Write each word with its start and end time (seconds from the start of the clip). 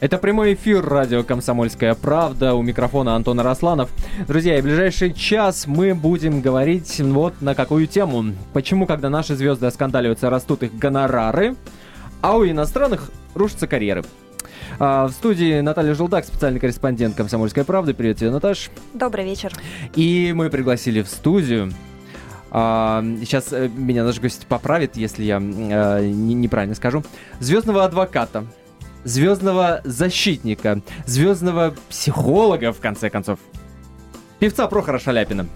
Это 0.00 0.16
прямой 0.18 0.54
эфир 0.54 0.84
радио 0.84 1.24
«Комсомольская 1.24 1.94
правда». 1.94 2.54
У 2.54 2.62
микрофона 2.62 3.16
Антон 3.16 3.40
Росланов. 3.40 3.90
Друзья, 4.28 4.56
и 4.56 4.60
в 4.60 4.64
ближайший 4.64 5.12
час 5.12 5.66
мы 5.66 5.92
будем 5.92 6.40
говорить 6.40 7.00
вот 7.00 7.42
на 7.42 7.56
какую 7.56 7.88
тему. 7.88 8.32
Почему, 8.52 8.86
когда 8.86 9.10
наши 9.10 9.34
звезды 9.34 9.66
оскандаливаются, 9.66 10.30
растут 10.30 10.62
их 10.62 10.72
гонорары, 10.78 11.56
а 12.20 12.36
у 12.36 12.46
иностранных 12.46 13.10
рушатся 13.34 13.66
карьеры. 13.66 14.04
А, 14.78 15.08
в 15.08 15.10
студии 15.10 15.58
Наталья 15.62 15.94
Желдак, 15.94 16.24
специальный 16.24 16.60
корреспондент 16.60 17.16
«Комсомольской 17.16 17.64
правды». 17.64 17.92
Привет 17.92 18.18
тебе, 18.18 18.30
Наташ. 18.30 18.70
Добрый 18.94 19.24
вечер. 19.24 19.52
И 19.96 20.32
мы 20.32 20.48
пригласили 20.48 21.02
в 21.02 21.08
студию 21.08 21.72
а, 22.52 23.04
сейчас 23.20 23.52
э, 23.52 23.68
меня 23.68 24.04
наш 24.04 24.20
гость 24.20 24.46
поправит, 24.46 24.96
если 24.96 25.24
я 25.24 25.38
а, 25.38 26.00
не, 26.00 26.34
неправильно 26.34 26.76
скажу. 26.76 27.02
Звездного 27.40 27.84
адвоката, 27.84 28.44
звездного 29.04 29.80
защитника, 29.84 30.80
звездного 31.06 31.74
психолога, 31.88 32.72
в 32.72 32.80
конце 32.80 33.10
концов. 33.10 33.38
Певца 34.38 34.66
Прохора 34.68 34.98
Шаляпина. 34.98 35.46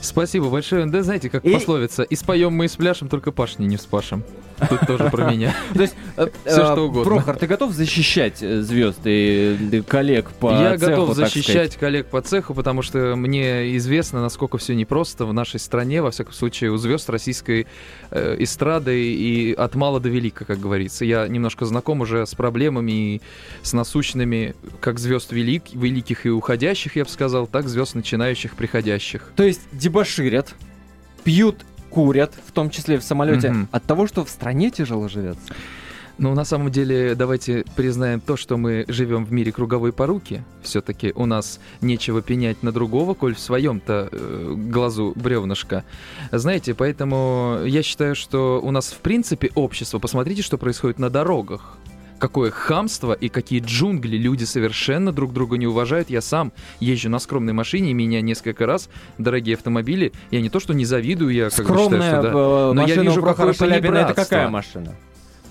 Спасибо 0.00 0.48
большое. 0.48 0.86
Да 0.86 1.02
знаете, 1.02 1.28
как 1.28 1.44
и... 1.44 1.52
пословица, 1.52 2.02
и 2.02 2.16
споем 2.16 2.52
мы 2.54 2.66
и 2.66 2.68
спляшем, 2.68 3.08
только 3.08 3.32
пашни 3.32 3.66
не 3.66 3.76
вспашем. 3.76 4.24
Тут 4.68 4.80
тоже 4.86 5.10
про 5.10 5.30
меня. 5.30 5.54
То 5.74 5.82
есть, 5.82 5.94
э, 6.16 6.28
все 6.44 6.54
что 6.54 6.76
э, 6.76 6.80
угодно. 6.80 7.10
Прохор, 7.10 7.36
ты 7.36 7.46
готов 7.46 7.72
защищать 7.72 8.42
э, 8.42 8.60
звезд 8.62 9.00
и 9.04 9.82
коллег 9.86 10.30
по 10.30 10.50
цеху, 10.50 10.62
Я 10.62 10.76
готов 10.76 11.14
защищать 11.14 11.76
коллег 11.76 12.06
по 12.06 12.20
цеху, 12.20 12.54
потому 12.54 12.82
что 12.82 13.14
мне 13.16 13.76
известно, 13.76 14.20
насколько 14.20 14.58
все 14.58 14.74
непросто 14.74 15.26
в 15.26 15.32
нашей 15.32 15.60
стране, 15.60 16.02
во 16.02 16.10
всяком 16.10 16.32
случае, 16.32 16.70
у 16.70 16.76
звезд 16.76 17.08
российской 17.10 17.66
эстрады 18.10 19.14
и 19.14 19.52
от 19.52 19.74
мала 19.74 20.00
до 20.00 20.08
велика, 20.08 20.44
как 20.44 20.60
говорится. 20.60 21.04
Я 21.04 21.26
немножко 21.28 21.64
знаком 21.64 22.00
уже 22.00 22.26
с 22.26 22.34
проблемами 22.34 22.92
и 22.92 23.22
с 23.62 23.72
насущными 23.72 24.54
как 24.80 24.98
звезд 24.98 25.32
велик, 25.32 25.64
великих 25.72 26.26
и 26.26 26.30
уходящих, 26.30 26.96
я 26.96 27.04
бы 27.04 27.10
сказал, 27.10 27.46
так 27.46 27.68
звезд 27.68 27.94
начинающих, 27.94 28.54
приходящих. 28.54 29.32
То 29.36 29.42
есть 29.42 29.62
дебоширят, 29.72 30.54
пьют 31.24 31.64
курят, 31.92 32.32
в 32.46 32.52
том 32.52 32.70
числе 32.70 32.98
в 32.98 33.02
самолете, 33.02 33.48
mm-hmm. 33.48 33.66
от 33.70 33.84
того, 33.84 34.06
что 34.06 34.24
в 34.24 34.30
стране 34.30 34.70
тяжело 34.70 35.08
живется? 35.08 35.54
Ну, 36.18 36.34
на 36.34 36.44
самом 36.44 36.70
деле, 36.70 37.14
давайте 37.14 37.64
признаем 37.74 38.20
то, 38.20 38.36
что 38.36 38.56
мы 38.56 38.84
живем 38.88 39.24
в 39.24 39.32
мире 39.32 39.50
круговой 39.50 39.92
поруки. 39.92 40.44
Все-таки 40.62 41.12
у 41.14 41.26
нас 41.26 41.58
нечего 41.80 42.22
пенять 42.22 42.62
на 42.62 42.70
другого, 42.70 43.14
коль 43.14 43.34
в 43.34 43.40
своем-то 43.40 44.08
э, 44.12 44.54
глазу 44.56 45.14
бревнышко. 45.16 45.84
Знаете, 46.30 46.74
поэтому 46.74 47.60
я 47.64 47.82
считаю, 47.82 48.14
что 48.14 48.60
у 48.62 48.70
нас 48.70 48.92
в 48.92 48.98
принципе 48.98 49.50
общество. 49.54 49.98
Посмотрите, 49.98 50.42
что 50.42 50.58
происходит 50.58 50.98
на 50.98 51.08
дорогах 51.08 51.78
какое 52.22 52.52
хамство 52.52 53.14
и 53.14 53.28
какие 53.28 53.58
джунгли 53.58 54.16
люди 54.16 54.44
совершенно 54.44 55.10
друг 55.10 55.32
друга 55.32 55.56
не 55.56 55.66
уважают. 55.66 56.08
Я 56.08 56.20
сам 56.20 56.52
езжу 56.78 57.10
на 57.10 57.18
скромной 57.18 57.52
машине, 57.52 57.90
и 57.90 57.94
меня 57.94 58.20
несколько 58.20 58.64
раз 58.64 58.88
дорогие 59.18 59.56
автомобили. 59.56 60.12
Я 60.30 60.40
не 60.40 60.48
то, 60.48 60.60
что 60.60 60.72
не 60.72 60.84
завидую, 60.84 61.34
я 61.34 61.50
как 61.50 61.66
Скромная 61.66 61.98
бы 61.98 62.04
считаю, 62.04 62.22
что 62.22 62.22
да. 62.22 62.28
Э, 62.28 62.72
но 62.74 62.86
я 62.86 63.02
вижу 63.02 63.22
какое 63.24 63.52
это 64.02 64.14
какая 64.14 64.48
машина? 64.48 64.94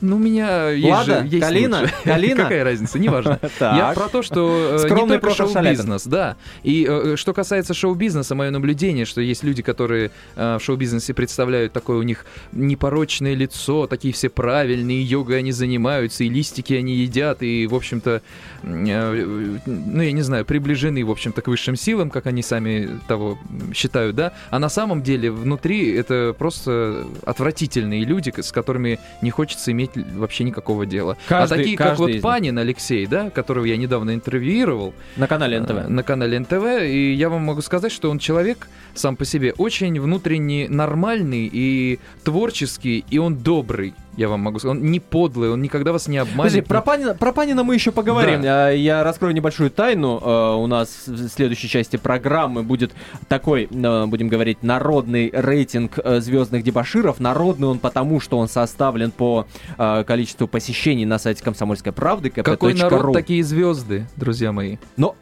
Ну, 0.01 0.15
у 0.15 0.19
меня 0.19 0.69
есть 0.69 0.89
Лада? 0.89 1.21
же... 1.21 1.27
Есть 1.27 1.45
Калина? 1.45 1.81
Лучше. 1.81 1.93
Калина? 2.03 2.43
Какая 2.43 2.63
разница, 2.63 2.99
неважно. 2.99 3.39
Я 3.59 3.93
про 3.93 4.09
то, 4.09 4.21
что 4.23 4.79
э, 4.83 4.89
не 4.89 5.07
только 5.07 5.29
шоу-бизнес, 5.29 6.05
да. 6.05 6.37
И 6.63 6.85
э, 6.89 7.15
что 7.15 7.33
касается 7.33 7.73
шоу-бизнеса, 7.73 8.33
мое 8.35 8.49
наблюдение, 8.49 9.05
что 9.05 9.21
есть 9.21 9.43
люди, 9.43 9.61
которые 9.61 10.11
э, 10.35 10.57
в 10.57 10.63
шоу-бизнесе 10.63 11.13
представляют 11.13 11.73
такое 11.73 11.97
у 11.97 12.03
них 12.03 12.25
непорочное 12.51 13.35
лицо, 13.35 13.85
такие 13.87 14.13
все 14.13 14.29
правильные, 14.29 15.03
йогой 15.03 15.39
они 15.39 15.51
занимаются, 15.51 16.23
и 16.23 16.29
листики 16.29 16.73
они 16.73 16.95
едят, 16.95 17.43
и, 17.43 17.67
в 17.67 17.75
общем-то, 17.75 18.21
ну, 18.63 20.01
я 20.01 20.11
не 20.11 20.21
знаю, 20.21 20.45
приближены, 20.45 21.03
в 21.05 21.11
общем-то, 21.11 21.41
к 21.41 21.47
высшим 21.47 21.75
силам, 21.75 22.09
как 22.09 22.25
они 22.25 22.41
сами 22.41 22.99
того 23.07 23.37
считают, 23.73 24.15
да. 24.15 24.33
А 24.49 24.59
на 24.59 24.69
самом 24.69 25.03
деле 25.03 25.31
внутри 25.31 25.91
это 25.93 26.35
просто 26.37 27.05
отвратительные 27.25 28.03
люди, 28.03 28.33
с 28.35 28.51
которыми 28.51 28.99
не 29.21 29.31
хочется 29.31 29.71
иметь 29.71 29.90
иметь 29.95 30.13
вообще 30.13 30.43
никакого 30.43 30.85
дела. 30.85 31.17
А 31.27 31.29
каждый, 31.29 31.53
а 31.53 31.57
такие, 31.57 31.77
как 31.77 31.97
вот 31.97 32.21
Панин 32.21 32.57
Алексей, 32.57 33.05
да, 33.05 33.29
которого 33.29 33.65
я 33.65 33.77
недавно 33.77 34.13
интервьюировал. 34.13 34.93
На 35.17 35.27
канале 35.27 35.59
НТВ. 35.59 35.71
Э, 35.71 35.87
на 35.87 36.03
канале 36.03 36.39
НТВ. 36.39 36.83
И 36.83 37.13
я 37.13 37.29
вам 37.29 37.43
могу 37.43 37.61
сказать, 37.61 37.91
что 37.91 38.09
он 38.09 38.19
человек 38.19 38.67
сам 38.93 39.15
по 39.15 39.25
себе 39.25 39.53
очень 39.57 39.99
внутренне 39.99 40.67
нормальный 40.69 41.49
и 41.51 41.99
творческий, 42.23 43.05
и 43.09 43.17
он 43.17 43.37
добрый 43.37 43.93
я 44.21 44.29
вам 44.29 44.41
могу 44.41 44.59
сказать. 44.59 44.77
Он 44.77 44.91
не 44.91 44.99
подлый, 44.99 45.51
он 45.51 45.61
никогда 45.61 45.91
вас 45.91 46.07
не 46.07 46.17
обманет. 46.17 46.37
Подожди, 46.37 46.61
про 46.61 46.81
Панина, 46.81 47.15
про 47.15 47.31
Панина 47.31 47.63
мы 47.63 47.73
еще 47.73 47.91
поговорим. 47.91 48.41
Да. 48.41 48.69
Я 48.69 49.03
раскрою 49.03 49.33
небольшую 49.33 49.71
тайну. 49.71 50.21
Э, 50.23 50.55
у 50.55 50.67
нас 50.67 51.07
в 51.07 51.27
следующей 51.29 51.67
части 51.67 51.97
программы 51.97 52.63
будет 52.63 52.93
такой, 53.27 53.67
э, 53.69 54.05
будем 54.05 54.27
говорить, 54.27 54.63
народный 54.63 55.29
рейтинг 55.33 55.99
звездных 56.19 56.63
дебаширов. 56.63 57.19
Народный 57.19 57.67
он 57.67 57.79
потому, 57.79 58.19
что 58.19 58.37
он 58.37 58.47
составлен 58.47 59.11
по 59.11 59.45
количеству 59.77 60.47
посещений 60.47 61.05
на 61.05 61.19
сайте 61.19 61.43
Комсомольской 61.43 61.91
правды. 61.91 62.29
kp. 62.29 62.43
Какой 62.43 62.73
народ, 62.73 63.13
такие 63.13 63.43
звезды, 63.43 64.07
друзья 64.15 64.51
мои. 64.51 64.77
Но, 64.97 65.15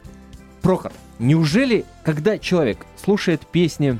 Прохор, 0.62 0.92
неужели, 1.18 1.84
когда 2.04 2.38
человек 2.38 2.78
слушает 3.02 3.46
песни 3.46 3.98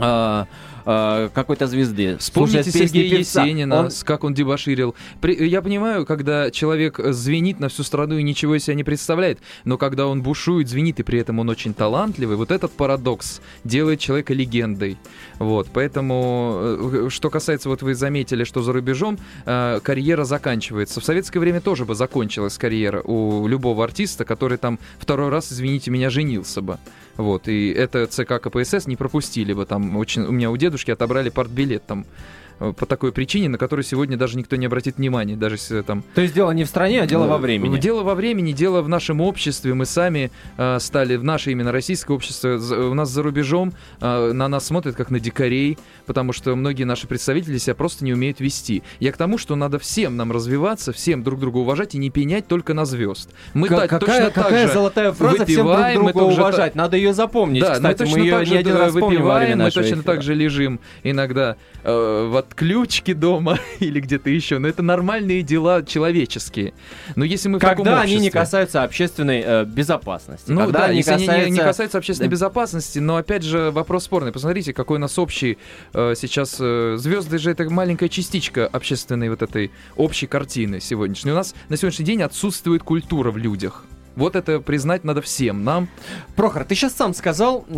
э, 0.00 0.44
какой-то 0.84 1.66
звезды. 1.66 2.16
Вспомните 2.18 2.70
Сергея 2.70 3.18
Есенина, 3.18 3.80
он... 3.80 3.90
как 4.04 4.24
он 4.24 4.34
дебоширил. 4.34 4.94
При, 5.20 5.46
я 5.46 5.62
понимаю, 5.62 6.06
когда 6.06 6.50
человек 6.50 6.98
звенит 6.98 7.60
на 7.60 7.68
всю 7.68 7.82
страну 7.82 8.18
и 8.18 8.22
ничего 8.22 8.54
из 8.54 8.64
себя 8.64 8.74
не 8.74 8.84
представляет, 8.84 9.38
но 9.64 9.78
когда 9.78 10.06
он 10.06 10.22
бушует, 10.22 10.68
звенит, 10.68 11.00
и 11.00 11.02
при 11.02 11.18
этом 11.18 11.38
он 11.38 11.48
очень 11.48 11.74
талантливый, 11.74 12.36
вот 12.36 12.50
этот 12.50 12.72
парадокс 12.72 13.40
делает 13.64 14.00
человека 14.00 14.34
легендой. 14.34 14.98
Вот, 15.38 15.68
поэтому, 15.72 16.58
э, 16.60 17.08
что 17.10 17.30
касается, 17.30 17.68
вот 17.68 17.82
вы 17.82 17.94
заметили, 17.94 18.44
что 18.44 18.62
за 18.62 18.72
рубежом 18.72 19.18
э, 19.46 19.80
карьера 19.82 20.24
заканчивается. 20.24 21.00
В 21.00 21.04
советское 21.04 21.40
время 21.40 21.60
тоже 21.60 21.84
бы 21.84 21.94
закончилась 21.94 22.58
карьера 22.58 23.02
у 23.02 23.46
любого 23.46 23.84
артиста, 23.84 24.24
который 24.24 24.58
там 24.58 24.78
второй 24.98 25.28
раз, 25.28 25.52
извините 25.52 25.90
меня, 25.90 26.10
женился 26.10 26.60
бы. 26.62 26.78
Вот, 27.16 27.48
и 27.48 27.70
это 27.70 28.06
ЦК 28.06 28.40
КПСС 28.40 28.86
не 28.86 28.96
пропустили 28.96 29.52
бы. 29.52 29.66
Там 29.66 29.96
очень... 29.96 30.22
У 30.22 30.32
меня 30.32 30.50
у 30.50 30.56
дедушки 30.56 30.90
отобрали 30.90 31.28
партбилет 31.28 31.84
там 31.86 32.06
по 32.60 32.86
такой 32.86 33.10
причине, 33.10 33.48
на 33.48 33.58
которую 33.58 33.84
сегодня 33.84 34.16
даже 34.16 34.36
никто 34.36 34.56
не 34.56 34.66
обратит 34.66 34.98
внимания, 34.98 35.34
даже 35.34 35.54
если 35.54 35.80
там... 35.80 36.04
То 36.14 36.20
есть 36.20 36.34
дело 36.34 36.50
не 36.50 36.64
в 36.64 36.68
стране, 36.68 37.00
а 37.02 37.06
дело 37.06 37.26
во 37.26 37.38
времени. 37.38 37.78
Дело 37.78 38.02
во 38.02 38.14
времени, 38.14 38.52
дело 38.52 38.82
в 38.82 38.88
нашем 38.88 39.22
обществе. 39.22 39.72
Мы 39.72 39.86
сами 39.86 40.30
э, 40.58 40.78
стали, 40.78 41.16
в 41.16 41.24
наше 41.24 41.52
именно 41.52 41.72
российское 41.72 42.12
общество, 42.12 42.58
у 42.58 42.94
нас 42.94 43.08
за 43.08 43.22
рубежом 43.22 43.72
э, 44.00 44.32
на 44.32 44.48
нас 44.48 44.66
смотрят 44.66 44.94
как 44.94 45.10
на 45.10 45.18
дикарей, 45.18 45.78
потому 46.04 46.32
что 46.32 46.54
многие 46.54 46.84
наши 46.84 47.06
представители 47.06 47.56
себя 47.56 47.74
просто 47.74 48.04
не 48.04 48.12
умеют 48.12 48.40
вести. 48.40 48.82
Я 48.98 49.12
к 49.12 49.16
тому, 49.16 49.38
что 49.38 49.56
надо 49.56 49.78
всем 49.78 50.16
нам 50.16 50.30
развиваться, 50.30 50.92
всем 50.92 51.22
друг 51.22 51.40
друга 51.40 51.58
уважать 51.58 51.94
и 51.94 51.98
не 51.98 52.10
пенять 52.10 52.46
только 52.46 52.74
на 52.74 52.84
звезд. 52.84 53.30
Мы 53.54 53.68
К- 53.68 53.76
так, 53.76 53.90
какая, 53.90 54.30
точно 54.30 54.42
какая 54.42 54.66
так 54.66 54.74
золотая 54.74 55.12
фраза 55.12 55.38
выпиваем, 55.38 55.90
всем 55.92 56.04
друг 56.04 56.12
друга 56.12 56.32
уважать? 56.32 56.74
Надо 56.74 56.96
ее 56.98 57.14
запомнить. 57.14 57.62
Да, 57.62 57.74
Кстати, 57.74 58.02
мы, 58.02 58.10
мы 58.10 58.18
ее 58.18 58.46
не 58.46 58.56
один 58.56 58.76
раз 58.76 58.92
выпиваем, 58.92 59.58
мы 59.58 59.70
точно 59.70 60.02
так 60.02 60.22
же 60.22 60.34
лежим 60.34 60.78
иногда 61.02 61.56
э, 61.84 62.28
в 62.30 62.36
отключке 62.50 63.14
дома 63.14 63.58
или 63.80 64.00
где-то 64.00 64.30
еще. 64.30 64.58
Но 64.58 64.68
это 64.68 64.82
нормальные 64.82 65.42
дела 65.42 65.82
человеческие. 65.82 66.74
Но 67.16 67.24
если 67.24 67.48
мы 67.48 67.58
в 67.58 67.60
Когда 67.60 68.00
они 68.00 68.18
не 68.18 68.30
касаются 68.30 68.82
общественной 68.82 69.42
э, 69.44 69.64
безопасности. 69.64 70.50
Ну 70.50 70.60
когда 70.60 70.86
да, 70.86 70.92
если 70.92 71.10
касаются... 71.10 71.32
они 71.32 71.44
не, 71.46 71.50
не 71.52 71.58
касаются 71.58 71.98
общественной 71.98 72.28
безопасности, 72.28 72.98
но 72.98 73.16
опять 73.16 73.42
же 73.42 73.70
вопрос 73.70 74.04
спорный. 74.04 74.32
Посмотрите, 74.32 74.72
какой 74.72 74.98
у 74.98 75.00
нас 75.00 75.18
общий 75.18 75.58
э, 75.94 76.14
сейчас... 76.16 76.56
Э, 76.60 76.96
звезды 76.98 77.38
же 77.38 77.50
это 77.50 77.68
маленькая 77.70 78.08
частичка 78.08 78.66
общественной 78.66 79.30
вот 79.30 79.42
этой 79.42 79.70
общей 79.96 80.26
картины 80.26 80.80
сегодняшней. 80.80 81.32
У 81.32 81.34
нас 81.34 81.54
на 81.68 81.76
сегодняшний 81.76 82.04
день 82.04 82.22
отсутствует 82.22 82.82
культура 82.82 83.30
в 83.30 83.36
людях. 83.36 83.84
Вот 84.16 84.36
это 84.36 84.60
признать 84.60 85.04
надо 85.04 85.22
всем 85.22 85.64
нам. 85.64 85.88
Прохор, 86.36 86.64
ты 86.64 86.74
сейчас 86.74 86.94
сам 86.94 87.14
сказал, 87.14 87.64
э, 87.68 87.74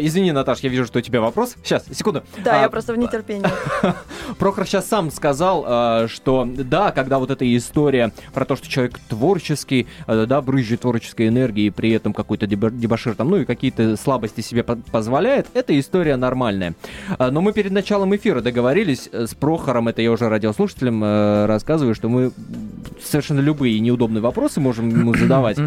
извини, 0.00 0.32
Наташ, 0.32 0.60
я 0.60 0.70
вижу, 0.70 0.86
что 0.86 0.98
у 0.98 1.02
тебя 1.02 1.20
вопрос. 1.20 1.56
Сейчас, 1.62 1.84
секунду. 1.92 2.22
Да, 2.42 2.58
а, 2.58 2.62
я 2.62 2.68
просто 2.68 2.92
в 2.92 2.98
нетерпении. 2.98 3.46
Прохор 4.38 4.66
сейчас 4.66 4.88
сам 4.88 5.10
сказал, 5.10 5.64
э, 5.66 6.08
что 6.08 6.46
да, 6.46 6.90
когда 6.90 7.18
вот 7.18 7.30
эта 7.30 7.44
история 7.56 8.12
про 8.32 8.44
то, 8.44 8.56
что 8.56 8.68
человек 8.68 8.98
творческий, 9.08 9.86
э, 10.06 10.26
да, 10.26 10.40
брызжет 10.40 10.80
творческой 10.80 11.28
энергией, 11.28 11.70
при 11.70 11.90
этом 11.90 12.12
какой-то 12.12 12.46
дебашир 12.46 13.14
там, 13.14 13.30
ну 13.30 13.38
и 13.38 13.44
какие-то 13.44 13.96
слабости 13.96 14.40
себе 14.40 14.62
позволяет, 14.62 15.46
эта 15.54 15.78
история 15.78 16.16
нормальная. 16.16 16.74
Э, 17.18 17.30
но 17.30 17.40
мы 17.40 17.52
перед 17.52 17.72
началом 17.72 18.14
эфира 18.16 18.40
договорились 18.40 19.08
с 19.12 19.34
Прохором, 19.34 19.88
это 19.88 20.02
я 20.02 20.10
уже 20.10 20.28
радиослушателям 20.28 21.02
э, 21.04 21.46
рассказываю, 21.46 21.94
что 21.94 22.08
мы 22.08 22.32
совершенно 23.02 23.40
любые 23.40 23.78
неудобные 23.80 24.22
вопросы 24.22 24.60
можем 24.60 24.88
ему 24.88 25.14
задавать. 25.14 25.58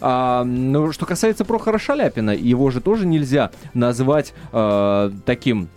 А, 0.00 0.44
но 0.44 0.92
что 0.92 1.06
касается 1.06 1.44
Прохора 1.44 1.78
Шаляпина, 1.78 2.30
его 2.30 2.70
же 2.70 2.80
тоже 2.80 3.06
нельзя 3.06 3.50
назвать 3.74 4.34
а, 4.52 5.10
таким 5.24 5.68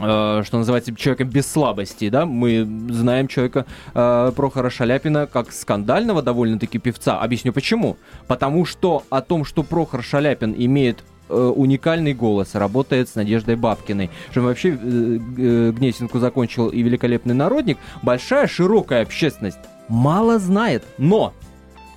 Э, 0.00 0.42
что 0.44 0.58
называется, 0.58 0.94
человеком 0.94 1.28
без 1.28 1.50
слабости, 1.50 2.08
да, 2.08 2.26
мы 2.26 2.66
знаем 2.90 3.28
человека 3.28 3.66
э, 3.94 4.32
Прохора 4.34 4.70
Шаляпина 4.70 5.26
как 5.26 5.52
скандального 5.52 6.22
довольно-таки 6.22 6.78
певца. 6.78 7.20
Объясню 7.20 7.52
почему. 7.52 7.96
Потому 8.26 8.64
что 8.64 9.04
о 9.10 9.20
том, 9.20 9.44
что 9.44 9.62
Прохор 9.62 10.02
Шаляпин 10.02 10.54
имеет 10.56 11.02
э, 11.28 11.34
уникальный 11.34 12.14
голос, 12.14 12.54
работает 12.54 13.08
с 13.08 13.14
Надеждой 13.14 13.56
Бабкиной. 13.56 14.10
Что 14.30 14.42
вообще 14.42 14.70
э, 14.70 14.74
э, 14.76 15.72
Гнесинку 15.72 16.18
закончил 16.18 16.68
и 16.68 16.82
великолепный 16.82 17.34
народник, 17.34 17.78
большая 18.02 18.46
широкая 18.46 19.02
общественность 19.02 19.58
мало 19.88 20.38
знает. 20.38 20.84
Но 20.98 21.34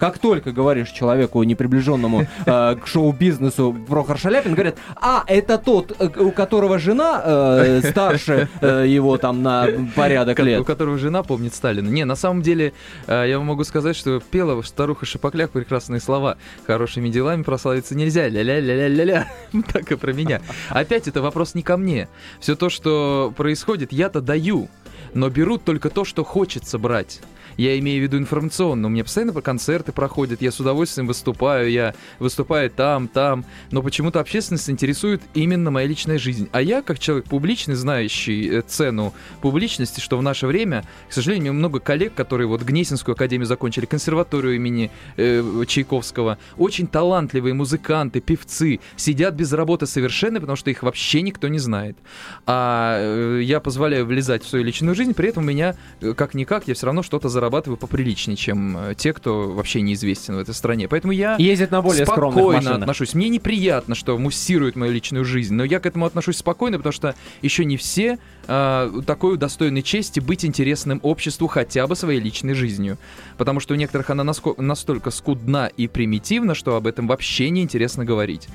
как 0.02 0.18
только 0.18 0.52
говоришь 0.52 0.90
человеку, 0.90 1.44
неприближенному 1.44 2.26
э, 2.48 2.76
к 2.76 2.88
шоу-бизнесу 2.88 3.78
Прохор 3.88 4.18
Шаляпин, 4.18 4.56
говорят, 4.56 4.80
а, 4.96 5.24
это 5.28 5.60
тот, 5.60 5.96
э, 6.00 6.10
у 6.18 6.32
которого 6.32 6.80
жена 6.80 7.22
э, 7.24 7.82
старше 7.84 8.50
э, 8.62 8.86
его 8.88 9.20
там 9.20 9.44
на 9.44 9.68
порядок 9.96 10.40
лет. 10.40 10.60
У 10.60 10.64
которого 10.64 10.98
жена 10.98 11.22
помнит 11.22 11.54
Сталина. 11.54 11.88
Не, 11.88 12.04
на 12.06 12.16
самом 12.16 12.42
деле, 12.42 12.74
э, 13.06 13.26
я 13.28 13.40
могу 13.40 13.64
сказать, 13.64 13.96
что 13.96 14.20
пела 14.20 14.60
старуха 14.64 15.06
Шапокляк 15.06 15.52
прекрасные 15.52 16.02
слова. 16.02 16.38
Хорошими 16.66 17.10
делами 17.10 17.44
прославиться 17.44 17.94
нельзя. 17.94 18.28
Ля-ля-ля-ля-ля-ля. 18.28 19.28
Так 19.72 19.92
и 19.92 19.96
про 19.98 20.14
меня. 20.14 20.42
Опять 20.70 21.08
это 21.08 21.22
вопрос 21.22 21.54
не 21.54 21.62
ко 21.62 21.78
мне. 21.78 22.08
Все 22.40 22.56
то, 22.56 22.70
что 22.70 23.32
происходит, 23.38 23.94
я-то 23.94 24.20
даю 24.20 24.68
но 25.14 25.30
берут 25.30 25.64
только 25.64 25.90
то, 25.90 26.06
что 26.06 26.24
хочется 26.24 26.78
брать. 26.78 27.22
Я 27.58 27.78
имею 27.80 28.00
в 28.00 28.04
виду 28.04 28.18
информационно. 28.18 28.88
У 28.88 28.90
меня 28.90 29.04
постоянно 29.04 29.34
концерты 29.42 29.92
проходят, 29.92 30.42
я 30.42 30.52
с 30.52 30.60
удовольствием 30.60 31.08
выступаю, 31.08 31.70
я 31.70 31.94
выступаю 32.20 32.70
там, 32.70 33.08
там. 33.08 33.46
Но 33.72 33.82
почему-то 33.82 34.20
общественность 34.20 34.70
интересует 34.70 35.22
именно 35.34 35.72
моя 35.72 35.88
личная 35.88 36.18
жизнь. 36.18 36.50
А 36.52 36.62
я, 36.62 36.82
как 36.82 37.00
человек 37.00 37.26
публичный, 37.26 37.76
знающий 37.76 38.50
э, 38.50 38.62
цену 38.62 39.14
публичности, 39.42 40.00
что 40.00 40.18
в 40.18 40.24
наше 40.24 40.48
время, 40.48 40.84
к 41.10 41.14
сожалению, 41.14 41.54
много 41.54 41.80
коллег, 41.80 42.14
которые 42.14 42.48
вот 42.48 42.62
Гнесинскую 42.62 43.14
академию 43.14 43.46
закончили, 43.46 43.86
консерваторию 43.86 44.56
имени 44.56 44.92
э, 45.18 45.44
Чайковского, 45.68 46.38
очень 46.58 46.88
талантливые 46.88 47.54
музыканты, 47.54 48.22
певцы, 48.22 48.80
сидят 48.96 49.34
без 49.36 49.52
работы 49.54 49.86
совершенно, 49.86 50.40
потому 50.40 50.56
что 50.56 50.70
их 50.70 50.84
вообще 50.84 51.22
никто 51.22 51.48
не 51.48 51.60
знает. 51.60 51.98
А 52.46 52.98
э, 53.00 53.42
я 53.44 53.60
позволяю 53.60 54.06
влезать 54.06 54.44
в 54.44 54.48
свою 54.48 54.64
личную 54.64 54.96
жизнь, 54.96 55.14
при 55.14 55.30
этом 55.30 55.44
у 55.44 55.48
меня, 55.48 55.76
э, 56.02 56.14
как-никак, 56.14 56.68
я 56.68 56.74
все 56.74 56.86
равно 56.86 57.04
что-то 57.04 57.30
за 57.30 57.42
зарабатываю 57.52 57.78
поприличнее, 57.78 58.38
чем 58.38 58.78
э, 58.78 58.96
те, 58.96 59.12
кто 59.12 59.52
вообще 59.52 59.82
неизвестен 59.82 60.36
в 60.36 60.40
этой 60.40 60.54
стране. 60.54 60.88
Поэтому 60.88 61.12
я 61.12 61.36
Ездит 61.38 61.72
на 61.72 61.82
более 61.82 62.06
спокойно 62.06 62.76
отношусь. 62.76 63.14
Мне 63.14 63.28
неприятно, 63.30 63.94
что 63.94 64.18
муссирует 64.18 64.76
мою 64.76 64.94
личную 64.94 65.26
жизнь, 65.26 65.54
но 65.54 65.66
я 65.66 65.80
к 65.80 65.86
этому 65.86 66.06
отношусь 66.06 66.38
спокойно, 66.38 66.78
потому 66.78 66.94
что 66.94 67.16
еще 67.42 67.66
не 67.66 67.76
все 67.76 68.20
э, 68.48 69.02
такой 69.06 69.34
удостоены 69.34 69.82
чести 69.82 70.22
быть 70.22 70.46
интересным 70.46 71.00
обществу 71.04 71.48
хотя 71.48 71.88
бы 71.88 71.96
своей 71.96 72.22
личной 72.22 72.54
жизнью. 72.54 72.98
Потому 73.38 73.60
что 73.60 73.74
у 73.74 73.78
некоторых 73.78 74.10
она 74.10 74.24
настолько 74.24 75.12
скудна 75.12 75.70
и 75.76 75.88
примитивна, 75.88 76.56
что 76.56 76.76
об 76.76 76.88
этом 76.88 77.08
вообще 77.08 77.50
не 77.50 77.62
интересно 77.62 78.06
говорить. 78.06 78.48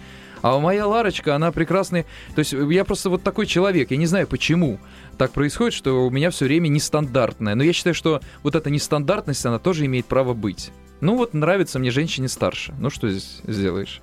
А 0.43 0.59
моя 0.59 0.87
Ларочка, 0.87 1.35
она 1.35 1.51
прекрасная. 1.51 2.05
То 2.35 2.41
есть 2.41 2.53
я 2.53 2.85
просто 2.85 3.11
вот 3.11 3.23
такой 3.23 3.47
человек, 3.47 3.91
я 3.91 3.97
не 3.97 4.07
знаю 4.07 4.27
почему 4.27 4.79
так 5.17 5.33
происходит, 5.33 5.75
что 5.75 6.07
у 6.07 6.11
меня 6.11 6.31
все 6.31 6.45
время 6.45 6.69
нестандартное. 6.69 7.55
Но 7.55 7.63
я 7.63 7.73
считаю, 7.73 7.95
что 7.95 8.21
вот 8.43 8.55
эта 8.55 8.71
нестандартность, 8.71 9.45
она 9.47 9.59
тоже 9.59 9.87
имеет 9.87 10.07
право 10.07 10.35
быть. 10.35 10.71
Ну 11.01 11.17
вот 11.17 11.35
нравится 11.35 11.79
мне 11.79 11.91
женщине 11.91 12.29
старше. 12.29 12.75
Ну 12.79 12.91
что 12.91 13.09
здесь 13.09 13.41
сделаешь? 13.47 14.01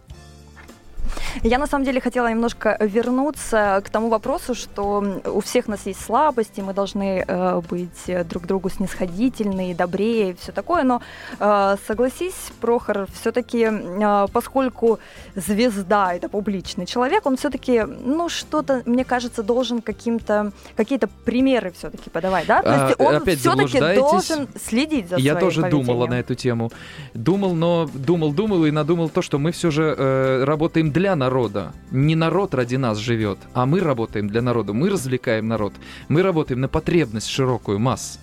Я 1.44 1.57
на 1.57 1.68
самом 1.68 1.86
деле 1.86 2.00
хотела 2.01 2.30
немножко 2.30 2.77
вернуться 2.80 3.81
к 3.86 3.89
тому 3.89 4.10
вопросу, 4.10 4.56
что 4.56 5.04
у 5.25 5.42
всех 5.42 5.68
нас 5.68 5.86
есть 5.86 6.04
слабости, 6.04 6.62
мы 6.62 6.74
должны 6.74 7.24
э, 7.27 7.62
быть 7.69 8.27
друг 8.30 8.45
другу 8.45 8.69
снисходительны, 8.69 9.74
добрее 9.75 10.31
и 10.31 10.33
все 10.33 10.51
такое, 10.51 10.83
но 10.83 11.01
э, 11.39 11.75
согласись, 11.88 12.51
Прохор, 12.62 13.07
все-таки, 13.19 13.68
э, 13.69 14.27
поскольку 14.31 15.00
звезда 15.36 16.13
это 16.13 16.30
публичный 16.30 16.86
человек, 16.86 17.25
он 17.25 17.38
все-таки, 17.38 17.83
ну, 17.83 18.30
что-то, 18.30 18.83
мне 18.86 19.04
кажется, 19.04 19.44
должен 19.44 19.81
каким-то, 19.81 20.51
какие-то 20.75 21.07
примеры 21.25 21.71
все-таки 21.77 22.09
подавать, 22.09 22.48
да? 22.48 22.62
То 22.62 22.74
есть 22.74 23.00
он 23.00 23.25
все-таки 23.38 23.80
должен 23.95 24.48
следить 24.63 25.09
за 25.09 25.18
Я 25.18 25.36
тоже 25.36 25.62
поведением. 25.62 25.88
думала 25.88 26.07
на 26.07 26.19
эту 26.19 26.36
тему. 26.36 26.71
Думал, 27.13 27.54
но 27.54 27.89
думал, 27.94 28.31
думал 28.33 28.66
и 28.66 28.71
надумал 28.71 29.09
то, 29.09 29.21
что 29.21 29.39
мы 29.39 29.51
все 29.51 29.71
же 29.71 29.95
э, 29.98 30.44
работаем 30.44 30.92
для 30.92 31.02
народа. 31.15 31.73
Не 31.91 32.15
народ 32.15 32.53
ради 32.53 32.75
нас 32.75 32.97
живет, 32.97 33.38
а 33.53 33.65
мы 33.65 33.79
работаем 33.79 34.27
для 34.27 34.41
народа. 34.41 34.73
Мы 34.73 34.89
развлекаем 34.89 35.47
народ. 35.47 35.73
Мы 36.07 36.23
работаем 36.23 36.61
на 36.61 36.67
потребность 36.67 37.27
широкую 37.27 37.79
масс. 37.79 38.19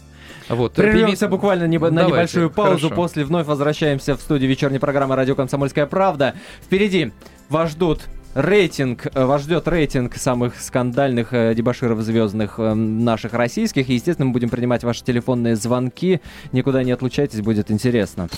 Вот. 0.49 0.75
Прервемся 0.75 1.27
Пими... 1.27 1.31
буквально 1.31 1.65
не... 1.67 1.79
на 1.79 2.07
небольшую 2.07 2.51
паузу. 2.51 2.89
Хорошо. 2.89 2.95
После 2.95 3.25
вновь 3.25 3.47
возвращаемся 3.47 4.17
в 4.17 4.21
студию 4.21 4.51
вечерней 4.51 4.79
программы 4.79 5.15
«Радио 5.15 5.35
Комсомольская 5.35 5.87
правда». 5.87 6.35
Впереди 6.63 7.13
вас 7.49 7.71
ждут 7.71 8.01
рейтинг, 8.35 9.07
э, 9.15 9.25
вас 9.25 9.43
ждет 9.43 9.69
рейтинг 9.69 10.17
самых 10.17 10.61
скандальных 10.61 11.33
э, 11.33 11.55
дебаширов 11.55 12.01
звездных 12.01 12.59
э, 12.59 12.75
наших 12.75 13.33
российских. 13.35 13.89
И, 13.89 13.95
естественно, 13.95 14.27
мы 14.27 14.33
будем 14.33 14.49
принимать 14.49 14.85
ваши 14.85 15.05
телефонные 15.05 15.57
звонки. 15.57 16.21
Никуда 16.53 16.83
не 16.83 16.93
отлучайтесь, 16.93 17.41
будет 17.41 17.71
интересно. 17.71 18.29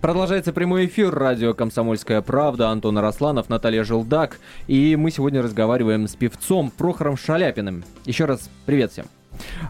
Продолжается 0.00 0.54
прямой 0.54 0.86
эфир 0.86 1.14
радио 1.14 1.52
«Комсомольская 1.52 2.22
правда». 2.22 2.70
Антон 2.70 2.96
Арасланов, 2.96 3.50
Наталья 3.50 3.84
Желдак. 3.84 4.38
И 4.66 4.96
мы 4.96 5.10
сегодня 5.10 5.42
разговариваем 5.42 6.08
с 6.08 6.14
певцом 6.14 6.70
Прохором 6.70 7.18
Шаляпиным. 7.18 7.84
Еще 8.06 8.24
раз 8.24 8.48
привет 8.64 8.92
всем. 8.92 9.04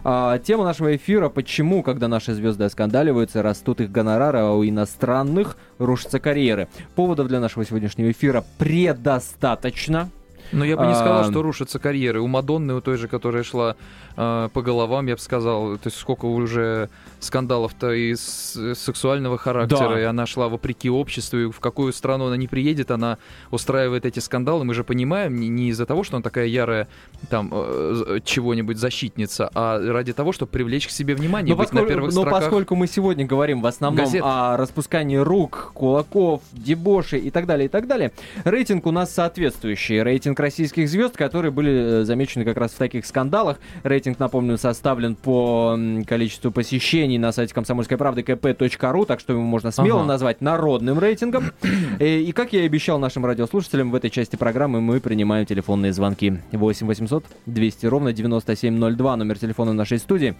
А, 0.05 0.39
тема 0.39 0.63
нашего 0.63 0.95
эфира 0.95 1.27
«Почему, 1.27 1.83
когда 1.83 2.07
наши 2.07 2.33
звезды 2.33 2.63
оскандаливаются, 2.63 3.41
растут 3.43 3.81
их 3.81 3.91
гонорары, 3.91 4.39
а 4.39 4.51
у 4.51 4.63
иностранных 4.63 5.57
рушатся 5.79 6.21
карьеры?» 6.21 6.69
Поводов 6.95 7.27
для 7.27 7.41
нашего 7.41 7.65
сегодняшнего 7.65 8.09
эфира 8.09 8.45
предостаточно. 8.57 10.09
Но 10.53 10.65
я 10.65 10.75
бы 10.77 10.85
не 10.85 10.93
сказал, 10.93 11.21
а... 11.21 11.23
что 11.25 11.41
рушатся 11.41 11.79
карьеры. 11.79 12.21
У 12.21 12.27
Мадонны, 12.27 12.73
у 12.73 12.81
той 12.81 12.97
же, 12.97 13.07
которая 13.07 13.43
шла 13.43 13.75
э, 14.21 14.49
по 14.53 14.61
головам, 14.61 15.07
я 15.07 15.15
бы 15.15 15.21
сказал, 15.21 15.77
то 15.77 15.87
есть 15.87 15.97
сколько 15.97 16.25
уже 16.25 16.89
скандалов-то 17.19 17.91
из 17.91 18.57
сексуального 18.75 19.37
характера, 19.37 19.93
да. 19.93 20.01
и 20.01 20.03
она 20.03 20.25
шла 20.25 20.49
вопреки 20.49 20.89
обществу, 20.89 21.37
и 21.37 21.51
в 21.51 21.59
какую 21.59 21.93
страну 21.93 22.27
она 22.27 22.37
не 22.37 22.47
приедет, 22.47 22.91
она 22.91 23.17
устраивает 23.51 24.05
эти 24.05 24.19
скандалы. 24.19 24.65
Мы 24.65 24.73
же 24.73 24.83
понимаем, 24.83 25.39
не, 25.39 25.47
не 25.47 25.69
из-за 25.69 25.85
того, 25.85 26.03
что 26.03 26.17
она 26.17 26.23
такая 26.23 26.47
ярая 26.47 26.87
там 27.29 27.49
э, 27.51 28.19
чего-нибудь 28.23 28.77
защитница, 28.77 29.49
а 29.53 29.79
ради 29.79 30.13
того, 30.13 30.31
чтобы 30.31 30.51
привлечь 30.51 30.87
к 30.87 30.91
себе 30.91 31.15
внимание, 31.15 31.53
но 31.53 31.57
быть 31.57 31.69
поскольку, 31.69 31.83
на 31.83 31.89
первых 31.89 32.13
но 32.13 32.21
строках. 32.21 32.39
поскольку 32.41 32.75
мы 32.75 32.87
сегодня 32.87 33.25
говорим 33.25 33.61
в 33.61 33.65
основном 33.65 34.05
газет. 34.05 34.21
о 34.25 34.57
распускании 34.57 35.17
рук, 35.17 35.71
кулаков, 35.73 36.41
дебоши 36.51 37.17
и 37.17 37.29
так 37.29 37.45
далее, 37.45 37.65
и 37.65 37.69
так 37.69 37.87
далее, 37.87 38.11
рейтинг 38.43 38.85
у 38.85 38.91
нас 38.91 39.13
соответствующий. 39.13 40.01
Рейтинг 40.01 40.39
российских 40.39 40.89
звезд, 40.89 41.15
которые 41.15 41.51
были 41.51 42.01
э, 42.01 42.03
замечены 42.03 42.45
как 42.45 42.57
раз 42.57 42.71
в 42.71 42.77
таких 42.77 43.05
скандалах. 43.05 43.57
Рейтинг, 43.83 44.10
напомню, 44.19 44.57
составлен 44.57 45.15
по 45.15 45.77
количеству 46.07 46.51
посещений 46.51 47.17
на 47.17 47.31
сайте 47.31 47.53
комсомольской 47.53 47.97
правды 47.97 48.21
kp.ru, 48.21 49.05
так 49.05 49.19
что 49.19 49.33
его 49.33 49.41
можно 49.41 49.71
смело 49.71 49.99
ага. 49.99 50.07
назвать 50.07 50.41
народным 50.41 50.99
рейтингом. 50.99 51.51
И, 51.63 51.67
э, 52.03 52.19
и 52.21 52.31
как 52.31 52.53
я 52.53 52.63
и 52.63 52.65
обещал 52.65 52.99
нашим 52.99 53.25
радиослушателям, 53.25 53.91
в 53.91 53.95
этой 53.95 54.09
части 54.09 54.35
программы 54.35 54.81
мы 54.81 54.99
принимаем 54.99 55.45
телефонные 55.45 55.93
звонки. 55.93 56.39
8 56.51 56.87
800 56.87 57.25
200 57.45 57.85
ровно 57.85 58.13
9702, 58.13 59.15
номер 59.17 59.37
телефона 59.37 59.73
нашей 59.73 59.99
студии. 59.99 60.35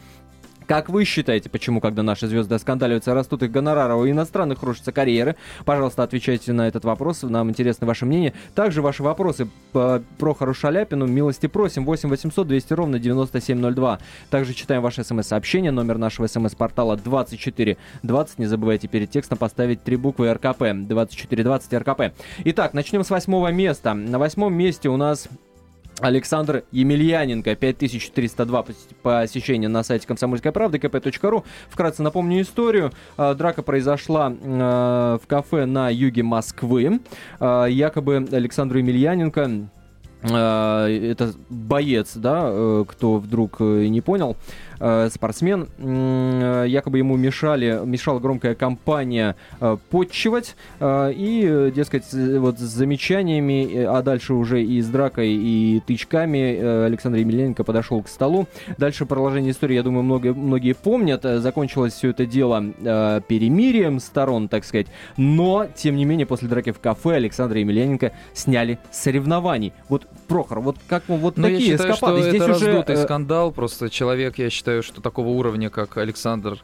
Как 0.72 0.88
вы 0.88 1.04
считаете, 1.04 1.50
почему, 1.50 1.82
когда 1.82 2.02
наши 2.02 2.28
звезды 2.28 2.56
оскандаливаются, 2.56 3.14
растут 3.14 3.44
их 3.44 3.52
гонорары, 3.52 3.94
у 3.96 4.08
иностранных 4.08 4.64
рушатся 4.64 4.94
карьеры? 4.94 5.36
Пожалуйста, 5.66 6.04
отвечайте 6.04 6.54
на 6.54 6.66
этот 6.66 6.86
вопрос, 6.86 7.24
нам 7.24 7.50
интересно 7.50 7.86
ваше 7.86 8.06
мнение. 8.06 8.34
Также 8.56 8.82
ваши 8.82 9.04
вопросы 9.04 9.50
по 9.74 10.02
Прохору 10.18 10.54
Шаляпину 10.54 11.08
милости 11.08 11.48
просим 11.48 11.84
8 11.84 12.08
800 12.08 12.48
200 12.48 12.72
ровно 12.72 13.00
9702. 13.00 14.00
Также 14.30 14.54
читаем 14.54 14.82
ваши 14.82 15.04
смс-сообщения, 15.04 15.72
номер 15.72 15.98
нашего 15.98 16.28
смс-портала 16.28 16.96
2420. 16.96 18.40
Не 18.40 18.46
забывайте 18.46 18.88
перед 18.88 19.12
текстом 19.12 19.38
поставить 19.38 19.84
три 19.84 19.98
буквы 19.98 20.32
РКП. 20.34 20.72
2420 20.74 21.74
РКП. 21.74 22.02
Итак, 22.46 22.74
начнем 22.74 23.04
с 23.04 23.10
восьмого 23.10 23.52
места. 23.52 23.94
На 23.94 24.18
восьмом 24.20 24.54
месте 24.54 24.88
у 24.88 24.96
нас 24.96 25.28
Александр 26.02 26.64
Емельяненко, 26.72 27.56
5302 27.56 28.66
посещения 29.04 29.68
на 29.68 29.84
сайте 29.84 30.08
комсомольской 30.08 30.52
правды, 30.52 30.78
kp.ru. 30.78 31.44
Вкратце 31.70 32.04
напомню 32.04 32.42
историю. 32.42 32.92
А, 33.18 33.34
драка 33.36 33.62
произошла 33.62 34.34
а, 34.42 35.20
в 35.20 35.28
кафе 35.28 35.66
на 35.66 35.90
юге 35.90 36.24
Москвы. 36.24 37.00
А, 37.40 37.66
якобы 37.66 38.28
Александру 38.32 38.80
Емельяненко 38.80 39.70
это 40.24 41.34
боец, 41.50 42.12
да, 42.14 42.84
кто 42.88 43.18
вдруг 43.18 43.60
не 43.60 44.02
понял, 44.02 44.38
Э, 44.84 45.10
спортсмен. 45.14 45.68
Э, 45.78 46.66
якобы 46.68 46.98
ему 46.98 47.16
мешали, 47.16 47.82
мешала 47.86 48.20
громкая 48.20 48.56
компания 48.56 49.36
э, 49.60 49.78
подчивать. 49.92 50.56
И, 50.82 51.72
дескать, 51.76 52.06
вот 52.12 52.58
с 52.58 52.62
замечаниями, 52.62 53.84
а 53.84 54.02
дальше 54.02 54.34
уже 54.34 54.64
и 54.64 54.82
с 54.82 54.88
дракой, 54.88 55.30
и 55.30 55.82
тычками 55.86 56.86
Александр 56.86 57.20
Емельяненко 57.20 57.64
подошел 57.64 58.02
к 58.02 58.08
столу. 58.08 58.48
Дальше 58.78 59.06
продолжение 59.06 59.52
истории, 59.52 59.76
я 59.76 59.84
думаю, 59.84 60.04
много, 60.04 60.34
многие 60.34 60.74
помнят. 60.74 61.24
Закончилось 61.24 61.94
все 61.94 62.10
это 62.10 62.26
дело 62.26 62.64
перемирием 63.28 64.00
сторон, 64.00 64.48
так 64.48 64.66
сказать. 64.66 64.88
Но, 65.18 65.68
тем 65.76 65.96
не 65.96 66.06
менее, 66.06 66.26
после 66.26 66.48
драки 66.48 66.72
в 66.72 66.80
кафе 66.80 67.16
Александра 67.16 67.60
Емельяненко 67.60 68.14
сняли 68.34 68.80
соревнований. 68.92 69.74
Вот, 69.90 70.08
Прохор, 70.28 70.62
вот 70.62 70.78
как 70.88 71.04
вот 71.08 71.38
Но 71.38 71.44
такие 71.44 71.72
я 71.72 71.78
считаю, 71.78 71.94
эскапады. 71.94 72.22
Что 72.22 72.30
Здесь 72.30 72.42
это 72.42 72.52
уже... 72.54 72.66
раздутый 72.66 72.98
скандал, 72.98 73.52
просто 73.52 73.90
человек, 73.90 74.38
я 74.38 74.50
считаю, 74.50 74.71
считаю, 74.72 74.84
что 74.84 75.02
такого 75.02 75.30
уровня, 75.30 75.70
как 75.70 75.98
Александр, 75.98 76.58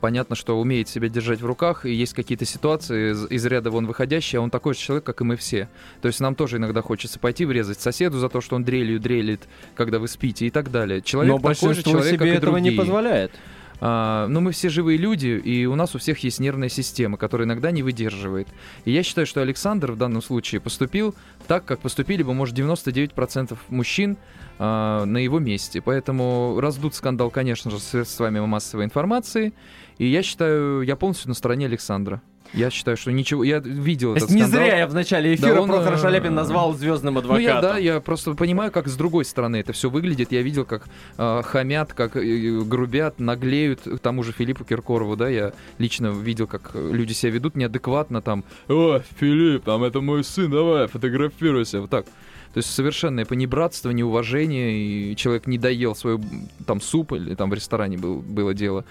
понятно, 0.00 0.34
что 0.34 0.58
умеет 0.58 0.88
себя 0.88 1.08
держать 1.08 1.42
в 1.42 1.46
руках, 1.46 1.84
и 1.84 1.92
есть 1.92 2.14
какие-то 2.14 2.46
ситуации 2.46 3.12
из, 3.12 3.30
из 3.30 3.44
ряда 3.44 3.70
вон 3.70 3.86
выходящие, 3.86 4.38
а 4.38 4.42
он 4.42 4.50
такой 4.50 4.72
же 4.74 4.80
человек, 4.80 5.04
как 5.04 5.20
и 5.20 5.24
мы 5.24 5.36
все. 5.36 5.68
То 6.00 6.08
есть 6.08 6.20
нам 6.20 6.34
тоже 6.34 6.56
иногда 6.56 6.80
хочется 6.80 7.18
пойти 7.18 7.44
врезать 7.44 7.80
соседу 7.80 8.18
за 8.18 8.28
то, 8.30 8.40
что 8.40 8.56
он 8.56 8.64
дрелью 8.64 8.98
дрелит, 8.98 9.42
когда 9.74 9.98
вы 9.98 10.08
спите 10.08 10.46
и 10.46 10.50
так 10.50 10.70
далее. 10.70 11.02
Человек 11.02 11.32
Но 11.34 11.38
такой 11.38 11.74
же 11.74 11.82
человек, 11.82 12.06
себе 12.06 12.18
как 12.18 12.26
и 12.28 12.30
этого 12.30 12.52
другие. 12.52 12.72
не 12.72 12.78
позволяет. 12.78 13.32
А, 13.80 14.26
но 14.28 14.40
мы 14.40 14.52
все 14.52 14.68
живые 14.68 14.98
люди, 14.98 15.28
и 15.28 15.66
у 15.66 15.74
нас 15.74 15.94
у 15.94 15.98
всех 15.98 16.18
есть 16.20 16.40
нервная 16.40 16.68
система, 16.68 17.16
которая 17.16 17.46
иногда 17.46 17.70
не 17.70 17.82
выдерживает. 17.82 18.48
И 18.84 18.92
я 18.92 19.02
считаю, 19.02 19.26
что 19.26 19.40
Александр 19.40 19.92
в 19.92 19.96
данном 19.96 20.22
случае 20.22 20.60
поступил 20.60 21.14
так, 21.46 21.64
как 21.64 21.80
поступили 21.80 22.22
бы, 22.22 22.34
может, 22.34 22.56
99% 22.56 23.56
мужчин 23.68 24.16
а, 24.58 25.04
на 25.04 25.18
его 25.18 25.38
месте. 25.38 25.80
Поэтому 25.80 26.58
раздут 26.60 26.94
скандал, 26.94 27.30
конечно 27.30 27.70
же, 27.70 27.78
с 27.78 27.84
средствами 27.84 28.40
массовой 28.40 28.84
информации. 28.84 29.54
И 29.98 30.06
я 30.06 30.22
считаю, 30.22 30.82
я 30.82 30.96
полностью 30.96 31.28
на 31.28 31.34
стороне 31.34 31.66
Александра. 31.66 32.22
Я 32.52 32.70
считаю, 32.70 32.96
что 32.96 33.12
ничего... 33.12 33.44
Я 33.44 33.58
видел 33.58 34.14
этот 34.14 34.30
не 34.30 34.42
скандал. 34.42 34.60
зря 34.60 34.78
я 34.78 34.86
в 34.86 34.94
начале 34.94 35.34
эфира 35.34 35.54
да, 35.54 35.62
он, 35.62 35.68
Прохора 35.68 35.94
э, 35.94 35.98
Шаляпин 35.98 36.34
назвал 36.34 36.74
звездным 36.74 37.18
адвокатом. 37.18 37.42
Ну, 37.42 37.48
я, 37.48 37.60
да, 37.60 37.78
я 37.78 38.00
просто 38.00 38.34
понимаю, 38.34 38.72
как 38.72 38.88
с 38.88 38.96
другой 38.96 39.24
стороны 39.24 39.56
это 39.56 39.72
все 39.72 39.88
выглядит. 39.88 40.32
Я 40.32 40.42
видел, 40.42 40.64
как 40.64 40.88
э, 41.16 41.42
хамят, 41.44 41.92
как 41.92 42.16
э, 42.16 42.60
грубят, 42.64 43.20
наглеют 43.20 43.80
к 43.82 43.98
тому 43.98 44.22
же 44.22 44.32
Филиппу 44.32 44.64
Киркорову, 44.64 45.16
да, 45.16 45.28
я 45.28 45.52
лично 45.78 46.08
видел, 46.08 46.46
как 46.46 46.72
люди 46.74 47.12
себя 47.12 47.32
ведут 47.32 47.56
неадекватно, 47.56 48.20
там, 48.22 48.44
«О, 48.68 49.00
Филипп, 49.18 49.64
там, 49.64 49.84
это 49.84 50.00
мой 50.00 50.24
сын, 50.24 50.50
давай, 50.50 50.88
фотографируйся», 50.88 51.80
вот 51.80 51.90
так. 51.90 52.06
То 52.52 52.58
есть 52.58 52.74
совершенное 52.74 53.24
понебратство, 53.24 53.90
неуважение, 53.90 54.72
и 54.72 55.16
человек 55.16 55.46
не 55.46 55.56
доел 55.56 55.94
свой 55.94 56.18
там 56.66 56.80
суп, 56.80 57.12
или 57.12 57.34
там 57.36 57.48
в 57.50 57.54
ресторане 57.54 57.96
был, 57.96 58.16
было 58.16 58.54
дело. 58.54 58.84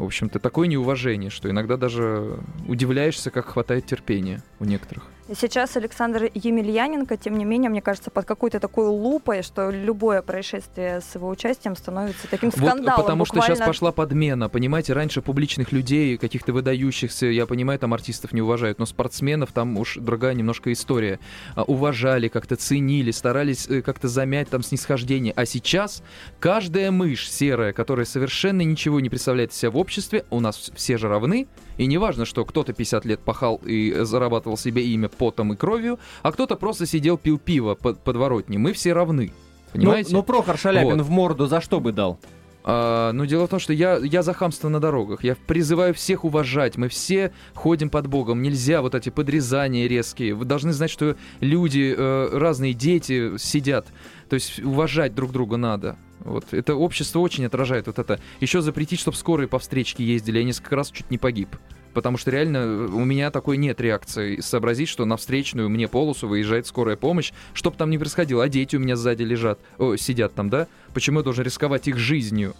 В 0.00 0.04
общем-то, 0.04 0.38
такое 0.38 0.66
неуважение, 0.66 1.28
что 1.28 1.50
иногда 1.50 1.76
даже 1.76 2.38
удивляешься, 2.66 3.30
как 3.30 3.48
хватает 3.48 3.84
терпения 3.84 4.42
у 4.58 4.64
некоторых. 4.64 5.04
Сейчас 5.32 5.76
Александр 5.76 6.28
Емельяненко, 6.34 7.16
тем 7.16 7.38
не 7.38 7.44
менее, 7.44 7.70
мне 7.70 7.80
кажется, 7.80 8.10
под 8.10 8.24
какой-то 8.24 8.58
такой 8.58 8.88
лупой, 8.88 9.42
что 9.42 9.70
любое 9.70 10.22
происшествие 10.22 11.00
с 11.00 11.14
его 11.14 11.28
участием 11.28 11.76
становится 11.76 12.26
таким 12.28 12.50
скандалом. 12.50 12.84
Вот 12.84 12.96
потому 12.96 13.24
буквально... 13.24 13.44
что 13.44 13.54
сейчас 13.54 13.66
пошла 13.66 13.92
подмена, 13.92 14.48
понимаете, 14.48 14.92
раньше 14.92 15.22
публичных 15.22 15.70
людей, 15.70 16.16
каких-то 16.16 16.52
выдающихся, 16.52 17.26
я 17.26 17.46
понимаю, 17.46 17.78
там 17.78 17.94
артистов 17.94 18.32
не 18.32 18.42
уважают, 18.42 18.80
но 18.80 18.86
спортсменов 18.86 19.52
там 19.52 19.78
уж 19.78 19.98
другая 20.00 20.34
немножко 20.34 20.72
история. 20.72 21.20
А, 21.54 21.62
уважали, 21.62 22.26
как-то 22.26 22.56
ценили, 22.56 23.12
старались 23.12 23.68
э, 23.68 23.82
как-то 23.82 24.08
замять 24.08 24.48
там 24.48 24.62
снисхождение. 24.62 25.32
А 25.36 25.46
сейчас 25.46 26.02
каждая 26.40 26.90
мышь 26.90 27.30
серая, 27.30 27.72
которая 27.72 28.04
совершенно 28.04 28.62
ничего 28.62 28.98
не 28.98 29.08
представляет 29.08 29.52
себя 29.52 29.70
в 29.70 29.76
обществе, 29.76 30.24
у 30.30 30.40
нас 30.40 30.72
все 30.74 30.98
же 30.98 31.08
равны, 31.08 31.46
и 31.80 31.86
не 31.86 31.96
важно, 31.96 32.26
что 32.26 32.44
кто-то 32.44 32.74
50 32.74 33.06
лет 33.06 33.20
пахал 33.20 33.58
и 33.64 34.00
зарабатывал 34.02 34.58
себе 34.58 34.84
имя 34.88 35.08
потом 35.08 35.54
и 35.54 35.56
кровью, 35.56 35.98
а 36.22 36.30
кто-то 36.30 36.56
просто 36.56 36.84
сидел, 36.84 37.16
пил 37.16 37.38
пиво 37.38 37.74
под 37.74 38.00
подворотни. 38.00 38.58
Мы 38.58 38.74
все 38.74 38.92
равны. 38.92 39.32
Понимаете? 39.72 40.12
Ну, 40.12 40.18
ну 40.18 40.22
Прохор 40.22 40.58
Шаляпин 40.58 40.98
вот. 40.98 41.06
в 41.06 41.08
морду 41.08 41.46
за 41.46 41.62
что 41.62 41.80
бы 41.80 41.92
дал? 41.92 42.20
А, 42.64 43.12
ну, 43.12 43.24
дело 43.24 43.46
в 43.46 43.48
том, 43.48 43.58
что 43.60 43.72
я, 43.72 43.96
я 43.96 44.22
за 44.22 44.34
хамство 44.34 44.68
на 44.68 44.78
дорогах. 44.78 45.24
Я 45.24 45.36
призываю 45.46 45.94
всех 45.94 46.24
уважать. 46.26 46.76
Мы 46.76 46.88
все 46.88 47.32
ходим 47.54 47.88
под 47.88 48.08
Богом. 48.08 48.42
Нельзя 48.42 48.82
вот 48.82 48.94
эти 48.94 49.08
подрезания 49.08 49.86
резкие. 49.86 50.34
Вы 50.34 50.44
должны 50.44 50.74
знать, 50.74 50.90
что 50.90 51.16
люди, 51.40 51.94
э, 51.96 52.28
разные 52.30 52.74
дети 52.74 53.38
сидят. 53.38 53.86
То 54.28 54.34
есть 54.34 54.58
уважать 54.58 55.14
друг 55.14 55.32
друга 55.32 55.56
надо. 55.56 55.96
Вот 56.20 56.52
это 56.52 56.74
общество 56.74 57.20
очень 57.20 57.46
отражает 57.46 57.86
вот 57.86 57.98
это. 57.98 58.20
Еще 58.40 58.60
запретить, 58.60 59.00
чтобы 59.00 59.16
скорые 59.16 59.48
по 59.48 59.58
встречке 59.58 60.04
ездили. 60.04 60.38
Я 60.38 60.44
несколько 60.44 60.76
раз 60.76 60.90
чуть 60.90 61.10
не 61.10 61.18
погиб. 61.18 61.56
Потому 61.92 62.18
что 62.18 62.30
реально 62.30 62.58
э, 62.58 62.86
у 62.86 63.04
меня 63.04 63.30
такой 63.30 63.56
нет 63.56 63.80
реакции 63.80 64.40
сообразить, 64.40 64.88
что 64.88 65.04
на 65.04 65.16
встречную 65.16 65.68
мне 65.68 65.88
полосу 65.88 66.28
выезжает 66.28 66.66
скорая 66.66 66.96
помощь, 66.96 67.32
чтобы 67.52 67.76
там 67.76 67.90
не 67.90 67.98
происходило. 67.98 68.44
А 68.44 68.48
дети 68.48 68.76
у 68.76 68.80
меня 68.80 68.96
сзади 68.96 69.22
лежат, 69.22 69.58
о, 69.78 69.96
сидят 69.96 70.34
там, 70.34 70.50
да? 70.50 70.68
Почему 70.94 71.18
я 71.18 71.24
должен 71.24 71.44
рисковать 71.44 71.88
их 71.88 71.96
жизнью? 71.96 72.54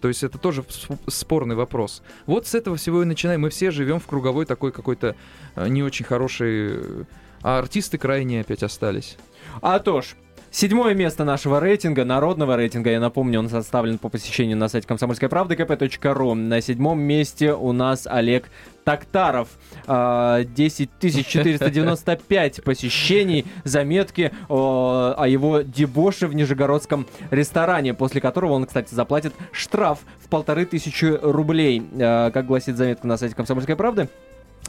То 0.00 0.08
есть 0.08 0.22
это 0.22 0.38
тоже 0.38 0.64
спорный 1.08 1.56
вопрос. 1.56 2.02
Вот 2.26 2.46
с 2.46 2.54
этого 2.54 2.76
всего 2.76 3.02
и 3.02 3.06
начинаем. 3.06 3.40
Мы 3.40 3.50
все 3.50 3.70
живем 3.70 3.98
в 4.00 4.06
круговой 4.06 4.44
такой 4.44 4.72
какой-то 4.72 5.16
э, 5.56 5.68
не 5.68 5.82
очень 5.82 6.04
хороший... 6.04 6.76
Э, 6.76 7.04
а 7.42 7.58
артисты 7.58 7.98
крайне 7.98 8.40
опять 8.40 8.64
остались. 8.64 9.16
А 9.62 9.78
то 9.78 10.00
ж, 10.02 10.16
Седьмое 10.50 10.94
место 10.94 11.24
нашего 11.24 11.60
рейтинга, 11.60 12.06
народного 12.06 12.56
рейтинга, 12.56 12.90
я 12.90 13.00
напомню, 13.00 13.38
он 13.40 13.50
составлен 13.50 13.98
по 13.98 14.08
посещению 14.08 14.56
на 14.56 14.68
сайте 14.68 14.88
комсомольской 14.88 15.28
правды 15.28 15.54
kp.ru. 15.54 16.34
На 16.34 16.62
седьмом 16.62 17.00
месте 17.00 17.52
у 17.52 17.72
нас 17.72 18.06
Олег 18.06 18.48
Токтаров. 18.84 19.48
10 19.86 20.90
495 21.00 22.64
посещений, 22.64 23.44
заметки 23.64 24.32
о 24.48 25.24
его 25.26 25.60
дебоше 25.60 26.26
в 26.26 26.34
Нижегородском 26.34 27.06
ресторане, 27.30 27.92
после 27.92 28.22
которого 28.22 28.52
он, 28.52 28.64
кстати, 28.64 28.94
заплатит 28.94 29.34
штраф 29.52 29.98
в 30.24 30.28
полторы 30.28 30.64
тысячи 30.64 31.04
рублей, 31.04 31.86
а, 32.00 32.30
как 32.30 32.46
гласит 32.46 32.76
заметка 32.76 33.06
на 33.06 33.18
сайте 33.18 33.34
«Комсомольской 33.34 33.76
правды». 33.76 34.08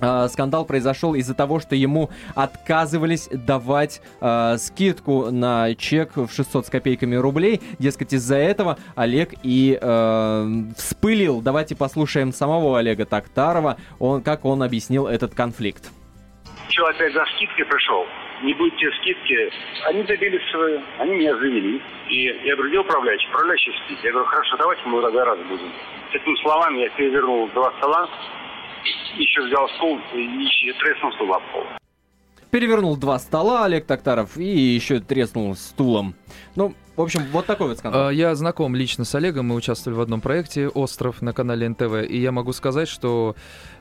А, 0.01 0.27
скандал 0.27 0.65
произошел 0.65 1.13
из-за 1.15 1.33
того, 1.33 1.59
что 1.59 1.75
ему 1.75 2.09
отказывались 2.35 3.27
давать 3.31 4.01
э, 4.21 4.55
скидку 4.57 5.31
на 5.31 5.75
чек 5.75 6.15
в 6.15 6.29
600 6.31 6.67
с 6.67 6.69
копейками 6.69 7.15
рублей. 7.15 7.61
Дескать, 7.79 8.13
из-за 8.13 8.37
этого 8.37 8.77
Олег 8.95 9.33
и 9.43 9.77
э, 9.79 10.45
вспылил. 10.77 11.41
Давайте 11.41 11.75
послушаем 11.75 12.31
самого 12.31 12.79
Олега 12.79 13.05
Токтарова, 13.05 13.77
он, 13.99 14.21
как 14.23 14.45
он 14.45 14.63
объяснил 14.63 15.07
этот 15.07 15.35
конфликт. 15.35 15.91
Что 16.69 16.85
опять 16.85 17.13
за 17.13 17.25
скидки 17.35 17.63
пришел? 17.63 18.05
Не 18.43 18.53
будете 18.53 18.89
скидки. 19.01 19.51
Они 19.85 20.03
добились 20.03 20.41
свое, 20.51 20.81
они 20.99 21.15
меня 21.15 21.35
завели. 21.35 21.81
И 22.09 22.23
я 22.45 22.55
говорю, 22.55 22.69
где 22.69 22.79
управляющий? 22.79 23.27
Управляющий 23.29 23.71
спит. 23.85 23.99
Я 24.03 24.11
говорю, 24.11 24.27
хорошо, 24.27 24.57
давайте 24.57 24.81
мы 24.85 25.01
тогда 25.01 25.25
раз 25.25 25.39
будем. 25.49 25.71
С 26.11 26.15
этими 26.15 26.41
словами 26.41 26.79
я 26.79 26.89
перевернул 26.89 27.49
два 27.49 27.71
стола, 27.79 28.07
еще 29.17 29.45
взял 29.45 29.67
стул 29.75 29.99
и 30.13 30.21
еще 30.21 30.73
треснул 30.73 31.11
стул 31.13 31.33
об 31.33 31.43
пол. 31.51 31.63
Перевернул 32.51 32.97
два 32.97 33.19
стола 33.19 33.65
Олег 33.65 33.85
Токтаров 33.85 34.37
и 34.37 34.43
еще 34.43 34.99
треснул 34.99 35.55
стулом. 35.55 36.15
Ну, 36.55 36.73
в 36.95 37.01
общем, 37.01 37.21
вот 37.31 37.45
такой 37.45 37.67
вот 37.67 37.77
скандал. 37.77 38.07
А, 38.07 38.11
я 38.11 38.33
знаком 38.33 38.75
лично 38.75 39.05
с 39.05 39.13
Олегом, 39.13 39.47
мы 39.47 39.55
участвовали 39.55 39.97
в 39.97 40.01
одном 40.01 40.19
проекте 40.19 40.67
«Остров» 40.67 41.21
на 41.21 41.31
канале 41.31 41.69
НТВ, 41.69 42.09
и 42.09 42.17
я 42.17 42.31
могу 42.31 42.51
сказать, 42.51 42.89
что 42.89 43.35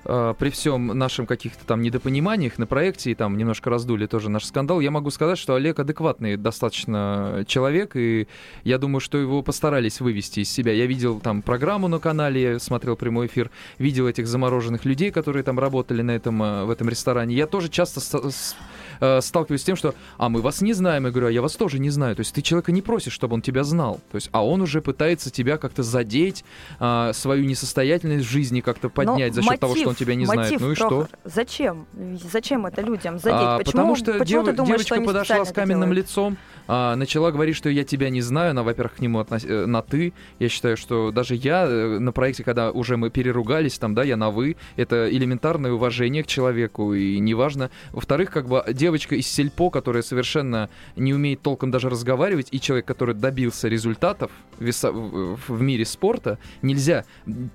э, 0.05 0.35
при 0.39 0.51
всем 0.51 0.87
нашем 0.89 1.27
каких-то 1.27 1.65
там 1.67 1.83
недопониманиях 1.83 2.59
на 2.59 2.67
проекте, 2.67 3.11
и 3.11 3.15
там 3.15 3.37
немножко 3.37 3.71
раздули 3.71 4.07
тоже 4.07 4.31
наш 4.31 4.45
скандал, 4.45 4.81
я 4.81 4.91
могу 4.91 5.11
сказать, 5.11 5.39
что 5.39 5.55
Олег 5.55 5.79
адекватный 5.79 6.37
достаточно 6.37 7.45
человек, 7.47 7.95
и 7.95 8.27
я 8.65 8.79
думаю, 8.79 9.01
что 9.01 9.19
его 9.19 9.43
постарались 9.43 10.01
вывести 10.01 10.41
из 10.41 10.51
себя. 10.51 10.73
Я 10.73 10.87
видел 10.87 11.21
там 11.21 11.43
программу 11.43 11.89
на 11.89 11.99
канале, 11.99 12.43
я 12.43 12.59
смотрел 12.59 12.97
прямой 12.97 13.27
эфир, 13.27 13.51
видел 13.79 14.09
этих 14.09 14.27
замороженных 14.27 14.85
людей, 14.85 15.11
которые 15.11 15.43
там 15.43 15.59
работали 15.59 16.03
на 16.03 16.13
этом, 16.13 16.43
э, 16.43 16.65
в 16.65 16.71
этом 16.71 16.89
ресторане. 16.89 17.35
Я 17.35 17.47
тоже 17.47 17.69
часто 17.69 18.01
с, 18.01 18.15
с, 18.15 18.57
э, 19.01 19.21
сталкиваюсь 19.21 19.61
с 19.61 19.65
тем, 19.65 19.77
что 19.77 19.95
«а 20.17 20.29
мы 20.29 20.41
вас 20.41 20.63
не 20.63 20.73
знаем», 20.73 21.05
я 21.05 21.11
говорю 21.11 21.27
«а 21.27 21.31
я 21.31 21.43
вас 21.43 21.57
тоже 21.57 21.79
не 21.79 21.91
знаю». 21.91 22.17
То 22.17 22.21
есть 22.21 22.35
ты 22.35 22.41
человека 22.41 22.73
не 22.73 22.81
просишь 22.81 23.19
чтобы 23.19 23.35
он 23.35 23.43
тебя 23.43 23.65
знал. 23.65 24.01
То 24.13 24.17
есть, 24.17 24.31
а 24.31 24.47
он 24.47 24.63
уже 24.63 24.81
пытается 24.81 25.31
тебя 25.31 25.57
как-то 25.59 25.83
задеть, 25.83 26.45
а, 26.79 27.13
свою 27.13 27.45
несостоятельность 27.45 28.25
в 28.25 28.31
жизни 28.31 28.61
как-то 28.61 28.89
поднять 28.89 29.35
Но 29.35 29.43
за 29.43 29.43
счет 29.43 29.61
того, 29.61 29.75
что 29.75 29.88
он 29.89 29.95
тебя 29.95 30.15
не 30.15 30.27
знает. 30.27 30.61
Ну 30.61 30.73
и 30.73 30.75
Прохор, 30.75 31.07
что? 31.07 31.19
Зачем? 31.25 31.87
Зачем 32.31 32.67
это 32.67 32.83
людям 32.83 33.19
задеть? 33.19 33.41
А, 33.41 33.59
почему, 33.59 33.73
потому 33.73 33.97
что 33.97 34.13
почему 34.15 34.45
дев, 34.45 34.57
думаешь, 34.57 34.85
девочка 34.85 34.95
что 34.97 35.05
подошла 35.05 35.45
с 35.45 35.53
каменным 35.53 35.93
лицом, 35.93 36.37
а, 36.67 36.97
начала 36.97 37.31
говорить, 37.31 37.57
что 37.57 37.71
я 37.71 37.85
тебя 37.85 38.11
не 38.11 38.21
знаю, 38.21 38.51
она, 38.51 38.63
во-первых, 38.63 38.97
к 38.97 39.01
нему 39.01 39.21
относ... 39.21 39.45
Э, 39.45 39.67
на 39.67 39.83
ты. 39.83 40.13
Я 40.39 40.49
считаю, 40.49 40.77
что 40.77 41.11
даже 41.11 41.35
я 41.35 41.65
э, 41.67 41.99
на 41.99 42.13
проекте, 42.13 42.45
когда 42.45 42.71
уже 42.71 42.97
мы 42.97 43.11
переругались, 43.11 43.79
там, 43.79 43.95
да, 43.95 44.03
я 44.03 44.17
на 44.17 44.31
вы, 44.31 44.57
это 44.77 45.09
элементарное 45.11 45.73
уважение 45.73 46.23
к 46.23 46.27
человеку, 46.27 46.93
и 46.93 47.19
неважно. 47.19 47.71
Во-вторых, 47.93 48.31
как 48.31 48.49
бы 48.49 48.63
девочка 48.69 49.15
из 49.15 49.27
сельпо, 49.27 49.71
которая 49.71 50.03
совершенно 50.03 50.69
не 50.95 51.15
умеет 51.15 51.41
толком 51.41 51.71
даже 51.71 51.89
разговаривать, 51.89 52.49
и 52.51 52.61
человек, 52.61 52.87
который 52.87 53.15
добился 53.15 53.69
результатов 53.69 54.31
веса... 54.59 54.93
в 54.93 55.61
мире 55.63 55.85
спорта, 55.85 56.39
нельзя 56.61 57.05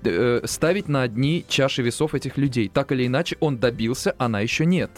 э, 0.04 0.40
ставить 0.44 0.88
на 0.88 1.02
одни 1.02 1.44
чаши 1.48 1.82
весов 1.82 2.14
этих 2.24 2.38
людей. 2.38 2.68
Так 2.68 2.92
или 2.92 3.06
иначе, 3.06 3.36
он 3.40 3.58
добился, 3.58 4.14
она 4.18 4.40
еще 4.40 4.66
нет. 4.66 4.90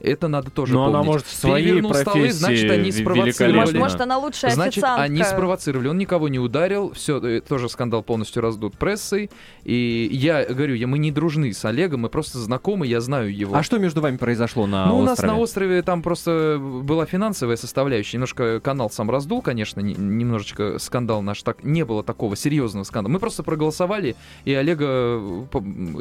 Это 0.00 0.28
надо 0.28 0.50
тоже 0.50 0.74
Но 0.74 0.84
помнить. 0.84 0.94
она 0.94 1.04
может 1.04 1.26
своей 1.26 1.66
Перевернул 1.66 1.94
столы, 1.94 2.32
значит, 2.32 2.70
они 2.70 2.92
спровоцировали. 2.92 3.56
Может, 3.56 3.74
может, 3.76 4.00
она 4.00 4.18
лучшая 4.18 4.52
Значит, 4.52 4.84
официантка. 4.84 5.02
они 5.02 5.24
спровоцировали. 5.24 5.88
Он 5.88 5.98
никого 5.98 6.28
не 6.28 6.38
ударил. 6.38 6.92
Все, 6.92 7.18
э, 7.18 7.40
тоже 7.40 7.68
скандал 7.68 8.02
полностью 8.02 8.42
раздут 8.42 8.78
прессой. 8.78 9.30
И 9.64 10.08
я 10.12 10.44
говорю, 10.44 10.74
я, 10.74 10.86
мы 10.86 10.98
не 10.98 11.10
дружны 11.10 11.52
с 11.52 11.64
Олегом, 11.64 12.00
мы 12.02 12.08
просто 12.08 12.38
знакомы, 12.38 12.86
я 12.86 13.00
знаю 13.00 13.34
его. 13.34 13.56
А 13.56 13.62
что 13.62 13.78
между 13.78 14.00
вами 14.00 14.16
произошло 14.16 14.66
на 14.66 14.86
ну, 14.86 14.98
острове? 14.98 15.02
у 15.02 15.06
нас 15.06 15.22
на 15.22 15.38
острове 15.38 15.82
там 15.82 16.02
просто 16.02 16.58
была 16.60 17.06
финансовая 17.06 17.56
составляющая. 17.56 18.16
Немножко 18.18 18.60
канал 18.60 18.90
сам 18.90 19.10
раздул, 19.10 19.42
конечно, 19.42 19.80
немножечко 19.80 20.78
скандал 20.78 21.22
наш. 21.22 21.42
Так, 21.42 21.64
не 21.64 21.84
было 21.84 22.02
такого 22.04 22.36
серьезного 22.36 22.84
скандала. 22.84 23.12
Мы 23.12 23.18
просто 23.18 23.42
проголосовали, 23.42 24.14
и 24.44 24.54
Олега 24.54 24.86
э, 24.88 25.44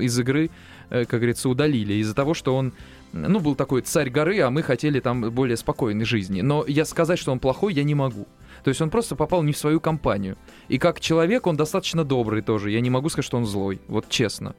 из 0.01 0.19
игры, 0.19 0.49
как 0.89 1.09
говорится, 1.09 1.49
удалили 1.49 1.93
из-за 1.95 2.13
того, 2.13 2.33
что 2.33 2.55
он 2.55 2.73
ну, 3.13 3.39
был 3.39 3.55
такой 3.55 3.81
царь 3.81 4.09
горы, 4.09 4.39
а 4.41 4.49
мы 4.49 4.61
хотели 4.63 4.99
там 4.99 5.31
более 5.31 5.57
спокойной 5.57 6.05
жизни. 6.05 6.41
Но 6.41 6.65
я 6.67 6.85
сказать, 6.85 7.19
что 7.19 7.31
он 7.31 7.39
плохой, 7.39 7.73
я 7.73 7.83
не 7.83 7.95
могу. 7.95 8.27
То 8.63 8.69
есть 8.69 8.81
он 8.81 8.89
просто 8.89 9.15
попал 9.15 9.43
не 9.43 9.53
в 9.53 9.57
свою 9.57 9.79
компанию. 9.79 10.37
И 10.67 10.77
как 10.77 10.99
человек 10.99 11.47
он 11.47 11.55
достаточно 11.55 12.03
добрый 12.03 12.41
тоже. 12.41 12.71
Я 12.71 12.81
не 12.81 12.89
могу 12.89 13.09
сказать, 13.09 13.25
что 13.25 13.37
он 13.37 13.45
злой. 13.45 13.79
Вот 13.87 14.09
честно. 14.09 14.55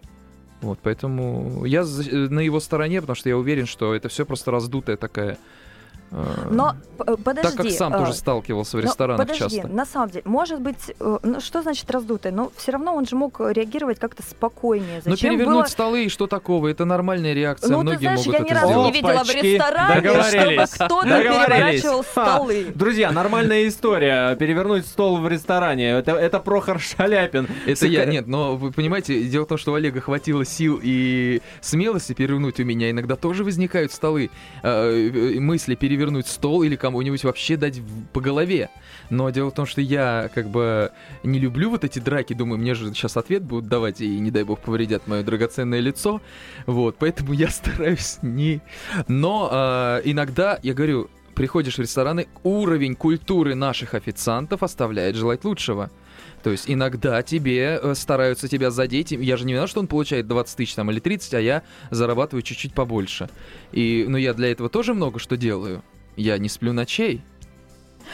Вот, 0.61 0.81
поэтому 0.83 1.65
я 1.67 1.83
э, 1.83 2.29
на 2.29 2.41
его 2.41 2.59
стороне, 2.59 3.01
потому 3.01 3.15
что 3.15 3.29
я 3.29 3.37
уверен, 3.37 3.67
что 3.67 3.95
это 3.95 4.09
все 4.09 4.27
просто 4.27 4.51
раздутая 4.51 4.97
такая 4.97 5.39
но 6.11 6.77
подожди. 7.25 7.43
Так 7.43 7.55
как 7.55 7.71
сам 7.71 7.93
тоже 7.93 8.15
сталкивался 8.15 8.77
в 8.77 8.81
ресторанах 8.81 9.27
подожди, 9.27 9.57
часто. 9.57 9.69
на 9.69 9.85
самом 9.85 10.11
деле, 10.11 10.23
может 10.25 10.61
быть, 10.61 10.95
э, 10.99 11.19
ну, 11.23 11.41
что 11.41 11.63
значит 11.63 11.91
раздутый? 11.91 12.33
Но 12.33 12.51
все 12.57 12.73
равно 12.73 12.95
он 12.95 13.07
же 13.07 13.17
мог 13.17 13.41
реагировать 13.41 13.99
как-то 13.99 14.23
спокойнее. 14.23 15.03
Ну, 15.05 15.13
Зачем 15.13 15.33
Но 15.33 15.39
перевернуть 15.39 15.65
было... 15.65 15.69
столы 15.69 16.05
и 16.05 16.09
что 16.09 16.27
такого? 16.27 16.69
Это 16.69 16.85
нормальная 16.85 17.35
реакция. 17.35 17.71
Ну, 17.71 17.83
Многие 17.83 17.97
ты 17.97 18.03
знаешь, 18.03 18.27
могут 18.27 18.35
я 18.35 18.41
ни 18.41 18.51
разу 18.53 18.83
не 18.85 18.93
видела 18.93 19.25
в 19.25 19.31
ресторане, 19.31 20.23
чтобы 20.23 20.65
кто-то 20.73 21.07
переворачивал 21.07 22.03
столы. 22.03 22.67
Друзья, 22.75 23.13
нормальная 23.13 23.69
история. 23.69 24.35
Перевернуть 24.37 24.87
стол 24.87 25.19
в 25.19 25.29
ресторане. 25.29 25.91
Это, 25.91 26.13
это 26.13 26.41
Прохор 26.41 26.81
Шаляпин. 26.81 27.49
Это 27.67 27.87
я, 27.87 28.05
нет, 28.05 28.27
но 28.27 28.57
вы 28.57 28.73
понимаете, 28.73 29.23
дело 29.25 29.45
в 29.45 29.49
том, 29.49 29.59
что 29.59 29.73
у 29.73 29.75
Олега 29.75 30.01
хватило 30.01 30.45
сил 30.45 30.81
и 30.83 31.43
смелости 31.61 32.13
перевернуть 32.13 32.61
у 32.61 32.65
меня. 32.65 32.91
Иногда 32.91 33.17
тоже 33.17 33.45
возникают 33.45 33.93
столы, 33.93 34.31
э, 34.63 34.69
э, 34.69 35.41
мысли 35.41 35.75
перевернуть 35.75 35.98
стол 36.27 36.63
или 36.63 36.77
кому-нибудь 36.77 37.25
вообще 37.25 37.57
дать 37.57 37.81
по 38.13 38.21
голове. 38.21 38.71
Но 39.11 39.31
дело 39.31 39.51
в 39.51 39.55
том, 39.55 39.67
что 39.67 39.81
я 39.81 40.31
как 40.35 40.49
бы 40.49 40.93
не 41.23 41.39
люблю 41.39 41.71
вот 41.71 41.85
эти 41.85 41.99
драки, 41.99 42.33
думаю, 42.33 42.59
мне 42.59 42.75
же 42.75 42.93
сейчас 42.95 43.17
ответ 43.17 43.43
будут 43.43 43.69
давать, 43.69 44.01
и 44.01 44.19
не 44.19 44.31
дай 44.31 44.45
бог 44.45 44.61
повредят 44.61 45.07
мое 45.07 45.23
драгоценное 45.23 45.81
лицо. 45.81 46.21
Вот, 46.67 46.97
поэтому 46.99 47.33
я 47.33 47.49
стараюсь 47.51 48.19
не... 48.23 48.61
Но 49.07 49.49
э, 49.51 50.03
иногда, 50.05 50.59
я 50.63 50.75
говорю, 50.75 51.09
приходишь 51.35 51.77
в 51.77 51.81
рестораны, 51.81 52.27
уровень 52.43 52.97
культуры 52.97 53.55
наших 53.55 53.95
официантов 53.95 54.63
оставляет 54.63 55.17
желать 55.17 55.45
лучшего. 55.45 55.91
То 56.43 56.51
есть 56.51 56.65
иногда 56.67 57.23
тебе 57.23 57.79
э, 57.83 57.95
стараются 57.95 58.49
тебя 58.49 58.71
задеть. 58.71 59.13
Я 59.13 59.37
же 59.37 59.45
не 59.45 59.53
виноват, 59.53 59.71
что 59.71 59.81
он 59.81 59.87
получает 59.87 60.27
20 60.27 60.57
тысяч 60.57 60.75
там, 60.75 60.91
или 60.91 61.01
30, 61.01 61.35
а 61.35 61.41
я 61.41 61.63
зарабатываю 61.91 62.43
чуть-чуть 62.43 62.75
побольше. 62.75 63.29
И, 63.73 64.07
ну, 64.09 64.17
я 64.17 64.35
для 64.35 64.51
этого 64.51 64.69
тоже 64.69 64.95
много 64.95 65.19
что 65.19 65.37
делаю. 65.37 65.83
Я 66.17 66.39
не 66.39 66.49
сплю 66.49 66.73
ночей. 66.73 67.23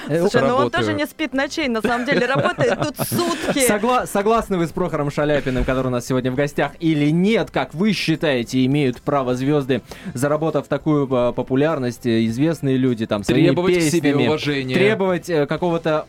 Э, 0.08 0.20
Слушай, 0.20 0.42
ну 0.42 0.56
он 0.56 0.70
тоже 0.70 0.92
не 0.94 1.06
спит 1.06 1.32
ночей, 1.32 1.68
на 1.68 1.80
самом 1.82 2.04
деле 2.06 2.26
работает 2.26 2.78
тут 2.80 2.96
сутки. 3.06 3.68
Согла- 3.68 4.06
согласны 4.06 4.58
вы 4.58 4.66
с 4.66 4.70
Прохором 4.70 5.10
Шаляпиным, 5.10 5.64
который 5.64 5.86
у 5.88 5.90
нас 5.90 6.06
сегодня 6.06 6.30
в 6.30 6.34
гостях, 6.34 6.72
или 6.80 7.10
нет? 7.10 7.50
Как 7.50 7.74
вы 7.74 7.92
считаете, 7.92 8.64
имеют 8.66 9.00
право 9.00 9.34
звезды, 9.34 9.82
заработав 10.14 10.66
такую 10.68 11.06
э, 11.10 11.32
популярность, 11.32 12.06
э, 12.06 12.26
известные 12.26 12.76
люди 12.76 13.06
там 13.06 13.24
своими 13.24 13.48
требовать 13.48 13.74
песнями, 13.74 13.90
к 13.90 13.92
себе 13.92 14.14
уважения, 14.28 14.74
требовать 14.74 15.26
какого-то 15.48 16.04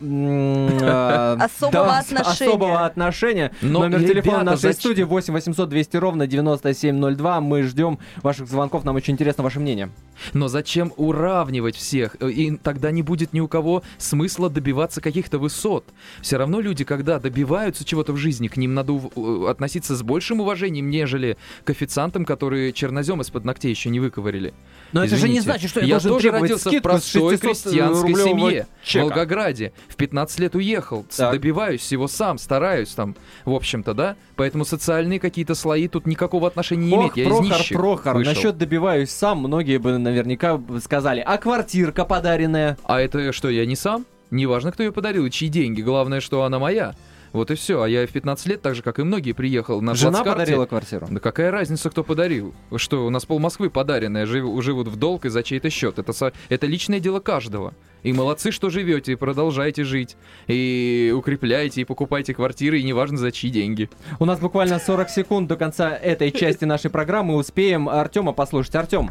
особого 1.40 1.96
отношения. 1.98 2.50
Особого 2.50 2.84
отношения. 2.86 3.52
Номер 3.62 4.00
телефона 4.00 4.42
нашей 4.44 4.72
студии 4.74 5.02
8 5.02 5.32
800 5.32 5.68
200 5.68 5.96
ровно 5.96 6.26
9702. 6.26 7.40
Мы 7.40 7.62
ждем 7.62 7.98
ваших 8.22 8.48
звонков, 8.48 8.84
нам 8.84 8.96
очень 8.96 9.14
интересно 9.14 9.44
ваше 9.44 9.60
мнение. 9.60 9.90
Но 10.32 10.48
зачем 10.48 10.92
уравнивать 10.96 11.76
всех? 11.76 12.14
И 12.16 12.56
тогда 12.56 12.90
не 12.90 13.02
будет 13.02 13.32
ни 13.32 13.40
у 13.40 13.48
кого 13.48 13.75
смысла 13.98 14.50
добиваться 14.50 15.00
каких-то 15.00 15.38
высот. 15.38 15.84
Все 16.20 16.36
равно 16.36 16.60
люди, 16.60 16.84
когда 16.84 17.18
добиваются 17.18 17.84
чего-то 17.84 18.12
в 18.12 18.16
жизни, 18.16 18.48
к 18.48 18.56
ним 18.56 18.74
надо 18.74 18.92
э, 18.94 19.46
относиться 19.48 19.96
с 19.96 20.02
большим 20.02 20.40
уважением, 20.40 20.90
нежели 20.90 21.36
к 21.64 21.70
официантам, 21.70 22.24
которые 22.24 22.72
чернозем 22.72 23.20
из-под 23.20 23.44
ногтей 23.44 23.70
еще 23.70 23.90
не 23.90 24.00
выковырили. 24.00 24.54
Но 24.92 25.04
Извините. 25.04 25.14
это 25.14 25.26
же 25.26 25.32
не 25.32 25.40
значит, 25.40 25.70
что 25.70 25.80
я, 25.80 25.86
я 25.86 26.00
тоже 26.00 26.30
родился 26.30 26.70
в 26.70 26.80
простой 26.80 27.38
крестьянской 27.38 28.14
семье 28.14 28.66
чека. 28.82 29.04
в 29.04 29.08
Волгограде. 29.08 29.72
В 29.88 29.96
15 29.96 30.38
лет 30.40 30.54
уехал, 30.54 31.04
так. 31.14 31.32
добиваюсь 31.32 31.80
всего 31.80 32.08
сам, 32.08 32.38
стараюсь 32.38 32.90
там, 32.90 33.16
в 33.44 33.52
общем-то, 33.52 33.94
да. 33.94 34.16
Поэтому 34.36 34.64
социальные 34.66 35.18
какие-то 35.18 35.54
слои 35.54 35.88
тут 35.88 36.06
никакого 36.06 36.46
отношения 36.46 36.86
не 36.86 36.92
Ох, 36.94 37.16
имеют. 37.16 37.16
Я 37.16 37.24
Прохор, 37.24 37.60
из 37.60 37.66
Прохор, 37.68 38.14
вышел. 38.16 38.34
насчет 38.34 38.58
добиваюсь 38.58 39.10
сам, 39.10 39.38
многие 39.38 39.78
бы 39.78 39.96
наверняка 39.96 40.60
сказали, 40.82 41.22
а 41.24 41.38
квартирка 41.38 42.04
подаренная? 42.04 42.76
А 42.84 43.00
это 43.00 43.32
что, 43.32 43.48
я 43.48 43.64
не 43.64 43.76
сам? 43.76 44.04
Неважно, 44.30 44.72
кто 44.72 44.82
ее 44.82 44.92
подарил 44.92 45.24
и 45.24 45.30
чьи 45.30 45.48
деньги, 45.48 45.80
главное, 45.80 46.20
что 46.20 46.42
она 46.42 46.58
моя. 46.58 46.94
Вот 47.32 47.50
и 47.50 47.54
все. 47.54 47.82
А 47.82 47.88
я 47.88 48.06
в 48.06 48.10
15 48.10 48.46
лет, 48.46 48.62
так 48.62 48.74
же, 48.74 48.82
как 48.82 48.98
и 48.98 49.02
многие, 49.02 49.32
приехал 49.32 49.80
на 49.80 49.94
Жена 49.94 50.24
подарила 50.24 50.66
квартиру? 50.66 51.06
Да 51.10 51.20
какая 51.20 51.50
разница, 51.50 51.90
кто 51.90 52.02
подарил? 52.02 52.54
Что, 52.76 53.06
у 53.06 53.10
нас 53.10 53.24
пол 53.24 53.38
Москвы 53.38 53.70
подаренное, 53.70 54.26
жив, 54.26 54.62
живут 54.62 54.88
в 54.88 54.96
долг 54.96 55.24
и 55.24 55.28
за 55.28 55.42
чей-то 55.42 55.70
счет. 55.70 55.98
Это, 55.98 56.12
это 56.48 56.66
личное 56.66 57.00
дело 57.00 57.20
каждого. 57.20 57.74
И 58.02 58.12
молодцы, 58.12 58.52
что 58.52 58.70
живете, 58.70 59.12
и 59.12 59.16
продолжайте 59.16 59.82
жить. 59.82 60.16
И 60.46 61.12
укрепляйте, 61.16 61.80
и 61.80 61.84
покупайте 61.84 62.34
квартиры, 62.34 62.78
и 62.78 62.82
неважно 62.84 63.16
за 63.18 63.32
чьи 63.32 63.50
деньги. 63.50 63.90
У 64.20 64.24
нас 64.24 64.38
буквально 64.38 64.78
40 64.78 65.08
секунд 65.08 65.48
до 65.48 65.56
конца 65.56 65.90
этой 65.90 66.30
части 66.30 66.64
нашей 66.64 66.90
программы. 66.90 67.36
Успеем 67.36 67.88
Артема 67.88 68.32
послушать. 68.32 68.74
Артем. 68.76 69.10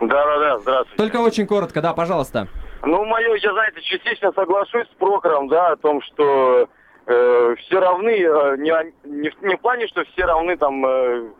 Да-да-да, 0.00 0.58
здравствуйте. 0.60 0.96
Только 0.96 1.16
очень 1.18 1.46
коротко, 1.46 1.80
да, 1.80 1.92
пожалуйста. 1.92 2.48
Ну, 2.84 3.04
мое, 3.04 3.34
я, 3.36 3.52
знаете, 3.52 3.80
частично 3.82 4.32
соглашусь 4.32 4.86
с 4.88 4.98
Прохором, 4.98 5.48
да, 5.48 5.72
о 5.72 5.76
том, 5.76 6.02
что 6.02 6.68
э, 7.06 7.54
все 7.58 7.80
равны, 7.80 8.10
э, 8.10 8.56
не, 8.58 8.72
не, 9.04 9.32
не 9.42 9.56
в 9.56 9.60
плане, 9.60 9.86
что 9.88 10.04
все 10.04 10.24
равны 10.24 10.56
там 10.56 10.84
э, 10.84 11.30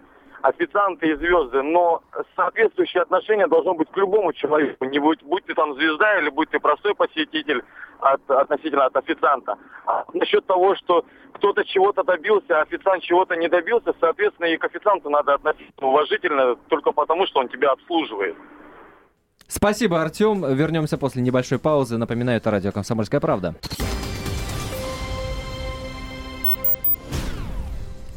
официанты 0.42 1.09
и 1.09 1.14
звезды, 1.14 1.62
но 1.62 2.03
соответствующее 2.37 3.03
отношение 3.03 3.46
должно 3.46 3.75
быть 3.75 3.90
к 3.90 3.96
любому 3.96 4.33
человеку. 4.33 4.85
Не 4.85 4.98
будь, 4.98 5.22
будь 5.22 5.44
ты 5.44 5.55
там 5.55 5.75
звезда 5.75 6.18
или 6.18 6.31
будь 6.31 6.51
ты 6.51 6.59
простой 6.59 6.94
посетитель 6.94 7.62
от, 8.01 8.29
относительно 8.31 8.87
от 8.87 8.96
официанта. 8.96 9.57
А 9.87 10.05
насчет 10.12 10.44
того, 10.46 10.75
что 10.77 11.05
кто-то 11.35 11.64
чего-то 11.64 12.03
добился, 12.03 12.59
а 12.59 12.62
официант 12.62 13.03
чего-то 13.03 13.37
не 13.37 13.48
добился, 13.48 13.94
соответственно, 14.01 14.46
и 14.46 14.57
к 14.57 14.64
официанту 14.64 15.09
надо 15.11 15.35
относиться 15.35 15.72
уважительно 15.81 16.57
только 16.68 16.92
потому, 16.92 17.27
что 17.27 17.40
он 17.40 17.48
тебя 17.48 17.70
обслуживает. 17.70 18.37
Спасибо, 19.46 20.01
Артем. 20.01 20.44
Вернемся 20.55 20.98
после 20.98 21.22
небольшой 21.22 21.59
паузы. 21.59 21.98
Напоминаю, 21.98 22.38
это 22.38 22.51
радио 22.51 22.72
«Комсомольская 22.72 23.20
правда». 23.20 23.55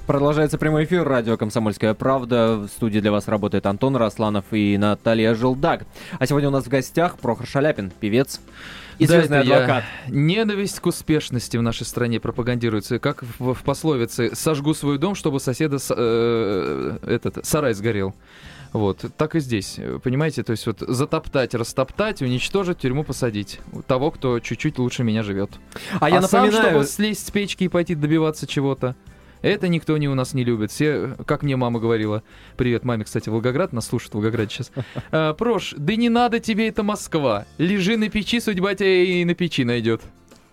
Продолжается 0.07 0.59
прямой 0.59 0.83
эфир 0.83 1.03
радио 1.03 1.35
«Комсомольская 1.35 1.95
правда». 1.95 2.57
В 2.57 2.67
студии 2.67 2.99
для 2.99 3.11
вас 3.11 3.27
работает 3.27 3.65
Антон 3.65 3.95
Росланов 3.95 4.45
и 4.51 4.77
Наталья 4.77 5.33
Желдак. 5.33 5.87
А 6.19 6.27
сегодня 6.27 6.49
у 6.49 6.51
нас 6.51 6.65
в 6.65 6.69
гостях 6.69 7.17
Прохор 7.17 7.47
Шаляпин, 7.47 7.91
певец, 7.99 8.39
известный 8.99 9.43
да, 9.43 9.55
адвокат. 9.55 9.83
Я... 10.05 10.13
Ненависть 10.13 10.79
к 10.79 10.85
успешности 10.85 11.57
в 11.57 11.63
нашей 11.63 11.87
стране 11.87 12.19
пропагандируется, 12.19 12.99
как 12.99 13.23
в, 13.39 13.55
в 13.55 13.63
пословице 13.63 14.35
«сожгу 14.35 14.75
свой 14.75 14.99
дом, 14.99 15.15
чтобы 15.15 15.39
соседа 15.39 15.77
э, 15.89 16.97
этот, 17.07 17.43
сарай 17.43 17.73
сгорел». 17.73 18.13
Вот, 18.73 19.05
так 19.17 19.35
и 19.35 19.39
здесь, 19.39 19.79
понимаете, 20.03 20.43
то 20.43 20.51
есть 20.51 20.67
вот 20.67 20.81
затоптать, 20.81 21.55
растоптать, 21.55 22.21
уничтожить, 22.21 22.77
тюрьму 22.77 23.03
посадить. 23.03 23.59
Того, 23.87 24.11
кто 24.11 24.39
чуть-чуть 24.39 24.77
лучше 24.77 25.03
меня 25.03 25.23
живет. 25.23 25.49
А, 25.99 26.09
я 26.09 26.21
напоминаю... 26.21 26.51
сам, 26.51 26.61
чтобы 26.61 26.85
слезть 26.85 27.25
с 27.25 27.31
печки 27.31 27.63
и 27.63 27.69
пойти 27.69 27.95
добиваться 27.95 28.45
чего-то, 28.45 28.95
это 29.45 29.67
никто 29.67 29.97
не 29.97 30.10
у 30.10 30.15
нас 30.15 30.34
не 30.34 30.43
любит. 30.43 30.71
Все, 30.71 31.15
как 31.25 31.43
мне 31.43 31.55
мама 31.55 31.79
говорила, 31.79 32.23
привет 32.58 32.84
маме, 32.84 33.05
кстати, 33.05 33.29
Волгоград, 33.29 33.73
нас 33.73 33.88
слушает 33.88 34.13
Волгоград 34.13 34.51
сейчас. 34.51 34.71
А, 35.12 35.34
Прош, 35.34 35.73
да 35.77 35.95
не 35.95 36.10
надо 36.10 36.39
тебе 36.39 36.67
это 36.67 36.84
Москва. 36.84 37.45
Лежи 37.58 37.97
на 37.97 38.10
печи, 38.10 38.39
судьба 38.39 38.75
тебя 38.75 39.03
и 39.03 39.23
на 39.23 39.36
печи 39.36 39.63
найдет. 39.63 40.01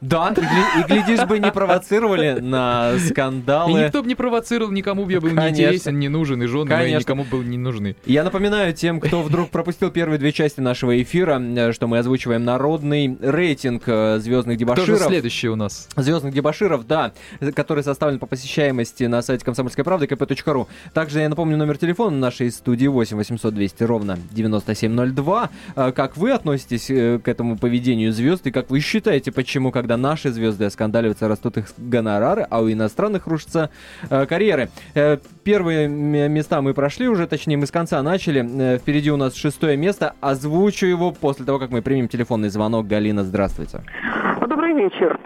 Да, 0.02 0.34
и, 0.36 0.80
и 0.80 0.84
глядишь 0.88 1.24
бы 1.26 1.38
не 1.38 1.52
провоцировали 1.52 2.40
на 2.40 2.98
скандалы. 2.98 3.70
И 3.70 3.84
никто 3.84 4.02
бы 4.02 4.08
не 4.08 4.16
провоцировал, 4.16 4.72
никому 4.72 5.04
бы 5.04 5.12
я 5.12 5.20
был 5.20 5.28
Конечно. 5.28 5.44
не 5.44 5.50
интересен, 5.50 5.98
не 6.00 6.08
нужен, 6.08 6.42
и 6.42 6.46
жены 6.46 6.68
Конечно. 6.68 6.98
никому 6.98 7.24
бы 7.24 7.44
не 7.44 7.56
нужны. 7.56 7.94
Я 8.04 8.24
напоминаю 8.24 8.74
тем, 8.74 8.98
кто 8.98 9.22
вдруг 9.22 9.50
пропустил 9.50 9.92
первые 9.92 10.18
две 10.18 10.32
части 10.32 10.58
нашего 10.58 11.00
эфира, 11.00 11.40
э, 11.40 11.72
что 11.72 11.86
мы 11.86 11.98
озвучиваем 11.98 12.44
народный 12.44 13.16
рейтинг 13.20 13.84
э, 13.86 14.18
звездных 14.18 14.58
дебаширов. 14.58 14.88
Кто 14.88 14.98
же 14.98 15.04
следующий 15.04 15.48
у 15.48 15.54
нас? 15.54 15.88
Звездных 15.94 16.34
дебаширов, 16.34 16.84
да, 16.84 17.12
который 17.54 17.84
составлен 17.84 18.18
по 18.18 18.26
посещаемости 18.26 19.04
на 19.04 19.22
сайте 19.22 19.44
комсомольской 19.44 19.84
правды 19.84 20.06
kp.ru. 20.06 20.66
Также 20.94 21.20
я 21.20 21.28
напомню 21.28 21.56
номер 21.56 21.78
телефона 21.78 22.16
нашей 22.16 22.50
студии 22.50 22.88
8 22.88 23.16
800 23.16 23.54
200 23.54 23.84
ровно 23.84 24.18
9702. 24.32 25.50
Э, 25.76 25.92
как 25.92 26.16
вы 26.16 26.32
относитесь 26.32 26.86
к 26.86 27.28
этому 27.28 27.56
поведению 27.56 28.12
звезд 28.12 28.48
и 28.48 28.50
как 28.50 28.68
вы 28.68 28.80
считаете, 28.80 29.30
почему, 29.30 29.70
когда 29.70 29.91
когда 29.92 30.08
наши 30.08 30.30
звезды 30.30 30.64
оскандаливаются, 30.64 31.28
растут 31.28 31.58
их 31.58 31.66
гонорары, 31.76 32.46
а 32.48 32.60
у 32.60 32.70
иностранных 32.70 33.26
рушатся 33.26 33.70
э, 34.10 34.24
карьеры. 34.26 34.68
Э, 34.94 35.18
первые 35.44 35.88
места 35.88 36.62
мы 36.62 36.72
прошли 36.72 37.08
уже, 37.08 37.26
точнее 37.26 37.58
мы 37.58 37.66
с 37.66 37.70
конца 37.70 38.02
начали. 38.02 38.40
Э, 38.42 38.78
впереди 38.78 39.10
у 39.10 39.18
нас 39.18 39.34
шестое 39.34 39.76
место. 39.76 40.14
Озвучу 40.22 40.86
его 40.86 41.12
после 41.12 41.44
того, 41.44 41.58
как 41.58 41.70
мы 41.70 41.82
примем 41.82 42.08
телефонный 42.08 42.48
звонок. 42.48 42.86
Галина, 42.86 43.22
здравствуйте. 43.22 43.80
Добрый 44.40 44.72
вечер. 44.72 45.18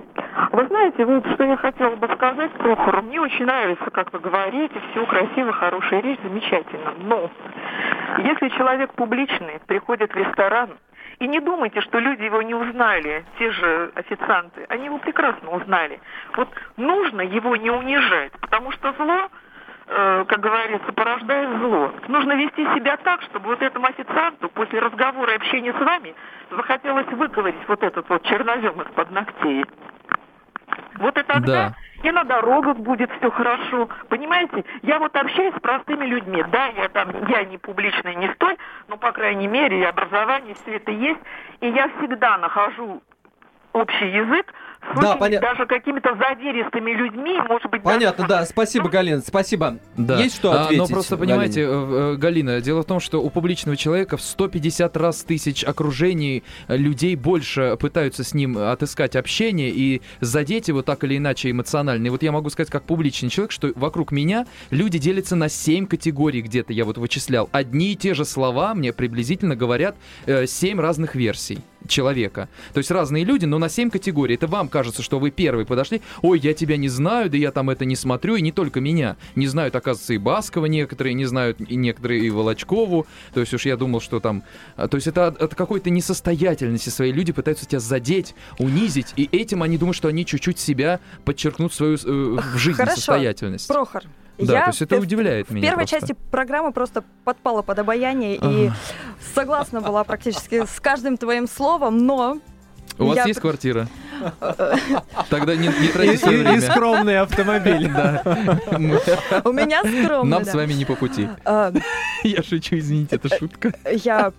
Вы 0.52 0.66
знаете, 0.66 1.04
вот 1.04 1.24
что 1.34 1.44
я 1.44 1.56
хотела 1.56 1.94
бы 1.94 2.08
сказать, 2.16 2.50
Прохору, 2.52 3.02
мне 3.02 3.20
очень 3.20 3.44
нравится, 3.44 3.88
как 3.92 4.12
вы 4.12 4.18
говорите, 4.18 4.74
все 4.90 5.06
красиво, 5.06 5.52
хорошая 5.52 6.02
речь, 6.02 6.18
замечательно. 6.24 6.92
Но 7.04 7.30
если 8.18 8.48
человек 8.56 8.92
публичный, 8.94 9.60
приходит 9.66 10.12
в 10.12 10.16
ресторан, 10.16 10.70
и 11.18 11.26
не 11.26 11.40
думайте, 11.40 11.80
что 11.80 11.98
люди 11.98 12.22
его 12.22 12.42
не 12.42 12.54
узнали, 12.54 13.24
те 13.38 13.50
же 13.50 13.92
официанты. 13.94 14.66
Они 14.68 14.86
его 14.86 14.98
прекрасно 14.98 15.50
узнали. 15.50 16.00
Вот 16.36 16.48
нужно 16.76 17.22
его 17.22 17.56
не 17.56 17.70
унижать, 17.70 18.32
потому 18.40 18.70
что 18.72 18.92
зло, 18.92 19.28
э, 19.86 20.24
как 20.28 20.40
говорится, 20.40 20.92
порождает 20.92 21.58
зло. 21.58 21.92
Нужно 22.08 22.34
вести 22.34 22.64
себя 22.74 22.96
так, 22.98 23.22
чтобы 23.22 23.46
вот 23.46 23.62
этому 23.62 23.86
официанту 23.86 24.48
после 24.50 24.78
разговора 24.78 25.32
и 25.32 25.36
общения 25.36 25.72
с 25.72 25.80
вами 25.80 26.14
захотелось 26.50 27.08
выговорить 27.08 27.66
вот 27.66 27.82
этот 27.82 28.08
вот 28.08 28.22
чернозем 28.24 28.80
из-под 28.82 29.10
ногтей. 29.10 29.64
Вот 30.98 31.16
и 31.18 31.22
тогда 31.22 31.68
да 31.70 31.74
и 32.02 32.10
на 32.10 32.24
дорогах 32.24 32.76
будет 32.76 33.10
все 33.18 33.30
хорошо. 33.30 33.88
Понимаете, 34.08 34.64
я 34.82 34.98
вот 34.98 35.16
общаюсь 35.16 35.54
с 35.54 35.60
простыми 35.60 36.04
людьми. 36.04 36.44
Да, 36.50 36.66
я 36.68 36.88
там, 36.88 37.10
я 37.28 37.44
не 37.44 37.58
публичный, 37.58 38.14
не 38.14 38.32
столь, 38.34 38.56
но, 38.88 38.96
по 38.96 39.12
крайней 39.12 39.48
мере, 39.48 39.80
и 39.80 39.84
образование, 39.84 40.54
все 40.62 40.76
это 40.76 40.92
есть. 40.92 41.20
И 41.60 41.68
я 41.68 41.88
всегда 41.96 42.38
нахожу 42.38 43.02
общий 43.72 44.08
язык 44.08 44.52
с 44.94 45.00
да, 45.00 45.16
поня... 45.16 45.40
даже 45.40 45.66
какими-то 45.66 46.10
задиристыми 46.16 46.92
людьми, 46.92 47.38
может 47.48 47.70
быть... 47.70 47.82
Понятно, 47.82 48.26
даже... 48.26 48.40
да. 48.40 48.46
Спасибо, 48.46 48.84
ну... 48.84 48.90
Галина, 48.90 49.20
спасибо. 49.20 49.78
Да. 49.96 50.18
Есть 50.18 50.36
что 50.36 50.52
ответить? 50.52 50.78
А, 50.78 50.82
но 50.82 50.88
просто, 50.88 51.16
понимаете, 51.16 51.66
Галине? 51.66 51.86
Э, 51.86 52.12
э, 52.12 52.16
Галина, 52.16 52.60
дело 52.60 52.82
в 52.82 52.86
том, 52.86 53.00
что 53.00 53.22
у 53.22 53.30
публичного 53.30 53.76
человека 53.76 54.16
в 54.16 54.22
150 54.22 54.96
раз 54.96 55.22
тысяч 55.22 55.64
окружений 55.64 56.44
э, 56.68 56.76
людей 56.76 57.16
больше 57.16 57.76
пытаются 57.80 58.24
с 58.24 58.34
ним 58.34 58.56
отыскать 58.58 59.16
общение 59.16 59.70
и 59.70 60.02
задеть 60.20 60.68
его 60.68 60.82
так 60.82 61.04
или 61.04 61.16
иначе 61.16 61.50
эмоционально. 61.50 62.06
И 62.06 62.10
вот 62.10 62.22
я 62.22 62.32
могу 62.32 62.50
сказать, 62.50 62.70
как 62.70 62.84
публичный 62.84 63.30
человек, 63.30 63.52
что 63.52 63.72
вокруг 63.74 64.12
меня 64.12 64.46
люди 64.70 64.98
делятся 64.98 65.36
на 65.36 65.48
7 65.48 65.86
категорий 65.86 66.42
где-то, 66.42 66.72
я 66.72 66.84
вот 66.84 66.98
вычислял. 66.98 67.48
Одни 67.52 67.92
и 67.92 67.96
те 67.96 68.14
же 68.14 68.24
слова 68.24 68.74
мне 68.74 68.92
приблизительно 68.92 69.56
говорят 69.56 69.96
э, 70.26 70.46
7 70.46 70.80
разных 70.80 71.14
версий 71.14 71.58
человека. 71.88 72.48
То 72.72 72.78
есть 72.78 72.90
разные 72.90 73.24
люди, 73.24 73.44
но 73.44 73.58
на 73.58 73.68
7 73.68 73.90
категорий. 73.90 74.34
Это 74.34 74.46
вам 74.46 74.68
кажется, 74.68 75.02
что 75.02 75.18
вы 75.18 75.30
первый 75.30 75.66
подошли. 75.66 76.02
Ой, 76.22 76.38
я 76.38 76.54
тебя 76.54 76.76
не 76.76 76.88
знаю, 76.88 77.30
да 77.30 77.36
я 77.36 77.52
там 77.52 77.70
это 77.70 77.84
не 77.84 77.96
смотрю. 77.96 78.36
И 78.36 78.42
не 78.42 78.52
только 78.52 78.80
меня. 78.80 79.16
Не 79.34 79.46
знают, 79.46 79.74
оказывается, 79.76 80.14
и 80.14 80.18
Баскова 80.18 80.66
некоторые, 80.66 81.14
не 81.14 81.24
знают 81.24 81.60
и 81.60 81.76
некоторые 81.76 82.24
и 82.24 82.30
Волочкову. 82.30 83.06
То 83.34 83.40
есть 83.40 83.52
уж 83.54 83.66
я 83.66 83.76
думал, 83.76 84.00
что 84.00 84.20
там... 84.20 84.42
А, 84.76 84.88
то 84.88 84.96
есть 84.96 85.06
это 85.06 85.28
от, 85.28 85.40
от 85.40 85.54
какой-то 85.54 85.90
несостоятельности 85.90 86.88
свои 86.88 87.12
люди 87.12 87.32
пытаются 87.32 87.66
тебя 87.66 87.80
задеть, 87.80 88.34
унизить. 88.58 89.12
И 89.16 89.28
этим 89.32 89.62
они 89.62 89.78
думают, 89.78 89.96
что 89.96 90.08
они 90.08 90.24
чуть-чуть 90.26 90.58
себя 90.58 91.00
подчеркнут 91.24 91.72
свою 91.72 91.94
э, 91.94 91.98
в 91.98 92.56
жизни 92.56 92.78
Хорошо. 92.78 92.96
состоятельность. 92.96 93.68
Прохор, 93.68 94.02
да, 94.44 94.52
я 94.52 94.64
то 94.64 94.70
есть 94.70 94.82
это 94.82 94.98
удивляет 94.98 95.48
в, 95.48 95.50
меня. 95.52 95.62
В 95.62 95.70
первой 95.70 95.86
просто. 95.86 96.00
части 96.00 96.16
программы 96.30 96.72
просто 96.72 97.04
подпала 97.24 97.62
под 97.62 97.78
обаяние 97.78 98.36
и 98.36 98.70
согласна 99.34 99.80
была 99.80 100.04
практически 100.04 100.66
с 100.66 100.80
каждым 100.80 101.16
твоим 101.16 101.48
словом, 101.48 102.06
но 102.06 102.38
у 102.98 103.06
вас 103.06 103.26
есть 103.26 103.40
квартира? 103.40 103.88
Тогда 105.28 105.56
не, 105.56 105.68
не 105.68 105.88
тратите 105.88 106.18
свое 106.18 106.38
время. 106.42 106.56
И 106.58 106.60
скромный 106.60 107.18
автомобиль. 107.20 107.90
Да. 107.96 108.22
У 109.44 109.52
меня 109.52 109.80
скромный, 109.80 110.30
Нам 110.30 110.44
с 110.44 110.52
вами 110.54 110.72
не 110.72 110.84
по 110.84 110.94
пути. 110.94 111.28
А, 111.44 111.72
я 112.22 112.42
шучу, 112.42 112.78
извините, 112.78 113.16
это 113.16 113.34
шутка. 113.36 113.72
Я 113.90 114.32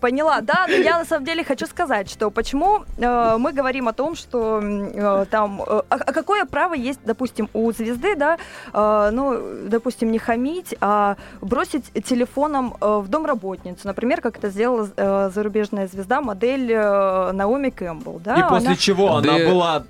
поняла. 0.00 0.40
Да, 0.40 0.66
но 0.68 0.74
я 0.74 0.98
на 0.98 1.04
самом 1.04 1.24
деле 1.24 1.44
хочу 1.44 1.66
сказать, 1.66 2.10
что 2.10 2.30
почему 2.30 2.84
э, 2.98 3.36
мы 3.38 3.52
говорим 3.52 3.88
о 3.88 3.92
том, 3.92 4.16
что 4.16 4.60
э, 4.62 5.26
там... 5.30 5.62
Э, 5.62 5.82
а, 5.88 5.96
а 5.96 6.12
какое 6.12 6.44
право 6.44 6.74
есть, 6.74 7.00
допустим, 7.04 7.48
у 7.52 7.72
звезды, 7.72 8.16
да, 8.16 8.38
ну, 8.72 9.40
допустим, 9.68 10.10
не 10.10 10.18
хамить, 10.18 10.74
а 10.80 11.16
бросить 11.40 11.92
телефоном 12.04 12.74
в 12.80 13.08
дом 13.08 13.26
работницу, 13.26 13.86
например, 13.86 14.20
как 14.20 14.38
это 14.38 14.50
сделала 14.50 14.88
зарубежная 15.30 15.86
звезда, 15.86 16.20
модель 16.20 16.74
Наоми 16.74 17.70
Кэмпбелл, 17.70 18.20
да? 18.24 18.38
И 18.38 18.48
после 18.48 18.68
она... 18.68 18.76
чего 18.76 19.15
она 19.18 19.38
да. 19.38 19.48
была 19.48 19.84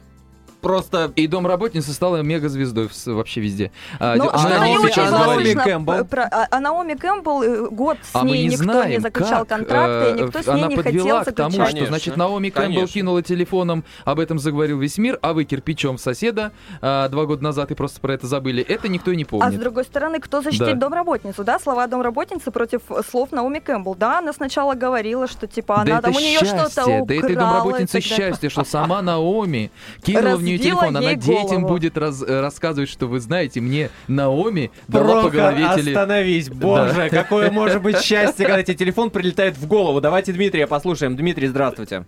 просто... 0.67 1.13
И 1.15 1.27
домработница 1.27 1.93
стала 1.93 2.23
мега-звездой 2.23 2.89
вообще 3.07 3.41
везде. 3.41 3.71
А, 4.01 4.17
ну, 4.17 4.29
а, 4.33 4.49
Наоми, 4.49 4.85
очень 4.85 5.03
а 5.03 5.11
Наоми 5.11 5.55
Кэмпбелл. 5.55 6.05
Про, 6.07 6.25
а, 6.25 6.49
а 6.51 6.61
Наоми 6.61 6.95
Кэмпбелл 6.95 7.43
э, 7.43 7.69
год 7.71 7.99
с 8.03 8.17
а 8.17 8.25
ней 8.25 8.43
не 8.43 8.49
никто 8.49 8.65
знаем, 8.65 8.91
не 8.91 8.99
заключал 8.99 9.45
как, 9.45 9.49
контракты, 9.49 10.11
и 10.11 10.23
никто 10.23 10.43
с 10.43 10.47
ней 10.47 10.65
не 10.65 10.77
хотел 10.77 11.25
к 11.25 11.33
тому, 11.33 11.51
заключать. 11.51 11.77
что, 11.77 11.87
значит, 11.87 12.17
Наоми 12.17 12.51
Кэмпбелл 12.51 12.75
Конечно. 12.75 12.95
кинула 12.95 13.23
телефоном, 13.23 13.85
об 14.05 14.19
этом 14.19 14.39
заговорил 14.39 14.79
весь 14.79 14.99
мир, 14.99 15.19
а 15.23 15.33
вы 15.35 15.45
кирпичом 15.45 15.99
соседа 15.99 16.53
а, 16.81 17.09
два 17.09 17.27
года 17.27 17.45
назад 17.45 17.71
и 17.71 17.75
просто 17.75 18.01
про 18.01 18.15
это 18.15 18.27
забыли. 18.27 18.63
Это 18.63 18.89
никто 18.89 19.13
и 19.13 19.17
не 19.17 19.25
помнит. 19.25 19.47
А 19.47 19.53
с 19.53 19.55
другой 19.55 19.85
стороны, 19.85 20.19
кто 20.19 20.43
защитит 20.43 20.67
да. 20.67 20.87
домработницу, 20.87 21.45
да? 21.45 21.61
Слова 21.61 21.87
домработницы 21.87 22.51
против 22.51 22.83
слов 23.09 23.31
Наоми 23.31 23.61
Кэмпбелл. 23.61 23.95
Да, 23.95 24.19
она 24.19 24.33
сначала 24.33 24.75
говорила, 24.75 25.29
что 25.29 25.47
типа 25.47 25.77
она 25.77 25.85
да 25.85 26.03
там 26.03 26.17
у 26.17 26.19
нее 26.19 26.39
что-то 26.39 26.83
украла. 26.83 27.07
Да 27.07 27.15
это 27.15 27.35
домработнице 27.35 28.01
счастье, 28.01 28.51
что 28.51 28.65
сама 28.65 29.03
Наоми 29.03 29.71
кинула 30.03 30.37
в 30.37 30.43
нее 30.43 30.56
телефон, 30.59 30.97
она 30.97 31.15
детям 31.15 31.65
будет 31.65 31.97
раз, 31.99 32.23
э, 32.23 32.41
рассказывать, 32.41 32.89
что 32.89 33.07
вы 33.07 33.21
знаете, 33.21 33.61
мне 33.61 33.91
Наоми 34.09 34.71
дала 34.89 35.25
по 35.25 35.31
голове 35.31 35.67
теле... 35.75 35.93
остановись, 35.93 36.51
боже, 36.51 36.95
да. 36.95 37.09
какое 37.23 37.51
может 37.51 37.83
быть 37.83 38.01
счастье, 38.01 38.47
когда 38.47 38.63
тебе 38.63 38.77
телефон 38.77 39.11
прилетает 39.11 39.57
в 39.57 39.67
голову. 39.67 40.01
Давайте 40.01 40.33
Дмитрия 40.33 40.67
послушаем. 40.67 41.17
Дмитрий, 41.17 41.47
здравствуйте. 41.47 42.07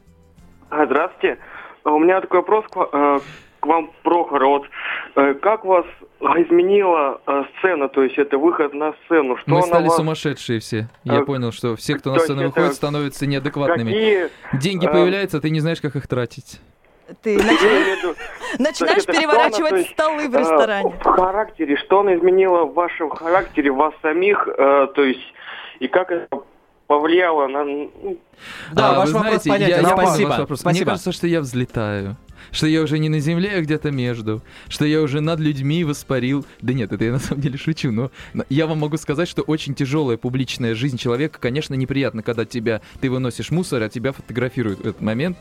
А, 0.70 0.86
здравствуйте. 0.86 1.38
А, 1.84 1.92
у 1.92 1.98
меня 1.98 2.20
такой 2.20 2.40
вопрос 2.40 2.64
к, 2.70 2.88
э, 2.92 3.20
к 3.60 3.66
вам, 3.66 3.90
Прохор. 4.02 4.44
Вот, 4.44 4.62
э, 5.16 5.34
как 5.34 5.64
вас 5.64 5.86
изменила 6.20 7.20
сцена, 7.58 7.88
то 7.88 8.02
есть 8.02 8.18
это 8.18 8.38
выход 8.38 8.74
на 8.74 8.92
сцену? 9.04 9.36
Что 9.36 9.50
Мы 9.50 9.62
стали 9.62 9.84
вас... 9.84 9.96
сумасшедшие 9.96 10.60
все. 10.60 10.88
Я 11.04 11.18
а, 11.18 11.24
понял, 11.24 11.52
что 11.52 11.76
все, 11.76 11.94
кто 11.96 12.12
на 12.12 12.18
сцену 12.18 12.44
выходит, 12.44 12.74
становятся 12.74 13.26
неадекватными. 13.26 13.92
Какие... 13.92 14.28
Деньги 14.52 14.86
появляются, 14.86 15.38
а 15.38 15.40
ты 15.40 15.50
не 15.50 15.60
знаешь, 15.60 15.80
как 15.80 15.96
их 15.96 16.06
тратить 16.06 16.60
ты 17.22 17.36
начинаешь 18.58 19.06
переворачивать 19.06 19.88
столы 19.88 20.28
в 20.28 20.34
э, 20.34 20.40
ресторане. 20.40 20.94
В 21.00 21.04
характере, 21.04 21.76
что 21.76 22.00
она 22.00 22.16
изменила 22.16 22.64
в 22.64 22.74
вашем 22.74 23.10
характере, 23.10 23.70
вас 23.70 23.94
самих, 24.02 24.46
э, 24.48 24.86
то 24.94 25.02
есть, 25.02 25.32
и 25.80 25.88
как 25.88 26.10
это 26.10 26.28
повлияло 26.86 27.46
на... 27.46 27.64
Ну, 27.64 28.18
да, 28.72 28.90
а, 28.90 28.98
ваш 28.98 29.10
вопрос 29.10 29.42
знаете, 29.42 29.50
понятен, 29.50 29.82
я, 29.82 29.88
спасибо. 29.88 30.46
Спасибо. 30.54 30.70
Мне 30.70 30.84
кажется, 30.84 31.12
что 31.12 31.26
я 31.26 31.40
взлетаю 31.40 32.16
что 32.50 32.66
я 32.66 32.82
уже 32.82 32.98
не 32.98 33.08
на 33.08 33.20
земле, 33.20 33.56
а 33.56 33.60
где-то 33.60 33.90
между, 33.90 34.42
что 34.68 34.84
я 34.84 35.02
уже 35.02 35.20
над 35.20 35.40
людьми 35.40 35.84
воспарил. 35.84 36.46
Да 36.60 36.72
нет, 36.72 36.92
это 36.92 37.04
я 37.04 37.12
на 37.12 37.18
самом 37.18 37.42
деле 37.42 37.58
шучу, 37.58 37.90
но 37.92 38.10
я 38.48 38.66
вам 38.66 38.78
могу 38.78 38.96
сказать, 38.96 39.28
что 39.28 39.42
очень 39.42 39.74
тяжелая 39.74 40.16
публичная 40.16 40.74
жизнь 40.74 40.96
человека, 40.96 41.38
конечно, 41.40 41.74
неприятно, 41.74 42.22
когда 42.22 42.44
тебя, 42.44 42.80
ты 43.00 43.10
выносишь 43.10 43.50
мусор, 43.50 43.82
а 43.82 43.88
тебя 43.88 44.12
фотографируют 44.12 44.80
в 44.80 44.86
этот 44.86 45.00
момент. 45.00 45.36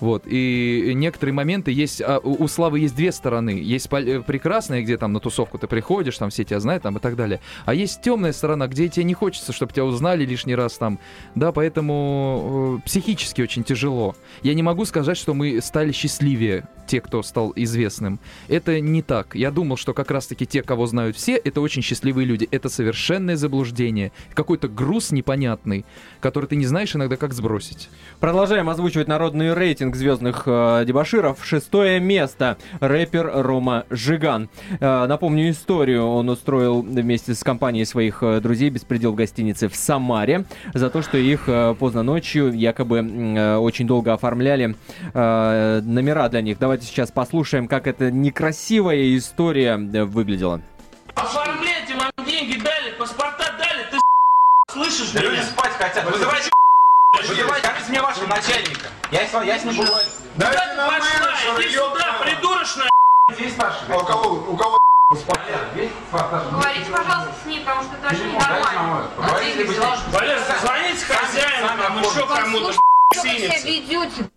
Вот. 0.00 0.24
И 0.26 0.92
некоторые 0.94 1.34
моменты 1.34 1.72
есть... 1.72 2.02
А, 2.02 2.18
у 2.18 2.46
славы 2.48 2.80
есть 2.80 2.94
две 2.94 3.12
стороны. 3.12 3.50
Есть 3.50 3.88
э, 3.92 4.22
прекрасная, 4.22 4.82
где 4.82 4.96
там 4.96 5.12
на 5.12 5.20
тусовку 5.20 5.58
ты 5.58 5.66
приходишь, 5.66 6.18
там 6.18 6.30
все 6.30 6.44
тебя 6.44 6.60
знают, 6.60 6.82
там 6.82 6.96
и 6.96 7.00
так 7.00 7.16
далее. 7.16 7.40
А 7.64 7.74
есть 7.74 8.02
темная 8.02 8.32
сторона, 8.32 8.66
где 8.68 8.88
тебе 8.88 9.04
не 9.04 9.14
хочется, 9.14 9.52
чтобы 9.52 9.72
тебя 9.72 9.84
узнали 9.84 10.24
лишний 10.24 10.54
раз 10.54 10.78
там. 10.78 10.98
Да, 11.34 11.52
поэтому 11.52 12.78
э, 12.78 12.86
психически 12.86 13.42
очень 13.42 13.64
тяжело. 13.64 14.14
Я 14.42 14.54
не 14.54 14.62
могу 14.62 14.84
сказать, 14.84 15.16
что 15.16 15.34
мы 15.34 15.60
стали 15.60 15.92
счастливее, 15.92 16.68
те, 16.86 17.00
кто 17.00 17.22
стал 17.22 17.52
известным. 17.56 18.20
Это 18.48 18.80
не 18.80 19.02
так. 19.02 19.34
Я 19.34 19.50
думал, 19.50 19.76
что 19.76 19.92
как 19.92 20.10
раз-таки 20.10 20.46
те, 20.46 20.62
кого 20.62 20.86
знают 20.86 21.16
все, 21.16 21.36
это 21.36 21.60
очень 21.60 21.82
счастливые 21.82 22.26
люди. 22.26 22.48
Это 22.50 22.68
совершенное 22.68 23.36
заблуждение. 23.36 24.12
Какой-то 24.34 24.68
груз 24.68 25.10
непонятный, 25.10 25.84
который 26.20 26.46
ты 26.46 26.56
не 26.56 26.66
знаешь 26.66 26.94
иногда, 26.94 27.16
как 27.16 27.32
сбросить. 27.32 27.88
Продолжаем 28.20 28.68
озвучивать 28.68 29.08
народный 29.08 29.52
рейтинг 29.86 29.96
звездных 29.96 30.42
э, 30.46 30.84
дебаширов. 30.86 31.44
Шестое 31.44 32.00
место. 32.00 32.58
Рэпер 32.80 33.30
Рома 33.34 33.84
Жиган. 33.90 34.48
Э, 34.80 35.06
напомню 35.06 35.50
историю. 35.50 36.06
Он 36.06 36.28
устроил 36.28 36.82
вместе 36.82 37.34
с 37.34 37.44
компанией 37.44 37.84
своих 37.84 38.22
э, 38.22 38.40
друзей 38.40 38.70
беспредел 38.70 39.12
в 39.12 39.14
гостинице 39.14 39.68
в 39.68 39.76
Самаре 39.76 40.44
за 40.74 40.90
то, 40.90 41.02
что 41.02 41.18
их 41.18 41.44
э, 41.48 41.74
поздно 41.78 42.02
ночью 42.02 42.52
якобы 42.52 42.98
э, 42.98 43.56
очень 43.56 43.86
долго 43.86 44.12
оформляли 44.12 44.74
э, 45.14 45.80
номера 45.84 46.28
для 46.28 46.40
них. 46.42 46.58
Давайте 46.58 46.86
сейчас 46.86 47.10
послушаем, 47.10 47.68
как 47.68 47.86
эта 47.86 48.10
некрасивая 48.10 49.16
история 49.16 49.78
э, 49.78 50.04
выглядела. 50.04 50.60
Оформляйте, 51.14 51.94
вам 51.94 52.26
деньги 52.26 52.58
дали, 52.58 52.92
паспорта 52.98 53.54
дали, 53.58 53.86
ты 53.90 53.98
слышишь 54.72 55.14
люди 55.14 55.34
меня? 55.34 55.42
спать 55.44 55.72
хотят. 55.78 56.04
Вызывайте, 56.10 56.50
вызывайте, 57.22 57.68
скажите 57.68 57.90
мне 57.90 58.02
вашего 58.02 58.26
начальника. 58.26 58.88
Я 59.10 59.26
с, 59.26 59.44
я 59.44 59.58
с 59.58 59.64
ним 59.64 59.76
поговорю. 59.76 60.06
Куда 60.34 60.50
ты 60.50 60.76
пошла? 60.76 61.62
Иди 61.62 61.74
сюда, 61.74 62.18
придурочная! 62.20 62.90
Здесь 63.32 63.52
старший. 63.52 63.86
А 63.90 63.96
у 63.98 64.04
кого, 64.04 64.30
у 64.50 64.56
кого. 64.56 64.76
Говорите, 65.10 66.90
пожалуйста, 66.90 67.32
с 67.42 67.46
ним, 67.46 67.60
потому 67.60 67.82
что 67.84 67.94
это 67.94 68.02
вообще 68.02 68.24
ненормально. 68.24 68.72
нам, 68.72 69.10
Поговорите, 69.16 69.58
либо 69.58 69.72
здесь. 69.72 69.84
Валер, 70.12 70.38
звоните 70.60 71.04
хозяину, 71.06 71.68
там, 71.80 71.98
еще 72.02 72.26
кому-то 72.26 72.66
вы 72.66 73.20
синится. 73.20 74.35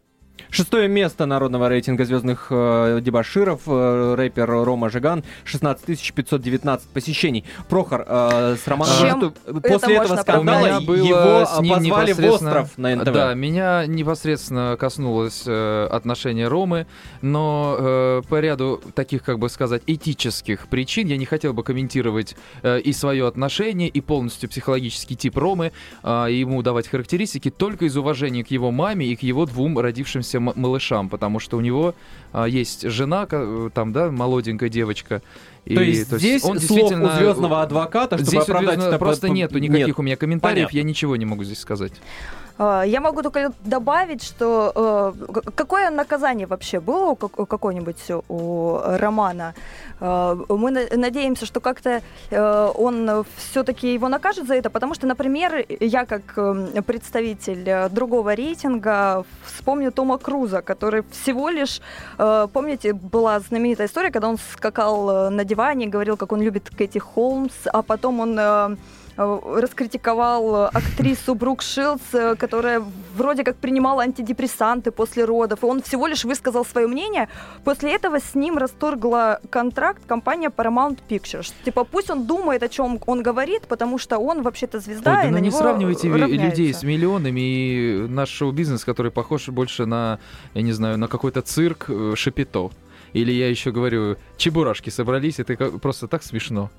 Шестое 0.52 0.88
место 0.88 1.28
народного 1.28 1.70
рейтинга 1.70 2.06
звездных 2.06 2.48
э, 2.50 3.00
дебаширов. 3.04 3.62
Э, 3.68 4.16
рэпер 4.18 4.48
Рома 4.50 4.90
Жиган. 4.90 5.24
16 5.44 6.12
519 6.16 6.90
посещений. 6.90 7.46
Прохор, 7.70 8.04
э, 8.08 8.56
с 8.62 8.68
Романом 8.68 8.96
Чем 9.00 9.22
Житу- 9.22 9.34
это 9.46 9.62
после 9.62 9.94
этого 9.96 9.98
можно 10.08 10.22
скандала 10.24 10.58
У 10.58 10.66
меня 10.66 10.80
было 10.82 10.96
его 10.96 11.46
с 11.46 11.60
ним 11.62 11.74
позвали 11.76 12.14
в 12.14 12.20
непосредственно- 12.20 12.50
остров 12.62 12.78
на 12.78 12.96
НТВ. 12.96 13.14
Да, 13.14 13.34
меня 13.36 13.86
непосредственно 13.86 14.76
коснулось 14.80 15.44
э, 15.46 15.88
отношения 15.92 16.48
Ромы, 16.48 16.88
но 17.22 17.76
э, 17.78 18.22
по 18.28 18.40
ряду 18.40 18.82
таких, 18.96 19.24
как 19.24 19.38
бы 19.38 19.50
сказать, 19.50 19.84
этических 19.86 20.68
причин 20.68 21.08
я 21.08 21.18
не 21.18 21.26
хотел 21.26 21.54
бы 21.54 21.64
комментировать 21.64 22.36
э, 22.64 22.80
и 22.80 22.92
свое 22.94 23.28
отношение, 23.28 23.88
и 23.88 24.02
полностью 24.02 24.50
психологический 24.50 25.16
тип 25.16 25.38
Ромы, 25.38 25.72
и 26.04 26.34
ему 26.40 26.64
давать 26.64 26.88
характеристики 26.88 27.52
только 27.52 27.86
из 27.86 27.96
уважения 27.96 28.44
к 28.44 28.50
его 28.50 28.72
маме 28.72 29.06
и 29.06 29.16
к 29.16 29.22
его 29.22 29.46
двум 29.46 29.78
родившимся 29.78 30.38
м- 30.39 30.54
малышам, 30.56 31.10
потому 31.10 31.39
что 31.39 31.58
у 31.58 31.62
него 31.62 31.93
а, 32.34 32.45
есть 32.45 32.89
жена, 32.89 33.25
ка- 33.25 33.69
там, 33.73 33.93
да, 33.93 34.10
молоденькая 34.12 34.69
девочка. 34.69 35.21
И, 35.65 35.75
то 35.75 35.82
есть 35.82 36.10
здесь 36.12 36.43
он 36.43 36.58
действительно- 36.58 37.13
у 37.13 37.17
звездного 37.17 37.62
адвоката, 37.62 38.17
чтобы 38.17 38.30
Здесь 38.32 38.41
оправдать 38.43 38.80
это... 38.80 38.97
просто 38.97 39.28
по- 39.28 39.32
нету 39.32 39.60
нет. 39.60 39.71
никаких 39.71 39.99
у 39.99 40.02
меня 40.02 40.15
комментариев, 40.15 40.67
Понятно. 40.69 40.78
я 40.78 40.84
ничего 40.84 41.15
не 41.15 41.25
могу 41.25 41.43
здесь 41.43 41.60
сказать. 41.60 41.93
А, 42.62 42.84
Я 42.84 43.00
могу 43.00 43.22
только 43.22 43.54
добавить, 43.63 44.22
что 44.22 45.13
э, 45.34 45.41
какое 45.56 45.89
наказание 45.89 46.45
вообще 46.45 46.80
было 46.82 47.12
у 47.12 47.15
как- 47.15 47.39
у 48.30 48.80
Романа? 48.98 49.54
Э, 50.02 50.36
Мы 50.50 50.72
на- 50.72 50.98
надеемся, 50.98 51.45
что 51.45 51.62
как-то 51.62 52.02
э, 52.32 52.72
он 52.76 53.24
все-таки 53.38 53.93
его 53.93 54.10
накажет 54.10 54.48
за 54.48 54.56
это, 54.56 54.69
потому 54.69 54.93
что, 54.93 55.08
например, 55.08 55.65
я 55.80 56.06
как 56.06 56.22
э, 56.38 56.82
представитель 56.86 57.89
другого 57.91 58.34
рейтинга 58.36 59.24
вспомню 59.45 59.91
Тома 59.91 60.17
Круза, 60.17 60.62
который 60.62 61.04
всего 61.12 61.50
лишь, 61.50 61.82
помните, 62.17 62.93
была 62.93 63.39
знаменитая 63.39 63.88
история, 63.88 64.12
когда 64.12 64.28
он 64.28 64.38
скакал 64.54 65.30
на 65.32 65.43
диване, 65.45 65.88
говорил, 65.88 66.17
как 66.17 66.32
он 66.34 66.41
любит 66.41 66.69
Кэти 66.78 67.00
Холмс, 67.00 67.54
а 67.74 67.82
потом 67.82 68.19
он 68.19 68.78
раскритиковал 69.20 70.56
э, 70.56 70.70
актрису 70.74 71.36
Брук 71.36 71.62
Шилдс, 71.62 72.02
э, 72.14 72.36
которая 72.36 72.82
вроде 73.16 73.44
как 73.44 73.58
принимала 73.58 74.04
антидепрессанты 74.04 74.92
после 74.92 75.26
родов, 75.26 75.64
и 75.64 75.66
он 75.66 75.82
всего 75.82 76.08
лишь 76.08 76.24
высказал 76.24 76.66
свое 76.66 76.88
мнение. 76.88 77.28
После 77.66 77.94
этого 77.94 78.20
с 78.20 78.34
ним 78.36 78.58
расторгла 78.58 79.42
контракт 79.50 80.02
компания 80.08 80.50
Paramount 80.50 81.00
Pictures. 81.10 81.52
Типа 81.66 81.84
пусть 81.84 82.10
он 82.10 82.26
думает, 82.26 82.64
о 82.64 82.70
чем 82.70 83.00
он 83.06 83.22
говорит, 83.22 83.64
потому 83.68 83.98
что 83.98 84.18
он 84.20 84.42
вообще-то 84.42 84.80
звезда, 84.80 85.12
Ой, 85.12 85.18
да 85.18 85.24
и 85.24 85.32
ну 85.32 85.34
на 85.34 85.40
не 85.42 85.50
него 85.50 85.58
сравнивайте 85.58 86.10
равняются. 86.10 86.46
людей 86.46 86.74
с 86.74 86.84
миллионами 86.84 87.42
и 87.42 88.08
наш 88.08 88.30
шоу-бизнес, 88.30 88.86
который 88.86 89.12
похож 89.12 89.50
больше 89.50 89.86
на, 89.86 90.20
я 90.54 90.62
не 90.62 90.72
знаю, 90.72 90.98
на 90.98 91.08
какой-то 91.08 91.42
цирк 91.42 91.86
э, 91.90 92.14
Шапито. 92.16 92.72
Или 93.12 93.32
я 93.32 93.50
еще 93.50 93.72
говорю, 93.72 94.18
чебурашки 94.38 94.92
собрались, 94.92 95.40
это 95.40 95.56
просто 95.80 96.08
так 96.08 96.24
смешно 96.24 96.70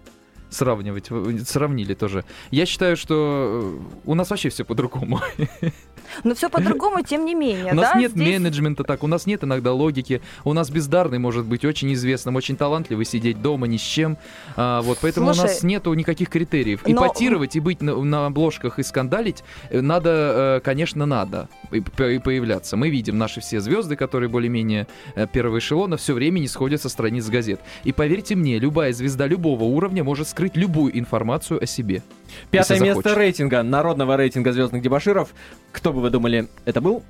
сравнивать. 0.51 1.09
Сравнили 1.47 1.95
тоже. 1.95 2.25
Я 2.51 2.67
считаю, 2.67 2.97
что 2.97 3.79
э, 3.81 4.01
у 4.05 4.15
нас 4.15 4.31
вообще 4.31 4.49
все 4.49 4.65
по-другому. 4.65 5.21
Но 6.25 6.35
все 6.35 6.49
по-другому, 6.49 7.03
тем 7.03 7.25
не 7.25 7.35
менее. 7.35 7.73
У 7.73 7.77
нас 7.77 7.93
да, 7.93 8.01
нет 8.01 8.13
здесь- 8.13 8.27
менеджмента 8.27 8.85
так, 8.85 9.03
у 9.05 9.07
нас 9.07 9.27
нет 9.27 9.45
иногда 9.45 9.73
логики. 9.73 10.21
У 10.45 10.53
нас 10.53 10.71
бездарный 10.71 11.19
может 11.19 11.47
быть 11.47 11.65
очень 11.65 11.93
известным, 11.95 12.37
очень 12.37 12.57
талантливый, 12.57 13.05
сидеть 13.05 13.41
дома 13.41 13.67
ни 13.67 13.77
с 13.77 13.81
чем. 13.81 14.19
А, 14.57 14.83
вот, 14.83 14.99
поэтому 15.01 15.31
у 15.31 15.35
Слушай, 15.35 15.49
нас 15.49 15.63
нету 15.63 15.95
никаких 15.95 16.29
критериев. 16.29 16.81
но- 16.85 16.93
Ипотировать 16.93 17.57
и 17.57 17.61
быть 17.61 17.81
на, 17.81 17.95
на 18.03 18.27
обложках 18.27 18.79
и 18.79 18.83
скандалить 18.83 19.45
э, 19.71 19.81
надо, 19.81 20.59
э, 20.59 20.61
конечно, 20.65 21.07
надо 21.07 21.49
и, 21.71 21.79
и 21.79 22.19
появляться. 22.19 22.77
Мы 22.77 22.91
видим 22.91 23.17
наши 23.17 23.41
все 23.41 23.61
звезды, 23.61 23.95
которые 23.97 24.29
более-менее 24.29 24.87
первого 25.33 25.59
эшелона, 25.59 25.97
все 25.97 26.13
время 26.15 26.41
не 26.41 26.49
сходят 26.49 26.83
со 26.83 26.89
страниц 26.89 27.29
газет. 27.29 27.61
И 27.85 27.93
поверьте 27.93 28.35
мне, 28.35 28.59
любая 28.59 28.93
звезда 28.93 29.27
любого 29.27 29.65
уровня 29.65 30.03
может 30.03 30.29
скрыть 30.41 30.57
любую 30.57 30.99
информацию 30.99 31.63
о 31.63 31.67
себе. 31.67 32.03
Пятое 32.51 32.81
место 32.81 33.03
захочет. 33.03 33.19
рейтинга, 33.19 33.63
народного 33.63 34.17
рейтинга 34.17 34.53
звездных 34.53 34.81
дебаширов. 34.81 35.35
Кто 35.71 35.93
бы 35.93 36.01
вы 36.01 36.09
думали, 36.09 36.49
это 36.65 36.81
был? 36.81 37.03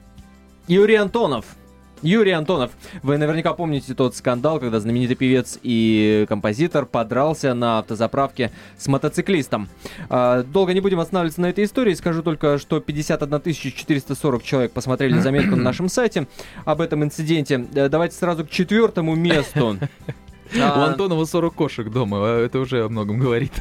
Юрий 0.67 0.97
Антонов. 0.97 1.45
Юрий 2.03 2.33
Антонов. 2.33 2.73
Вы 3.05 3.19
наверняка 3.19 3.53
помните 3.53 3.95
тот 3.95 4.17
скандал, 4.17 4.59
когда 4.59 4.81
знаменитый 4.81 5.15
певец 5.15 5.61
и 5.63 6.25
композитор 6.29 6.87
подрался 6.87 7.55
на 7.55 7.79
автозаправке 7.79 8.51
с 8.77 8.89
мотоциклистом. 8.89 9.69
А, 10.09 10.43
Долго 10.43 10.73
не 10.73 10.81
будем 10.81 10.99
останавливаться 10.99 11.43
на 11.43 11.51
этой 11.51 11.65
истории. 11.65 11.95
Скажу 11.95 12.25
только, 12.25 12.59
что 12.59 12.81
51 12.81 13.55
440 13.55 14.43
человек 14.43 14.73
посмотрели 14.73 15.19
заметку 15.21 15.55
на 15.55 15.63
нашем 15.63 15.89
сайте 15.89 16.27
об 16.65 16.81
этом 16.81 17.05
инциденте. 17.05 17.65
Э, 17.75 17.89
Давайте 17.89 18.17
сразу 18.17 18.45
к 18.45 18.51
четвертому 18.51 19.15
месту. 19.15 19.77
У 20.55 20.81
Антонова 20.81 21.25
40 21.25 21.55
кошек 21.55 21.89
дома, 21.89 22.19
а 22.21 22.45
это 22.45 22.59
уже 22.59 22.85
о 22.85 22.89
многом 22.89 23.19
говорит. 23.19 23.53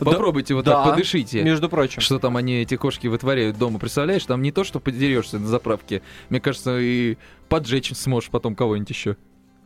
Попробуйте 0.00 0.54
вот 0.54 0.64
да, 0.64 0.84
так, 0.84 0.92
подышите. 0.92 1.42
Между 1.42 1.68
прочим. 1.68 2.00
Что 2.00 2.18
там 2.18 2.36
они, 2.36 2.60
эти 2.60 2.76
кошки, 2.76 3.06
вытворяют 3.06 3.58
дома, 3.58 3.78
представляешь? 3.78 4.24
Там 4.24 4.42
не 4.42 4.52
то, 4.52 4.64
что 4.64 4.80
подерешься 4.80 5.38
на 5.38 5.46
заправке. 5.46 6.02
Мне 6.28 6.40
кажется, 6.40 6.78
и 6.78 7.16
поджечь 7.48 7.92
сможешь 7.94 8.30
потом 8.30 8.54
кого-нибудь 8.54 8.90
еще. 8.90 9.16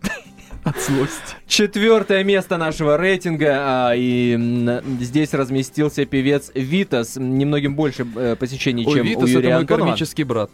От 0.65 0.81
злости. 0.81 1.35
Четвертое 1.47 2.23
место 2.23 2.57
нашего 2.57 2.97
рейтинга, 2.97 3.89
а, 3.89 3.93
и 3.97 4.39
здесь 5.01 5.33
разместился 5.33 6.05
певец 6.05 6.51
Витас, 6.55 7.17
немногим 7.17 7.75
больше 7.75 8.07
э, 8.15 8.37
посещений, 8.37 8.85
Ой, 8.87 8.95
чем 8.95 9.07
у 9.07 9.09
Витас 9.09 9.31
это 9.31 9.51
мой 9.51 9.67
кармический 9.67 10.25
брат. 10.25 10.51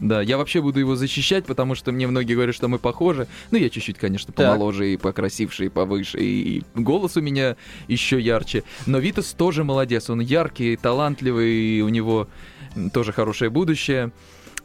Да, 0.00 0.22
я 0.22 0.36
вообще 0.38 0.60
буду 0.60 0.78
его 0.78 0.94
защищать, 0.96 1.44
потому 1.44 1.74
что 1.74 1.90
мне 1.92 2.06
многие 2.06 2.34
говорят, 2.34 2.54
что 2.54 2.68
мы 2.68 2.78
похожи. 2.78 3.26
Ну, 3.50 3.58
я 3.58 3.68
чуть-чуть, 3.68 3.98
конечно, 3.98 4.32
Так. 4.32 4.46
помоложе 4.46 4.92
и 4.92 4.96
покрасивше, 4.96 5.66
и 5.66 5.68
повыше, 5.68 6.18
и 6.20 6.62
голос 6.74 7.16
у 7.16 7.20
меня 7.20 7.56
еще 7.88 8.20
ярче. 8.20 8.62
Но 8.86 8.98
Витас 8.98 9.32
тоже 9.32 9.64
молодец, 9.64 10.08
он 10.08 10.20
яркий, 10.20 10.76
талантливый, 10.76 11.50
и 11.78 11.80
у 11.82 11.88
него 11.88 12.28
тоже 12.92 13.12
хорошее 13.12 13.50
будущее. 13.50 14.12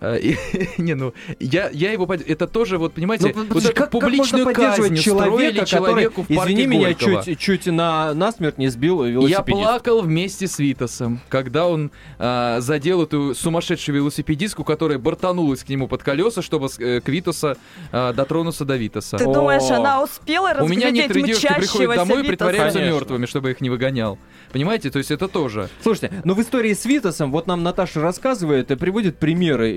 А, 0.03 0.19
Не, 0.77 0.95
ну, 0.95 1.13
я, 1.39 1.69
я 1.71 1.93
его... 1.93 2.05
Это 2.13 2.45
тоже, 2.45 2.77
вот, 2.77 2.93
понимаете, 2.93 3.33
Ну, 3.33 3.45
вот 3.49 3.69
как, 3.69 3.89
публичную 3.89 4.53
казнь 4.53 4.97
человека, 4.97 5.61
который, 5.61 5.65
человеку 5.65 6.23
в 6.23 6.29
извини 6.29 6.65
меня, 6.65 6.93
чуть, 6.93 7.39
чуть 7.39 7.65
на, 7.67 8.13
насмерть 8.13 8.57
не 8.57 8.67
сбил 8.67 9.05
Я 9.25 9.41
плакал 9.41 10.01
вместе 10.01 10.47
с 10.47 10.59
Витасом, 10.59 11.21
когда 11.29 11.67
он 11.67 11.91
а, 12.19 12.59
задел 12.59 13.03
эту 13.03 13.33
сумасшедшую 13.33 13.95
велосипедистку, 13.95 14.65
которая 14.65 14.99
бортанулась 14.99 15.63
к 15.63 15.69
нему 15.69 15.87
под 15.87 16.03
колеса, 16.03 16.41
чтобы 16.41 16.67
с- 16.67 16.79
э, 16.79 16.99
к 16.99 17.07
Витаса 17.07 17.55
а, 17.93 18.11
дотронуться 18.11 18.65
до 18.65 18.75
Витаса. 18.75 19.17
Ты 19.17 19.25
думаешь, 19.25 19.71
она 19.71 20.03
успела 20.03 20.53
У 20.59 20.67
меня 20.67 20.87
разглядеть 20.87 20.93
некоторые 20.95 21.25
девушки 21.27 21.53
приходят 21.53 21.95
домой 21.95 22.23
и 22.23 22.27
притворяются 22.27 22.79
мертвыми, 22.79 23.25
чтобы 23.25 23.51
их 23.51 23.61
не 23.61 23.69
выгонял. 23.69 24.19
Понимаете? 24.51 24.89
То 24.91 24.97
есть 24.97 25.11
это 25.11 25.29
тоже. 25.29 25.69
Слушайте, 25.81 26.21
ну 26.25 26.33
в 26.33 26.41
истории 26.41 26.73
с 26.73 26.83
Витасом, 26.85 27.31
вот 27.31 27.47
нам 27.47 27.63
Наташа 27.63 28.01
рассказывает 28.01 28.69
и 28.69 28.75
приводит 28.75 29.17
примеры 29.17 29.71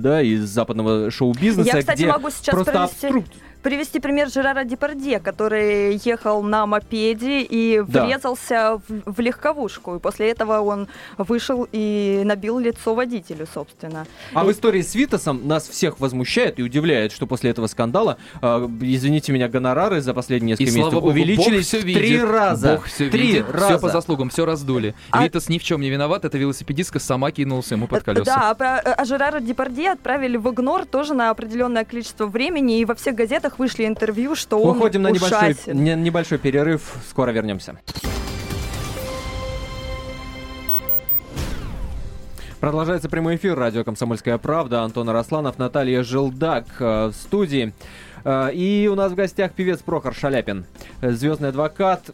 да, 0.00 0.22
из 0.22 0.48
западного 0.48 1.10
шоу-бизнеса, 1.10 1.82
где 1.94 2.06
могу 2.06 2.30
сейчас 2.30 2.54
просто 2.54 2.88
провести-. 3.00 3.30
Привести 3.62 3.98
пример 3.98 4.30
Жерара 4.30 4.64
Депардье, 4.64 5.18
который 5.18 6.00
ехал 6.04 6.42
на 6.42 6.64
мопеде 6.66 7.40
и 7.42 7.82
Да. 7.86 8.04
врезался 8.04 8.80
в, 8.88 9.12
в 9.16 9.20
легковушку. 9.20 9.96
И 9.96 9.98
после 9.98 10.30
этого 10.30 10.60
он 10.60 10.86
вышел 11.18 11.66
и 11.72 12.22
набил 12.24 12.58
лицо 12.60 12.94
водителю, 12.94 13.46
собственно. 13.52 14.06
А 14.32 14.44
И- 14.44 14.46
в 14.46 14.52
истории 14.52 14.80
с 14.82 14.94
Витасом 14.94 15.46
нас 15.46 15.68
всех 15.68 15.98
возмущает 15.98 16.58
и 16.60 16.62
удивляет, 16.62 17.10
что 17.12 17.26
после 17.26 17.50
этого 17.50 17.66
скандала, 17.66 18.16
э, 18.40 18.68
извините 18.80 19.32
меня, 19.32 19.48
гонорары 19.48 20.00
за 20.00 20.14
последние 20.14 20.54
И 20.56 20.62
несколько 20.64 20.70
слава 20.72 20.84
месяцев 20.86 21.00
богу, 21.02 21.08
увеличились 21.10 21.56
Бог 21.56 21.64
все 21.66 21.78
в 21.80 21.84
видит. 21.84 22.00
три 22.02 22.22
раза. 22.22 22.72
Бог 22.76 22.84
все 22.86 23.10
три 23.10 23.26
видит. 23.26 23.50
раза. 23.50 23.66
Все 23.66 23.78
по 23.80 23.88
заслугам, 23.88 24.30
все 24.30 24.44
раздули. 24.46 24.94
А- 25.10 25.24
Витас 25.24 25.48
ни 25.48 25.58
в 25.58 25.64
чем 25.64 25.80
не 25.80 25.90
виноват, 25.90 26.24
эта 26.24 26.38
велосипедистка 26.38 27.00
сама 27.00 27.30
кинулся 27.32 27.74
ему 27.74 27.88
под 27.88 28.02
Э, 28.02 28.04
колеса. 28.04 28.24
Да, 28.24 28.50
а, 28.50 28.54
про- 28.54 28.78
а 28.78 29.04
Жерара 29.04 29.40
Депардье 29.40 29.90
отправили 29.92 30.36
в 30.36 30.48
игнор 30.50 30.84
тоже 30.86 31.14
на 31.14 31.30
определенное 31.30 31.84
количество 31.84 32.26
времени, 32.26 32.78
и 32.78 32.84
во 32.84 32.94
всех 32.94 33.14
газетах 33.16 33.47
вышли 33.58 33.86
интервью, 33.86 34.34
что 34.34 34.60
он 34.60 34.76
Уходим 34.76 35.00
на 35.02 35.08
небольшой, 35.10 35.56
не- 35.68 35.94
небольшой 35.94 36.36
перерыв, 36.36 36.96
скоро 37.08 37.30
вернемся. 37.30 37.78
Продолжается 42.60 43.08
прямой 43.08 43.36
эфир 43.36 43.56
радио 43.56 43.84
«Комсомольская 43.84 44.36
правда». 44.36 44.82
Антон 44.82 45.08
Арасланов, 45.08 45.58
Наталья 45.58 46.02
Желдак 46.02 46.66
э, 46.80 47.06
в 47.06 47.12
студии. 47.12 47.72
Э, 48.24 48.50
И 48.52 48.88
у 48.90 48.96
нас 48.96 49.12
в 49.12 49.14
гостях 49.14 49.52
певец 49.52 49.78
Прохор 49.80 50.12
Шаляпин, 50.12 50.64
э, 51.00 51.12
звездный 51.12 51.50
адвокат, 51.50 52.10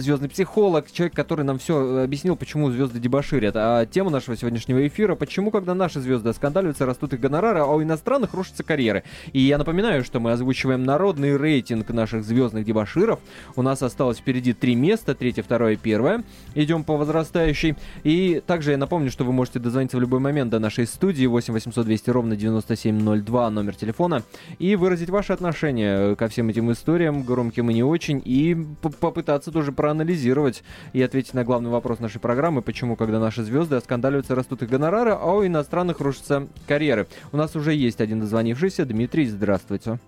звездный 0.00 0.28
психолог, 0.28 0.90
человек, 0.90 1.14
который 1.14 1.44
нам 1.44 1.58
все 1.58 2.02
объяснил, 2.02 2.36
почему 2.36 2.70
звезды 2.70 2.98
дебоширят. 2.98 3.54
А 3.56 3.86
тема 3.86 4.10
нашего 4.10 4.36
сегодняшнего 4.36 4.86
эфира, 4.86 5.14
почему, 5.14 5.50
когда 5.50 5.74
наши 5.74 6.00
звезды 6.00 6.32
скандаливаются, 6.32 6.86
растут 6.86 7.14
их 7.14 7.20
гонорары, 7.20 7.60
а 7.60 7.66
у 7.66 7.82
иностранных 7.82 8.34
рушатся 8.34 8.62
карьеры. 8.62 9.04
И 9.32 9.40
я 9.40 9.58
напоминаю, 9.58 10.04
что 10.04 10.20
мы 10.20 10.32
озвучиваем 10.32 10.84
народный 10.84 11.36
рейтинг 11.36 11.88
наших 11.90 12.24
звездных 12.24 12.64
дебоширов. 12.64 13.20
У 13.54 13.62
нас 13.62 13.82
осталось 13.82 14.18
впереди 14.18 14.52
три 14.52 14.74
места, 14.74 15.14
третье, 15.14 15.42
второе, 15.42 15.76
первое. 15.76 16.24
Идем 16.54 16.84
по 16.84 16.96
возрастающей. 16.96 17.76
И 18.04 18.42
также 18.46 18.72
я 18.72 18.78
напомню, 18.78 19.10
что 19.10 19.24
вы 19.24 19.32
можете 19.32 19.58
дозвониться 19.58 19.96
в 19.96 20.00
любой 20.00 20.20
момент 20.20 20.50
до 20.50 20.58
нашей 20.58 20.86
студии 20.86 21.26
8 21.26 21.52
800 21.52 21.86
200 21.86 22.10
ровно 22.10 22.36
9702, 22.36 23.50
номер 23.50 23.74
телефона, 23.74 24.22
и 24.58 24.76
выразить 24.76 25.10
ваше 25.10 25.32
отношение 25.32 26.16
ко 26.16 26.28
всем 26.28 26.48
этим 26.48 26.70
историям, 26.72 27.22
громким 27.22 27.70
и 27.70 27.74
не 27.74 27.82
очень, 27.82 28.20
и 28.24 28.56
попытаться 29.00 29.50
тоже 29.50 29.72
проанализировать 29.86 30.64
и 30.92 31.00
ответить 31.00 31.32
на 31.32 31.44
главный 31.44 31.70
вопрос 31.70 32.00
нашей 32.00 32.20
программы, 32.20 32.60
почему, 32.60 32.96
когда 32.96 33.20
наши 33.20 33.42
звезды 33.44 33.76
оскандаливаются, 33.76 34.34
растут 34.34 34.62
их 34.62 34.68
гонорары, 34.68 35.12
а 35.12 35.32
у 35.32 35.46
иностранных 35.46 36.00
рушатся 36.00 36.48
карьеры. 36.66 37.06
У 37.32 37.36
нас 37.36 37.54
уже 37.54 37.72
есть 37.72 38.00
один 38.00 38.18
дозвонившийся. 38.18 38.84
Дмитрий, 38.84 39.26
здравствуйте. 39.26 39.98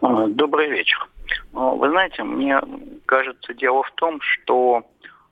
А, 0.00 0.26
Добрый 0.26 0.68
вечер. 0.68 0.98
А, 1.54 1.70
Вы 1.76 1.90
знаете, 1.90 2.24
мне 2.24 2.60
кажется, 3.06 3.54
дело 3.54 3.84
в 3.84 3.92
том, 3.92 4.18
что 4.20 4.82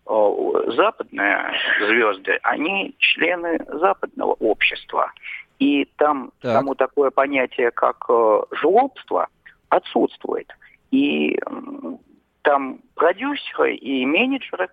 а, 0.07 0.73
западные 0.77 1.55
звезды, 1.89 2.39
они 2.45 2.95
члены 2.99 3.59
западного 3.67 4.35
общества. 4.35 5.11
И 5.59 5.87
там 5.97 6.31
Так. 6.41 6.53
само 6.53 6.75
такое 6.77 7.11
понятие, 7.11 7.73
как 7.73 8.07
жлобство, 8.53 9.27
отсутствует. 9.71 10.47
И 10.93 11.37
там 12.49 12.79
продюсеры 12.95 13.75
и 13.75 14.07
менеджеры, 14.07 14.71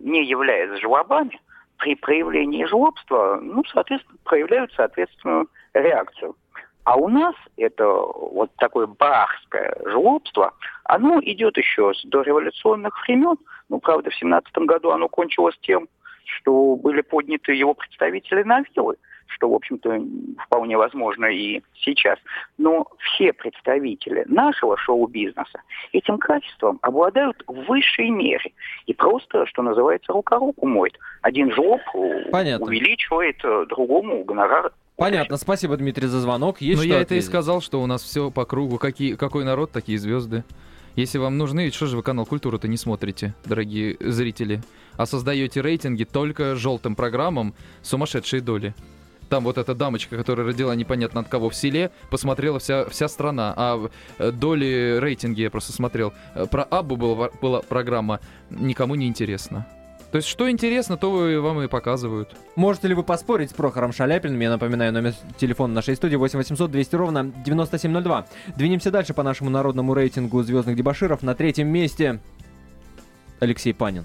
не 0.00 0.24
являясь 0.24 0.80
жлобами, 0.80 1.40
при 1.78 1.94
проявлении 1.94 2.64
жлобства, 2.64 3.38
ну, 3.40 3.62
соответственно, 3.72 4.18
проявляют 4.24 4.72
соответственную 4.72 5.48
реакцию. 5.72 6.34
А 6.82 6.96
у 6.96 7.08
нас 7.08 7.36
это 7.56 7.86
вот 7.86 8.50
такое 8.56 8.88
барское 8.88 9.76
жлобство, 9.86 10.52
оно 10.82 11.20
идет 11.22 11.56
еще 11.56 11.94
с 11.94 12.02
дореволюционных 12.02 13.00
времен. 13.06 13.36
Ну, 13.68 13.78
правда, 13.78 14.10
в 14.10 14.16
семнадцатом 14.16 14.66
году 14.66 14.90
оно 14.90 15.08
кончилось 15.08 15.56
тем, 15.62 15.86
что 16.24 16.74
были 16.74 17.02
подняты 17.02 17.54
его 17.54 17.74
представители 17.74 18.42
на 18.42 18.62
вилы, 18.62 18.96
что, 19.34 19.48
в 19.50 19.54
общем-то, 19.54 20.02
вполне 20.46 20.76
возможно 20.76 21.26
и 21.26 21.62
сейчас. 21.74 22.18
Но 22.58 22.86
все 22.98 23.32
представители 23.32 24.24
нашего 24.26 24.76
шоу-бизнеса 24.76 25.62
этим 25.92 26.18
качеством 26.18 26.78
обладают 26.82 27.42
в 27.46 27.64
высшей 27.68 28.10
мере. 28.10 28.52
И 28.86 28.94
просто, 28.94 29.46
что 29.46 29.62
называется, 29.62 30.12
рука 30.12 30.36
руку 30.36 30.66
моет. 30.66 30.98
Один 31.22 31.52
жлоб 31.52 31.80
Понятно. 32.30 32.66
увеличивает 32.66 33.36
э, 33.44 33.66
другому 33.68 34.24
гонорар 34.24 34.72
Понятно, 34.96 35.36
спасибо, 35.36 35.76
Дмитрий, 35.76 36.06
за 36.06 36.20
звонок. 36.20 36.60
Есть 36.60 36.78
Но 36.80 36.84
я 36.84 36.94
это 36.96 37.00
и 37.00 37.18
ответить? 37.18 37.26
сказал, 37.26 37.60
что 37.60 37.82
у 37.82 37.86
нас 37.86 38.02
все 38.02 38.30
по 38.30 38.44
кругу. 38.44 38.78
Какие, 38.78 39.14
какой 39.14 39.44
народ, 39.44 39.72
такие 39.72 39.98
звезды. 39.98 40.44
Если 40.94 41.16
вам 41.16 41.38
нужны, 41.38 41.70
что 41.70 41.86
же 41.86 41.96
вы 41.96 42.02
канал 42.02 42.26
Культура-то 42.26 42.68
не 42.68 42.76
смотрите, 42.76 43.34
дорогие 43.46 43.96
зрители? 43.98 44.60
А 44.96 45.06
создаете 45.06 45.62
рейтинги 45.62 46.04
только 46.04 46.54
желтым 46.54 46.94
программам 46.94 47.54
сумасшедшие 47.80 48.42
доли. 48.42 48.74
Там 49.32 49.44
вот 49.44 49.56
эта 49.56 49.74
дамочка, 49.74 50.18
которая 50.18 50.46
родила 50.46 50.74
непонятно 50.74 51.20
от 51.20 51.28
кого 51.28 51.48
в 51.48 51.54
селе, 51.54 51.90
посмотрела 52.10 52.58
вся, 52.58 52.84
вся 52.90 53.08
страна. 53.08 53.54
А 53.56 53.88
э, 54.18 54.30
доли 54.30 54.98
рейтинги 55.00 55.40
я 55.40 55.50
просто 55.50 55.72
смотрел. 55.72 56.12
Э, 56.34 56.44
Про 56.44 56.64
Аббу 56.64 56.96
была, 56.96 57.30
была 57.40 57.62
программа, 57.62 58.20
никому 58.50 58.94
не 58.94 59.06
интересно. 59.06 59.66
То 60.10 60.16
есть, 60.16 60.28
что 60.28 60.50
интересно, 60.50 60.98
то 60.98 61.10
вам 61.40 61.62
и 61.62 61.66
показывают. 61.66 62.36
Можете 62.56 62.88
ли 62.88 62.94
вы 62.94 63.04
поспорить 63.04 63.52
с 63.52 63.54
Прохором 63.54 63.94
Шаляпиным? 63.94 64.38
Я 64.38 64.50
напоминаю, 64.50 64.92
номер 64.92 65.14
телефона 65.38 65.72
нашей 65.72 65.96
студии 65.96 66.16
8 66.16 66.38
800 66.38 66.70
200 66.70 66.94
ровно 66.96 67.32
9702. 67.46 68.26
Двинемся 68.58 68.90
дальше 68.90 69.14
по 69.14 69.22
нашему 69.22 69.48
народному 69.48 69.94
рейтингу 69.94 70.42
звездных 70.42 70.76
дебаширов. 70.76 71.22
На 71.22 71.34
третьем 71.34 71.68
месте 71.68 72.20
Алексей 73.40 73.72
Панин. 73.72 74.04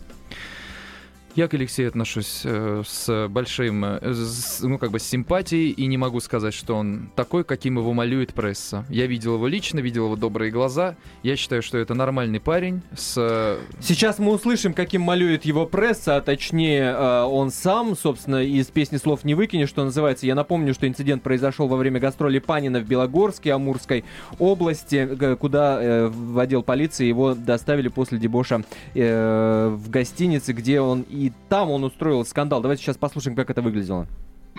Я 1.37 1.47
к 1.47 1.53
Алексею 1.53 1.89
отношусь 1.89 2.41
э, 2.45 2.81
с 2.83 3.27
большим, 3.27 3.85
э, 3.85 4.11
с- 4.11 4.61
ну 4.63 4.79
как 4.79 4.89
бы 4.89 4.97
с 4.97 5.03
симпатией 5.03 5.69
и 5.69 5.85
не 5.85 5.95
могу 5.95 6.19
сказать, 6.19 6.55
что 6.55 6.73
он 6.75 7.11
такой, 7.15 7.43
каким 7.43 7.77
его 7.77 7.93
малюет 7.93 8.33
пресса. 8.33 8.85
Я 8.89 9.05
видел 9.05 9.35
его 9.35 9.45
лично, 9.45 9.79
видел 9.79 10.05
его 10.05 10.15
добрые 10.15 10.49
глаза. 10.49 10.95
Я 11.21 11.35
считаю, 11.35 11.61
что 11.61 11.77
это 11.77 11.93
нормальный 11.93 12.39
парень 12.39 12.81
с... 12.95 13.55
Сейчас 13.79 14.17
мы 14.17 14.31
услышим, 14.31 14.73
каким 14.73 15.03
малюет 15.03 15.45
его 15.45 15.67
пресса, 15.67 16.15
а 16.15 16.21
точнее 16.21 16.85
э, 16.85 17.21
он 17.25 17.51
сам, 17.51 17.95
собственно, 17.95 18.43
из 18.43 18.65
песни 18.65 18.97
слов 18.97 19.23
не 19.23 19.35
выкинешь, 19.35 19.69
что 19.69 19.83
называется. 19.83 20.25
Я 20.25 20.33
напомню, 20.33 20.73
что 20.73 20.87
инцидент 20.87 21.21
произошел 21.21 21.67
во 21.67 21.77
время 21.77 21.99
гастроли 21.99 22.39
Панина 22.39 22.79
в 22.79 22.87
Белогорске, 22.87 23.53
Амурской 23.53 24.05
области, 24.39 25.35
куда 25.35 25.83
э, 25.83 26.07
в 26.07 26.39
отдел 26.39 26.63
полиции 26.63 27.05
его 27.05 27.35
доставили 27.35 27.89
после 27.89 28.17
дебоша 28.17 28.63
в 28.95 29.89
гостинице, 29.89 30.53
где 30.53 30.81
он 30.81 31.01
и 31.03 31.26
там 31.49 31.69
он 31.69 31.83
устроил 31.83 32.25
скандал. 32.25 32.61
Давайте 32.61 32.83
сейчас 32.83 32.97
послушаем, 32.97 33.35
как 33.35 33.49
это 33.49 33.61
выглядело. 33.61 34.07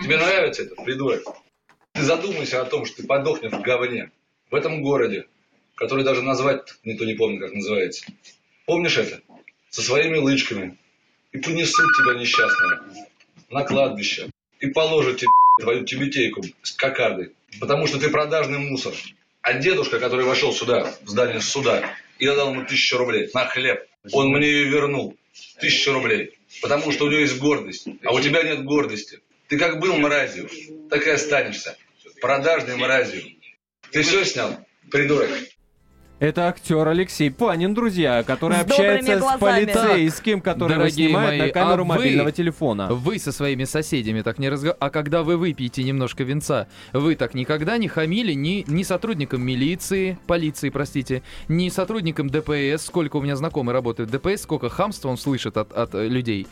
Тебе 0.01 0.17
нравится 0.17 0.63
это, 0.63 0.75
придурок? 0.83 1.21
Ты 1.93 2.03
задумайся 2.03 2.61
о 2.61 2.65
том, 2.65 2.85
что 2.85 3.01
ты 3.01 3.07
подохнешь 3.07 3.51
в 3.51 3.61
говне. 3.61 4.11
В 4.51 4.55
этом 4.55 4.81
городе, 4.81 5.25
который 5.75 6.03
даже 6.03 6.21
назвать 6.21 6.61
никто 6.83 7.05
не 7.05 7.13
помнит, 7.13 7.41
как 7.41 7.53
называется. 7.53 8.05
Помнишь 8.65 8.97
это? 8.97 9.21
Со 9.69 9.81
своими 9.81 10.17
лычками. 10.17 10.77
И 11.31 11.37
понесут 11.37 11.85
тебя 11.97 12.19
несчастного 12.19 12.83
на 13.49 13.63
кладбище. 13.63 14.29
И 14.59 14.67
положат 14.67 15.17
тебе 15.17 15.29
твою 15.59 15.85
тюбетейку 15.85 16.41
с 16.63 16.71
кокардой. 16.71 17.33
Потому 17.59 17.87
что 17.87 17.99
ты 17.99 18.09
продажный 18.09 18.59
мусор. 18.59 18.93
А 19.41 19.53
дедушка, 19.53 19.99
который 19.99 20.25
вошел 20.25 20.53
сюда, 20.53 20.93
в 21.03 21.09
здание 21.09 21.41
суда, 21.41 21.83
я 22.19 22.35
дал 22.35 22.53
ему 22.53 22.65
тысячу 22.65 22.97
рублей 22.97 23.29
на 23.33 23.45
хлеб, 23.45 23.87
он 24.11 24.29
мне 24.29 24.47
ее 24.47 24.65
вернул. 24.65 25.15
Тысячу 25.59 25.93
рублей. 25.93 26.37
Потому 26.61 26.91
что 26.91 27.05
у 27.05 27.09
него 27.09 27.21
есть 27.21 27.37
гордость. 27.37 27.87
А 28.03 28.13
у 28.13 28.19
тебя 28.19 28.43
нет 28.43 28.63
гордости. 28.63 29.21
Ты 29.47 29.57
как 29.57 29.79
был 29.79 29.95
мразью, 29.97 30.49
так 30.89 31.05
и 31.05 31.09
останешься. 31.09 31.77
Продажной 32.21 32.75
мразью. 32.75 33.23
Ты 33.91 34.03
все 34.03 34.25
снял? 34.25 34.65
Придурок. 34.91 35.29
Это 36.19 36.49
актер 36.49 36.85
Алексей 36.85 37.31
Панин, 37.31 37.73
друзья, 37.73 38.23
который 38.23 38.57
С 38.57 38.61
общается 38.63 39.21
с 39.21 39.39
полицейским, 39.39 40.41
который 40.41 40.75
Дорогие 40.75 41.07
снимает 41.07 41.39
мои, 41.39 41.47
на 41.47 41.53
камеру 41.53 41.83
а 41.83 41.85
вы- 41.85 41.85
мобильного 41.85 42.33
телефона. 42.33 42.93
Вы 42.93 43.19
со 43.19 43.31
своими 43.31 43.63
соседями 43.63 44.21
так 44.21 44.37
не 44.37 44.49
разговариваете. 44.49 44.77
А 44.81 44.89
когда 44.89 45.23
вы 45.23 45.37
выпьете 45.37 45.81
немножко 45.81 46.25
винца, 46.25 46.67
вы 46.91 47.15
так 47.15 47.35
никогда 47.35 47.77
не 47.77 47.87
хамили 47.87 48.33
ни, 48.33 48.65
ни 48.67 48.83
сотрудникам 48.83 49.41
милиции, 49.41 50.19
полиции, 50.27 50.69
простите, 50.69 51.23
ни 51.47 51.69
сотрудникам 51.69 52.29
ДПС, 52.29 52.85
сколько 52.85 53.15
у 53.15 53.21
меня 53.21 53.37
знакомый 53.37 53.73
работает 53.73 54.09
в 54.09 54.11
ДПС, 54.11 54.41
сколько 54.41 54.67
хамства 54.67 55.07
он 55.07 55.17
слышит 55.17 55.55
от, 55.55 55.71
от 55.71 55.95
э, 55.95 56.05
людей. 56.09 56.47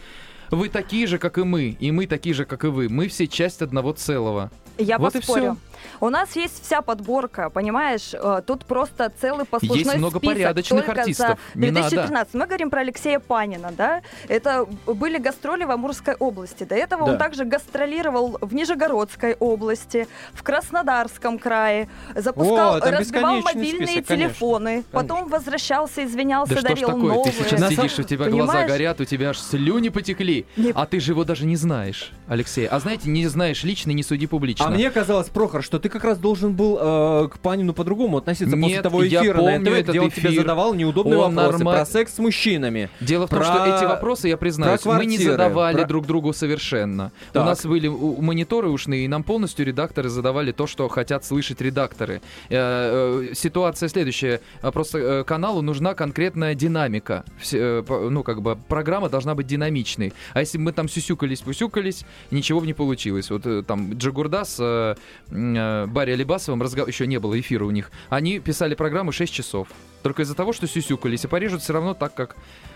Вы 0.50 0.70
такие 0.70 1.08
же, 1.08 1.18
как 1.18 1.38
и 1.38 1.44
мы, 1.44 1.76
и 1.78 1.92
мы 1.92 2.08
такие 2.08 2.34
же, 2.34 2.46
как 2.46 2.64
и 2.64 2.68
вы. 2.68 2.88
Мы 2.88 3.10
все 3.10 3.28
часть 3.28 3.62
одного 3.62 3.92
целого. 3.92 4.50
Я 4.78 4.98
Вот 4.98 5.16
и 5.16 5.20
поспорю. 5.20 5.58
У 6.00 6.10
нас 6.10 6.36
есть 6.36 6.64
вся 6.64 6.82
подборка, 6.82 7.50
понимаешь? 7.50 8.14
Э, 8.14 8.42
Тут 8.46 8.66
просто 8.66 9.12
целый 9.20 9.46
послужной 9.46 9.80
Есть 9.80 9.96
много 9.98 10.20
список 10.20 10.36
порядочных 10.36 10.86
только 10.86 11.02
артистов. 11.02 11.40
за 11.54 11.60
Не 11.60 11.72
надо. 11.72 11.90
2013. 11.90 12.34
Мы 12.34 12.46
говорим 12.46 12.70
про 12.70 12.82
Алексея 12.82 13.20
Панина, 13.20 13.72
да? 13.78 14.02
Это 14.28 14.66
были 14.86 15.18
гастроли 15.18 15.64
в 15.64 15.72
Амурской 15.72 16.16
области. 16.16 16.64
До 16.64 16.76
этого 16.76 17.06
Да. 17.06 17.12
он 17.14 17.18
также 17.18 17.46
гастролировал 17.46 18.38
в 18.42 18.54
Нижегородской 18.54 19.36
области, 19.40 20.08
в 20.34 20.44
Краснодарском 20.44 21.40
крае, 21.40 21.90
запускал, 22.16 22.76
О, 22.76 22.80
разбивал 22.92 23.42
мобильные 23.42 23.88
список, 23.88 24.08
конечно. 24.08 24.16
телефоны, 24.34 24.84
потом 24.92 25.28
возвращался, 25.28 26.04
извинялся, 26.06 26.54
Да 26.56 26.60
что 26.62 26.68
ж 26.70 26.70
дарил 26.70 26.88
такое, 26.88 27.14
новые. 27.16 27.24
ты 27.32 27.44
сейчас 27.44 27.70
сидишь, 27.70 28.00
у 28.00 28.04
тебя 28.04 28.26
глаза 28.30 28.52
Понимаешь? 28.54 28.70
горят, 28.72 29.02
у 29.02 29.06
тебя 29.06 29.30
аж 29.30 29.40
слюни 29.40 29.90
потекли, 29.90 30.46
Не- 30.56 30.72
а 30.76 30.86
ты 30.86 31.00
же 31.00 31.12
его 31.14 31.24
даже 31.24 31.46
не 31.46 31.56
знаешь, 31.56 32.12
Алексей. 32.28 32.68
А 32.68 32.80
знаете, 32.80 33.10
не 33.10 33.26
знаешь 33.28 33.64
лично, 33.64 33.92
не 33.92 34.04
суди 34.04 34.28
публично. 34.28 34.66
А 34.66 34.70
мне 34.70 34.92
казалось, 34.92 35.30
Прохор, 35.30 35.64
что 35.64 35.80
ты 35.80 35.90
как 35.90 36.04
раз 36.04 36.18
должен 36.18 36.54
был 36.54 36.78
э, 36.80 37.30
к 37.30 37.40
Панину 37.40 37.74
по-другому 37.74 38.18
относиться 38.18 38.56
после 38.56 38.68
Нет, 38.76 38.84
того 38.84 39.04
я 39.04 39.22
эфира 39.22 39.36
на 39.38 39.40
помню 39.44 39.60
НТВ, 39.62 39.74
этот 39.74 39.90
где 39.90 40.02
он 40.02 40.12
тебе 40.12 40.30
эфир. 40.32 40.42
задавал 40.42 40.74
неудобные 40.74 41.18
Он 41.20 41.36
вопросы 41.36 41.64
норма- 41.64 41.72
про 41.74 41.86
секс 41.86 42.16
с 42.16 42.18
мужчинами. 42.20 42.90
Дело 43.00 43.28
в 43.28 43.30
том, 43.30 43.40
Про- 43.40 43.46
что 43.46 43.66
эти 43.66 43.86
вопросы, 43.86 44.28
я 44.28 44.38
признаюсь, 44.38 44.84
мы 44.86 45.06
не 45.06 45.18
задавали 45.18 45.78
про- 45.78 45.86
друг 45.88 46.06
другу 46.06 46.34
совершенно. 46.34 47.12
Так. 47.34 47.44
У 47.44 47.46
нас 47.46 47.66
были 47.66 47.88
мониторы 47.88 48.70
ушные, 48.70 49.06
и 49.06 49.08
нам 49.08 49.24
полностью 49.24 49.66
редакторы 49.66 50.10
задавали 50.10 50.52
то, 50.52 50.68
что 50.68 50.88
хотят 50.90 51.24
слышать 51.26 51.62
редакторы. 51.62 52.22
Э, 52.50 53.30
э, 53.32 53.34
Ситуация 53.36 53.90
следующая. 53.90 54.42
А 54.62 54.72
Просто 54.72 54.98
э, 55.00 55.24
каналу 55.24 55.62
нужна 55.62 55.94
конкретная 55.94 56.56
динамика. 56.56 57.24
Все, 57.40 57.84
э, 57.88 58.08
Ну, 58.10 58.24
как 58.24 58.42
бы, 58.42 58.58
программа 58.68 59.10
должна 59.10 59.34
быть 59.36 59.48
динамичной. 59.48 60.14
А 60.34 60.40
если 60.42 60.58
бы 60.58 60.66
мы 60.66 60.72
там 60.74 60.88
сюсюкались-пусюкались, 60.88 62.06
ничего 62.32 62.60
бы 62.60 62.68
не 62.68 62.74
получилось. 62.74 63.30
Вот 63.30 63.46
э, 63.46 63.64
там 63.64 63.94
Джигурда 63.94 64.44
с 64.44 64.58
э, 64.60 64.96
э, 65.30 65.86
Барри 65.88 66.12
Алибасовым, 66.12 66.62
разгов- 66.62 66.88
еще 66.88 67.08
не 67.08 67.20
было 67.20 67.40
эфира 67.40 67.66
у 67.66 67.72
них, 67.72 67.92
они 68.10 68.40
писали 68.40 68.76
программу 68.76 69.12
6 69.12 69.34
часов. 69.34 69.68
Только 70.04 70.22
из-за 70.22 70.36
того, 70.36 70.54
что 70.54 70.68
сюсюкались, 70.68 71.26
и 71.26 71.28
порежут 71.28 71.62
все 71.62 71.74
равно 71.74 71.94
так, 71.94 72.14
как 72.14 72.36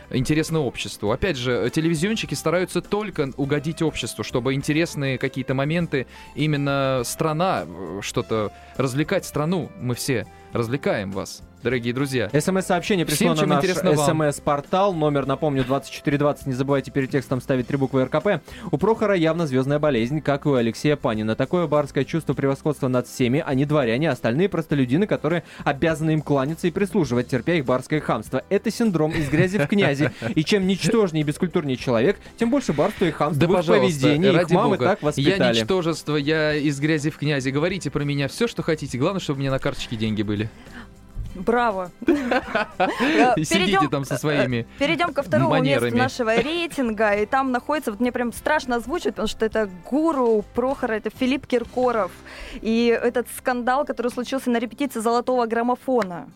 интересно 0.10 0.60
обществу. 0.60 1.12
Опять 1.12 1.38
же, 1.38 1.70
телевизионщики 1.74 2.34
стараются 2.34 2.82
только 2.82 3.32
угодить 3.38 3.82
обществу, 3.82 4.24
чтобы 4.24 4.54
интересные 4.54 5.18
какие-то 5.18 5.54
моменты, 5.54 6.08
именно 6.36 7.02
страна, 7.06 7.66
э, 7.66 8.00
что-то 8.02 8.52
развлекать 8.78 9.26
страну. 9.26 9.72
Мы 9.80 9.96
все 9.96 10.26
развлекаем 10.54 11.12
вас, 11.12 11.42
дорогие 11.64 11.94
друзья. 11.94 12.30
СМС-сообщение 12.34 13.06
пришло 13.06 13.34
Всем, 13.34 13.38
чем 13.38 13.50
на 13.50 13.62
наш. 13.62 14.36
СМС-портал. 14.36 14.94
Номер, 14.94 15.26
напомню, 15.26 15.64
2420. 15.64 16.48
Не 16.48 16.54
забывайте 16.54 16.92
перед 16.92 17.10
текстом 17.10 17.42
ставить 17.42 17.68
три 17.68 17.78
буквы 17.78 18.04
РКП. 18.06 18.42
У 18.72 18.78
Прохора 18.78 19.16
явно 19.16 19.48
звездная 19.48 19.80
болезнь, 19.80 20.22
как 20.22 20.46
и 20.46 20.50
у 20.50 20.54
Алексея 20.56 20.96
Панина. 20.96 21.36
Такое 21.36 21.68
барское 21.68 22.04
чувство 22.04 22.34
превосходства 22.34 22.88
над 22.88 23.08
всеми, 23.08 23.44
они 23.46 23.66
дворяне, 23.66 24.10
а 24.10 24.14
остальные 24.14 24.50
простолюдины, 24.50 25.08
которые 25.08 25.44
обязаны 25.64 26.12
им 26.12 26.22
кланяться 26.22 26.68
и 26.68 26.72
прислуживать, 26.72 27.28
терпя 27.28 27.54
их 27.54 27.66
барское 27.66 28.00
хамство. 28.00 28.44
Это 28.50 28.72
синдром 28.72 29.12
из 29.12 29.30
грязи 29.30 29.58
в 29.58 29.68
князи. 29.68 30.12
И 30.36 30.44
чем 30.44 30.68
ничтожнее 30.68 31.22
и 31.22 31.26
бескультурнее 31.26 31.78
человек, 31.78 32.18
тем 32.38 32.50
больше 32.50 32.74
барства 32.74 33.06
и 33.06 33.12
хамства 33.12 33.48
Да, 33.48 33.54
в 33.56 33.60
их 33.60 33.66
поведении. 33.66 34.42
Их 34.42 34.50
мамы 34.52 34.78
бога. 34.78 34.86
так 34.86 35.02
Я 35.02 35.06
воспитали. 35.08 35.60
ничтожество, 35.60 36.16
я 36.16 36.54
из 36.56 36.80
грязи 36.80 37.10
в 37.10 37.18
князи. 37.18 37.50
Говорите 37.50 37.90
про 37.90 38.04
меня 38.04 38.28
все, 38.28 38.48
что 38.48 38.64
хотите. 38.64 38.98
Главное, 38.98 39.20
чтобы 39.20 39.38
у 39.38 39.42
меня 39.42 39.52
на 39.52 39.60
карточке 39.60 39.96
деньги 39.96 40.22
были. 40.24 40.50
Браво. 41.36 41.92
И 43.38 43.44
сидите 43.46 43.88
там 43.90 44.06
со 44.06 44.18
своими 44.18 44.68
Перейдем 44.80 45.14
ко 45.14 45.24
второму 45.24 45.62
месту 45.62 45.96
нашего 45.96 46.36
рейтинга. 46.36 47.14
И 47.16 47.26
там 47.26 47.52
находится, 47.52 47.92
вот 47.92 48.00
мне 48.00 48.12
прям 48.12 48.34
страшно 48.34 48.78
озвучить, 48.78 49.12
потому 49.12 49.28
что 49.28 49.46
это 49.46 49.70
гуру 49.90 50.44
Прохора, 50.54 50.94
это 50.94 51.10
Филипп 51.10 51.48
Киркоров. 51.48 52.12
И 52.62 52.88
этот 52.88 53.28
скандал, 53.38 53.86
который 53.86 54.12
случился 54.12 54.50
на 54.50 54.58
репетиции 54.58 55.00
золотого 55.00 55.46
граммофона. 55.46 56.28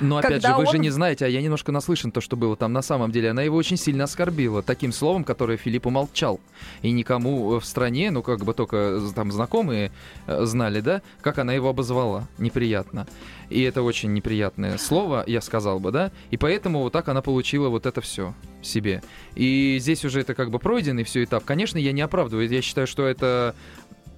Но 0.00 0.18
опять 0.18 0.32
Когда 0.32 0.48
же, 0.50 0.56
вы 0.56 0.66
же 0.66 0.76
он- 0.76 0.80
не 0.82 0.90
знаете, 0.90 1.24
а 1.24 1.28
я 1.28 1.40
немножко 1.40 1.72
наслышан 1.72 2.10
то, 2.10 2.20
что 2.20 2.36
было 2.36 2.56
там 2.56 2.72
на 2.72 2.82
самом 2.82 3.10
деле. 3.10 3.30
Она 3.30 3.42
его 3.42 3.56
очень 3.56 3.78
сильно 3.78 4.04
оскорбила 4.04 4.62
таким 4.62 4.92
словом, 4.92 5.24
которое 5.24 5.56
Филипп 5.56 5.86
умолчал. 5.86 6.40
И 6.82 6.90
никому 6.92 7.58
в 7.58 7.64
стране, 7.64 8.10
ну 8.10 8.22
как 8.22 8.44
бы 8.44 8.52
только 8.52 9.00
там 9.14 9.32
знакомые 9.32 9.92
э, 10.26 10.44
знали, 10.44 10.80
да, 10.80 11.00
как 11.22 11.38
она 11.38 11.54
его 11.54 11.68
обозвала. 11.70 12.28
Неприятно. 12.38 13.06
И 13.50 13.62
это 13.62 13.82
очень 13.82 14.12
неприятное 14.12 14.76
слово, 14.78 15.24
я 15.26 15.40
сказал 15.40 15.78
бы, 15.78 15.92
да. 15.92 16.10
И 16.30 16.36
поэтому 16.36 16.80
вот 16.80 16.92
так 16.92 17.08
она 17.08 17.22
получила 17.22 17.68
вот 17.68 17.86
это 17.86 18.00
все 18.00 18.34
себе. 18.62 19.02
И 19.34 19.78
здесь 19.80 20.04
уже 20.04 20.20
это 20.20 20.34
как 20.34 20.50
бы 20.50 20.58
пройденный 20.58 21.04
все 21.04 21.22
этап. 21.24 21.44
Конечно, 21.44 21.78
я 21.78 21.92
не 21.92 22.02
оправдываю. 22.02 22.48
Я 22.48 22.62
считаю, 22.62 22.86
что 22.86 23.06
это 23.06 23.54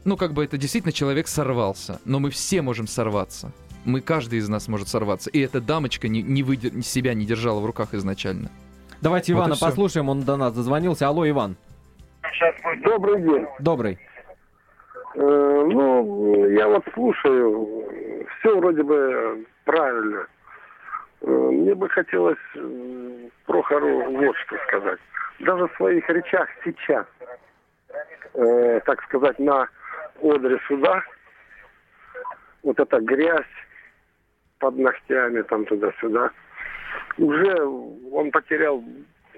ну, 0.05 0.17
как 0.17 0.33
бы 0.33 0.45
это 0.45 0.57
действительно 0.57 0.93
человек 0.93 1.29
сорвался. 1.29 2.01
Но 2.05 2.19
мы 2.19 2.31
все 2.31 2.63
можем 2.63 2.87
сорваться. 2.87 3.53
Мы, 3.85 4.01
каждый 4.01 4.39
из 4.39 4.49
нас 4.49 4.67
может 4.69 4.89
сорваться. 4.89 5.31
И 5.31 5.39
эта 5.41 5.61
дамочка 5.61 6.09
не, 6.09 6.23
не 6.23 6.43
выдер- 6.43 6.83
себя 6.83 7.15
не 7.15 7.27
держала 7.27 7.61
в 7.61 7.67
руках 7.67 7.95
изначально. 7.95 8.51
Давайте 9.01 9.33
Вот 9.35 9.41
Ивана 9.41 9.55
всё. 9.55 9.67
послушаем, 9.67 10.09
он 10.09 10.23
до 10.23 10.37
нас 10.37 10.53
дозвонился. 10.53 11.07
Алло, 11.09 11.29
Иван. 11.29 11.57
Добрый 12.85 13.23
день. 13.23 13.47
Добрый. 13.61 13.99
Э, 15.15 15.21
ну, 15.21 16.49
я 16.51 16.69
вот 16.69 16.85
слушаю, 16.95 17.78
все 18.39 18.57
вроде 18.57 18.83
бы 18.83 19.45
правильно. 19.65 20.27
Э, 21.23 21.27
мне 21.27 21.75
бы 21.75 21.89
хотелось 21.89 22.39
э, 22.55 23.29
Прохору 23.47 24.11
вот 24.11 24.37
что 24.37 24.57
сказать. 24.67 25.01
Даже 25.41 25.67
в 25.67 25.77
своих 25.77 26.09
речах 26.09 26.49
сейчас, 26.65 27.07
э, 28.35 28.81
так 28.85 29.03
сказать, 29.05 29.39
на 29.39 29.69
одре 30.23 30.59
суда, 30.67 31.03
вот 32.63 32.79
эта 32.79 33.01
грязь 33.01 33.47
под 34.59 34.77
ногтями 34.77 35.43
там 35.43 35.65
туда-сюда, 35.65 36.31
уже 37.19 37.63
он 37.65 38.31
потерял 38.31 38.83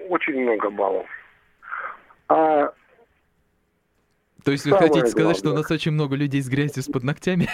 очень 0.09 0.41
много 0.41 0.69
баллов. 0.69 1.07
А 2.29 2.73
То 4.43 4.51
есть 4.51 4.65
вы 4.65 4.71
Самое 4.71 4.87
хотите 4.89 5.07
сказать, 5.07 5.37
что 5.37 5.51
у 5.51 5.53
нас 5.53 5.69
очень 5.69 5.91
много 5.91 6.15
людей 6.15 6.41
с 6.41 6.49
грязью 6.49 6.81
с 6.83 6.87
под 6.87 7.03
ногтями? 7.03 7.47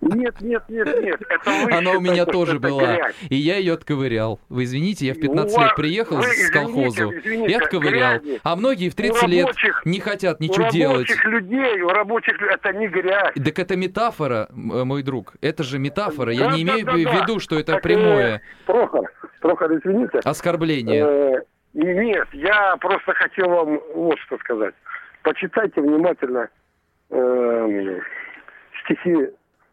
Нет, 0.00 0.40
нет, 0.40 0.62
нет, 0.68 0.86
нет. 1.02 1.20
Это 1.28 1.50
вы 1.64 1.72
Она 1.72 1.92
у 1.92 2.00
меня 2.00 2.26
тоже 2.26 2.58
была. 2.58 2.96
грязь. 2.96 3.14
И 3.30 3.36
я 3.36 3.56
ее 3.56 3.74
отковырял. 3.74 4.40
Вы 4.50 4.64
извините, 4.64 5.06
я 5.06 5.14
в 5.14 5.20
15 5.20 5.54
У 5.54 5.58
вас- 5.58 5.68
лет 5.68 5.76
приехал 5.76 6.16
вы 6.16 6.24
с 6.24 6.50
колхозу 6.50 7.12
извините, 7.12 7.50
и 7.50 7.54
отковырял. 7.54 8.18
грязи. 8.20 8.40
А 8.42 8.56
многие 8.56 8.90
в 8.90 8.94
У 8.94 8.96
30 8.96 9.28
лет 9.28 9.48
не 9.86 10.00
хотят 10.00 10.40
у 10.40 10.42
ничего 10.42 10.68
делать. 10.68 11.08
рабочих 11.08 11.24
людей, 11.24 11.80
у 11.82 11.88
рабочих 11.88 12.34
это 12.42 12.72
не 12.74 12.88
грязь. 12.88 13.32
Так 13.34 13.58
это 13.58 13.76
метафора, 13.76 14.48
э, 14.50 14.52
мой 14.84 15.02
друг. 15.02 15.34
Это 15.40 15.62
же 15.62 15.78
метафора. 15.78 16.32
Я 16.32 16.50
Да, 16.50 16.56
не 16.56 16.62
имею 16.62 16.84
да, 16.84 16.92
в 16.92 16.96
виду, 16.96 17.38
что 17.40 17.58
это 17.58 17.72
Так, 17.72 17.80
э, 17.80 17.82
прямое 17.82 18.42
Прохор, 18.66 19.10
Прохор, 19.40 19.72
извините. 19.78 20.18
оскорбление. 20.24 21.04
Э, 21.04 21.40
нет, 21.74 22.28
я 22.32 22.76
просто 22.76 23.14
хотел 23.14 23.48
вам 23.48 23.80
вот 23.94 24.18
что 24.26 24.36
сказать. 24.38 24.74
Почитайте 25.22 25.80
внимательно 25.80 26.48
эм, 27.10 28.00
стихи 28.82 29.30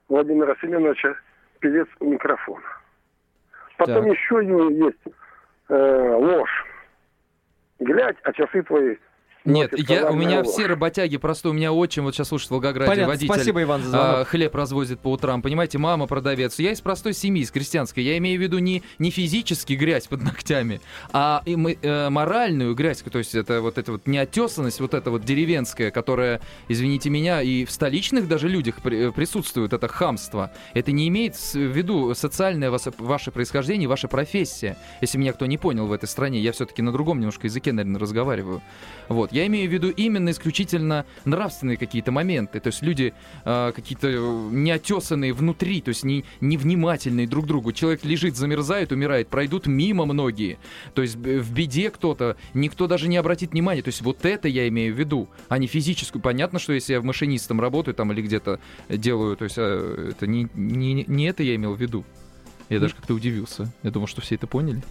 Владимира 0.07 0.55
Семеновича 0.61 1.15
«Певец 1.59 1.87
у 1.99 2.11
микрофона». 2.11 2.65
Потом 3.77 4.03
Так. 4.03 4.13
еще 4.13 4.35
у 4.35 4.41
него 4.41 4.69
есть 4.69 5.15
э, 5.69 6.15
ложь. 6.15 6.65
Глядь, 7.79 8.17
а 8.23 8.33
часы 8.33 8.61
твои 8.63 8.97
Нет, 9.45 9.71
носит 9.71 9.89
я, 9.89 10.09
у 10.09 10.15
меня 10.15 10.43
все 10.43 10.65
работяги 10.67 11.17
простые. 11.17 11.51
У 11.51 11.53
меня 11.55 11.71
отчим 11.71 12.03
вот 12.03 12.13
сейчас 12.15 12.27
слушает 12.27 12.49
в 12.49 12.53
Волгограде, 12.53 12.89
Понятно, 12.89 13.07
водитель. 13.13 13.33
спасибо, 13.33 13.61
Иван, 13.63 13.83
за 13.83 13.89
звонок. 13.89 14.15
а, 14.17 14.25
хлеб 14.25 14.53
развозит 14.55 14.99
по 14.99 15.11
утрам, 15.11 15.41
понимаете, 15.41 15.77
мама 15.77 16.07
продавец. 16.07 16.59
Я 16.59 16.71
из 16.71 16.81
простой 16.81 17.13
семьи, 17.13 17.41
из 17.43 17.51
крестьянской. 17.51 18.03
Я 18.03 18.17
имею 18.17 18.37
в 18.37 18.41
виду 18.41 18.59
не, 18.59 18.83
не 18.99 19.11
физически 19.11 19.73
грязь 19.73 20.07
под 20.07 20.21
ногтями, 20.23 20.81
а 21.13 21.41
и 21.45 21.55
мы- 21.55 21.77
э, 21.81 22.09
моральную 22.09 22.75
грязь. 22.75 22.99
То 23.09 23.17
есть 23.17 23.33
это 23.33 23.61
вот 23.61 23.77
эта 23.77 23.93
вот 23.93 24.07
неотесанность, 24.07 24.79
вот 24.81 24.93
эта 24.93 25.09
вот 25.09 25.23
деревенская, 25.23 25.89
которая, 25.89 26.41
извините 26.67 27.09
меня, 27.09 27.41
и 27.41 27.65
в 27.65 27.71
столичных 27.71 28.27
даже 28.27 28.49
людях 28.49 28.75
при- 28.83 29.07
э, 29.07 29.11
присутствует, 29.11 29.73
это 29.73 29.87
хамство. 29.87 30.51
Это 30.73 30.91
не 30.91 31.07
имеет 31.07 31.35
в 31.35 31.55
виду 31.55 32.13
социальное 32.13 32.69
вас- 32.71 32.87
ваше 32.97 33.31
происхождение, 33.31 33.87
ваша 33.87 34.07
профессия. 34.07 34.75
Если 35.01 35.17
меня 35.17 35.33
кто 35.33 35.45
не 35.45 35.57
понял 35.57 35.87
в 35.87 35.91
этой 35.93 36.07
стране, 36.09 36.39
я 36.39 36.51
все-таки 36.51 36.81
на 36.81 36.91
другом 36.91 37.19
немножко 37.19 37.47
языке, 37.47 37.71
наверное, 37.71 37.99
разговариваю. 37.99 38.61
Вот. 39.07 39.28
Я 39.31 39.45
имею 39.47 39.69
в 39.69 39.73
виду 39.73 39.89
именно 39.89 40.29
исключительно 40.31 41.05
нравственные 41.25 41.77
какие-то 41.77 42.11
моменты. 42.11 42.59
То 42.59 42.67
есть 42.67 42.81
люди 42.81 43.13
э, 43.45 43.71
какие-то 43.75 44.07
неотесанные 44.51 45.33
внутри, 45.33 45.81
то 45.81 45.89
есть 45.89 46.03
не, 46.03 46.25
невнимательные 46.41 47.27
друг 47.27 47.45
к 47.45 47.47
другу. 47.47 47.71
Человек 47.71 48.03
лежит, 48.03 48.35
замерзает, 48.35 48.91
умирает, 48.91 49.27
пройдут 49.27 49.67
мимо 49.67 50.05
многие. 50.05 50.57
То 50.93 51.01
есть 51.01 51.15
в 51.15 51.53
беде 51.53 51.89
кто-то, 51.89 52.37
никто 52.53 52.87
даже 52.87 53.07
не 53.07 53.17
обратит 53.17 53.51
внимания. 53.51 53.81
То 53.81 53.89
есть 53.89 54.01
вот 54.01 54.25
это 54.25 54.47
я 54.47 54.67
имею 54.67 54.93
в 54.93 54.99
виду, 54.99 55.29
а 55.47 55.57
не 55.57 55.67
физическую. 55.67 56.21
Понятно, 56.21 56.59
что 56.59 56.73
если 56.73 56.93
я 56.93 57.01
в 57.01 57.03
машинистом 57.03 57.61
работаю 57.61 57.95
там 57.95 58.11
или 58.11 58.21
где-то 58.21 58.59
делаю, 58.89 59.35
то 59.35 59.45
есть 59.45 59.57
э, 59.57 60.11
это 60.11 60.27
не, 60.27 60.47
не, 60.53 61.05
не 61.07 61.25
это 61.25 61.43
я 61.43 61.55
имел 61.55 61.73
в 61.75 61.81
виду. 61.81 62.05
Я 62.69 62.79
даже 62.79 62.93
как-то 62.93 63.15
удивился. 63.15 63.71
Я 63.83 63.89
думал, 63.91 64.07
что 64.07 64.21
все 64.21 64.35
это 64.35 64.45
поняли. 64.45 64.81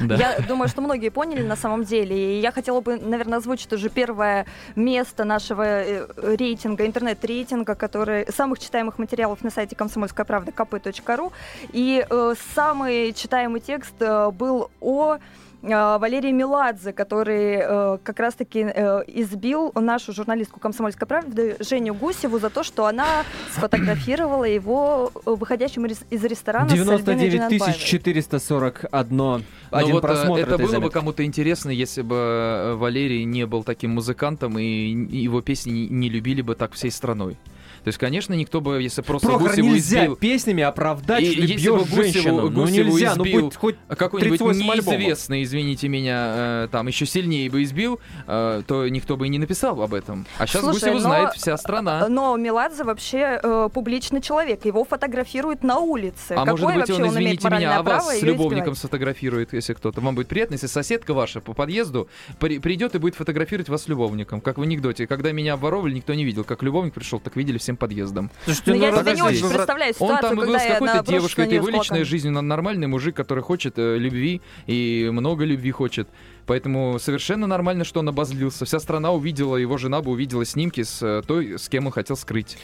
Да. 0.00 0.14
Я 0.14 0.38
думаю, 0.46 0.68
что 0.68 0.80
многие 0.80 1.10
поняли 1.10 1.42
на 1.42 1.56
самом 1.56 1.84
деле. 1.84 2.38
И 2.38 2.40
я 2.40 2.52
хотела 2.52 2.80
бы, 2.80 2.96
наверное, 2.96 3.38
озвучить 3.38 3.72
уже 3.72 3.88
первое 3.88 4.46
место 4.76 5.24
нашего 5.24 5.62
э, 5.62 6.06
рейтинга, 6.36 6.86
интернет-рейтинга, 6.86 7.74
который 7.74 8.26
самых 8.32 8.58
читаемых 8.58 8.98
материалов 8.98 9.42
на 9.42 9.50
сайте 9.50 9.76
комсомольская 9.76 10.24
правда 10.24 10.52
kp.ru. 10.52 11.32
И 11.72 12.06
э, 12.08 12.34
самый 12.54 13.12
читаемый 13.12 13.60
текст 13.60 13.94
э, 14.00 14.30
был 14.30 14.70
о 14.80 15.18
э, 15.62 15.98
Валерии 15.98 16.32
Меладзе, 16.32 16.92
который 16.92 17.56
э, 17.60 17.98
как 18.02 18.20
раз-таки 18.20 18.60
э, 18.60 19.02
избил 19.06 19.72
нашу 19.74 20.12
журналистку 20.12 20.60
«Комсомольской 20.60 21.06
правды» 21.06 21.56
Женю 21.60 21.94
Гусеву 21.94 22.38
за 22.38 22.50
то, 22.50 22.62
что 22.62 22.86
она 22.86 23.24
сфотографировала 23.52 24.44
его 24.44 25.10
э, 25.14 25.30
выходящим 25.30 25.86
из, 25.86 26.24
ресторана 26.24 26.68
с 26.68 26.72
Альбиной 26.72 26.98
99 26.98 27.34
Джанабаевой. 27.34 27.74
441 27.74 29.16
Но 29.16 29.40
один 29.70 29.92
вот, 29.94 29.98
э, 29.98 30.06
просмотр 30.06 30.42
это 30.42 30.58
было 30.58 30.66
бы 30.66 30.72
заметки. 30.72 30.92
кому-то 30.92 31.24
интересно, 31.24 31.70
если 31.70 32.02
бы 32.02 32.74
Валерий 32.76 33.24
не 33.24 33.46
был 33.46 33.64
таким 33.64 33.92
музыкантом 33.92 34.58
и 34.58 34.64
его 34.64 35.40
песни 35.40 35.86
не 35.90 36.08
любили 36.08 36.42
бы 36.42 36.54
так 36.54 36.72
всей 36.72 36.90
страной. 36.90 37.36
То 37.84 37.88
есть, 37.88 37.98
конечно, 37.98 38.34
никто 38.34 38.60
бы, 38.60 38.82
если 38.82 39.02
просто 39.02 39.28
Прохор, 39.28 39.48
Гусеву 39.48 39.68
нельзя 39.68 40.00
избил... 40.02 40.16
песнями 40.16 40.62
оправдать, 40.62 41.22
И 41.22 41.32
что 41.32 41.34
ты 41.34 41.46
если 41.52 41.68
бы 41.70 41.76
бьешь 41.78 41.88
Гусеву, 41.88 42.02
женщину. 42.02 42.50
Ну 42.50 42.50
Гусеву 42.62 42.88
нельзя, 42.90 43.14
ну 43.16 43.24
избил 43.24 43.40
будь 43.42 43.56
хоть 43.56 43.76
какой-нибудь 43.88 44.38
38 44.38 44.70
альбомов. 44.70 44.98
неизвестный, 45.00 45.42
извините 45.42 45.88
меня, 45.88 46.32
э, 46.64 46.68
там 46.70 46.86
еще 46.86 47.06
сильнее 47.06 47.50
бы 47.50 47.62
избил, 47.62 48.00
э, 48.26 48.62
то 48.66 48.88
никто 48.88 49.16
бы 49.16 49.26
и 49.26 49.28
не 49.28 49.38
написал 49.38 49.80
об 49.82 49.94
этом. 49.94 50.26
А 50.38 50.46
сейчас 50.46 50.62
Слушай, 50.62 50.74
Гусеву 50.74 50.94
но- 50.94 51.00
знает 51.00 51.32
вся 51.34 51.56
страна. 51.56 52.08
Но 52.08 52.36
Меладзе 52.36 52.84
вообще 52.84 53.40
э, 53.42 53.68
публичный 53.72 54.20
человек. 54.20 54.64
Его 54.64 54.84
фотографируют 54.84 55.62
на 55.62 55.78
улице. 55.78 56.32
А 56.32 56.44
Какое 56.44 56.74
может 56.74 56.80
быть, 56.80 56.90
он, 56.90 56.96
имеет 57.02 57.12
извините 57.40 57.48
меня, 57.50 57.78
а 57.78 57.82
вас 57.82 58.18
с 58.18 58.22
любовником 58.22 58.60
избивать? 58.74 58.78
сфотографирует, 58.78 59.52
если 59.52 59.74
кто-то. 59.74 60.00
Вам 60.00 60.14
будет 60.14 60.28
приятно, 60.28 60.54
если 60.54 60.66
соседка 60.66 61.14
ваша 61.14 61.40
по 61.40 61.52
подъезду 61.52 62.08
при- 62.38 62.58
придет 62.58 62.94
и 62.94 62.98
будет 62.98 63.14
фотографировать 63.14 63.68
вас 63.68 63.84
с 63.84 63.88
любовником. 63.88 64.40
Как 64.40 64.58
в 64.58 64.62
анекдоте. 64.62 65.06
Когда 65.06 65.32
меня 65.32 65.54
обворовали, 65.54 65.94
никто 65.94 66.14
не 66.14 66.24
видел. 66.24 66.44
Как 66.44 66.62
любовник 66.62 66.94
пришел, 66.94 67.20
так 67.20 67.36
видели 67.36 67.58
всем 67.62 67.76
подъездом. 67.76 68.30
Ну, 68.46 68.74
я 68.74 68.92
себе 68.92 69.14
не 69.14 69.22
очень 69.22 69.48
представляю 69.48 69.94
Он 69.98 70.08
ситуацию, 70.08 70.28
там 70.28 70.36
был 70.36 70.44
когда 70.44 70.58
с 70.58 70.64
я 70.64 70.72
какой-то 70.74 71.04
девушкой, 71.06 71.44
это 71.46 71.54
его 71.54 71.66
с 71.66 71.72
личная 71.72 72.04
жизнь, 72.04 72.36
он 72.36 72.48
нормальный 72.48 72.86
мужик, 72.86 73.16
который 73.16 73.42
хочет 73.42 73.78
э, 73.78 73.96
любви 73.98 74.42
и 74.66 75.08
много 75.12 75.44
любви 75.44 75.70
хочет. 75.70 76.08
Поэтому 76.46 76.98
совершенно 76.98 77.46
нормально, 77.46 77.84
что 77.84 78.00
он 78.00 78.08
обозлился. 78.08 78.64
Вся 78.64 78.80
страна 78.80 79.12
увидела, 79.12 79.56
его 79.56 79.78
жена 79.78 80.02
бы 80.02 80.10
увидела 80.10 80.44
снимки 80.44 80.82
с 80.82 81.02
э, 81.02 81.22
той, 81.26 81.58
с 81.58 81.68
кем 81.68 81.86
он 81.86 81.92
хотел 81.92 82.16
скрыть. 82.16 82.58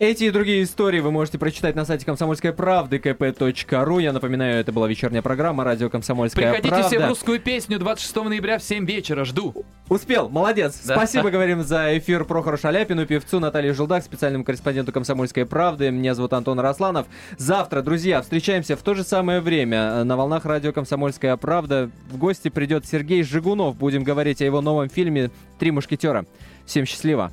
Эти 0.00 0.24
и 0.24 0.30
другие 0.30 0.64
истории 0.64 0.98
вы 0.98 1.12
можете 1.12 1.38
прочитать 1.38 1.76
на 1.76 1.84
сайте 1.84 2.04
комсомольской 2.04 2.52
правды 2.52 2.96
kp.ru. 2.96 4.02
Я 4.02 4.12
напоминаю, 4.12 4.58
это 4.58 4.72
была 4.72 4.88
вечерняя 4.88 5.22
программа 5.22 5.62
радио 5.62 5.88
«Комсомольская 5.88 6.50
Приходите 6.50 6.68
правда». 6.68 6.88
все 6.88 6.98
в 6.98 7.08
русскую 7.08 7.38
песню 7.38 7.78
26 7.78 8.16
ноября 8.16 8.58
в 8.58 8.64
7 8.64 8.84
вечера. 8.86 9.24
Жду. 9.24 9.64
Успел, 9.88 10.28
молодец. 10.28 10.80
Да. 10.84 10.96
Спасибо, 10.96 11.30
говорим 11.30 11.62
за 11.62 11.96
эфир 11.96 12.24
Прохору 12.24 12.58
Шаляпину, 12.58 13.06
певцу 13.06 13.38
Наталье 13.38 13.72
Желдак, 13.72 14.02
специальному 14.02 14.42
корреспонденту 14.42 14.90
«Комсомольской 14.90 15.46
правды». 15.46 15.92
Меня 15.92 16.16
зовут 16.16 16.32
Антон 16.32 16.58
Росланов. 16.58 17.06
Завтра, 17.38 17.80
друзья, 17.80 18.20
встречаемся 18.20 18.76
в 18.76 18.82
то 18.82 18.94
же 18.94 19.04
самое 19.04 19.40
время 19.40 20.02
на 20.02 20.16
волнах 20.16 20.44
радио 20.44 20.72
«Комсомольская 20.72 21.36
правда». 21.36 21.88
В 22.10 22.18
гости 22.18 22.48
придет 22.48 22.84
Сергей 22.84 23.22
Жигунов. 23.22 23.76
Будем 23.76 24.02
говорить 24.02 24.42
о 24.42 24.44
его 24.44 24.60
новом 24.60 24.88
фильме 24.88 25.30
«Три 25.60 25.70
мушкетера». 25.70 26.26
Всем 26.66 26.84
счастливо. 26.84 27.32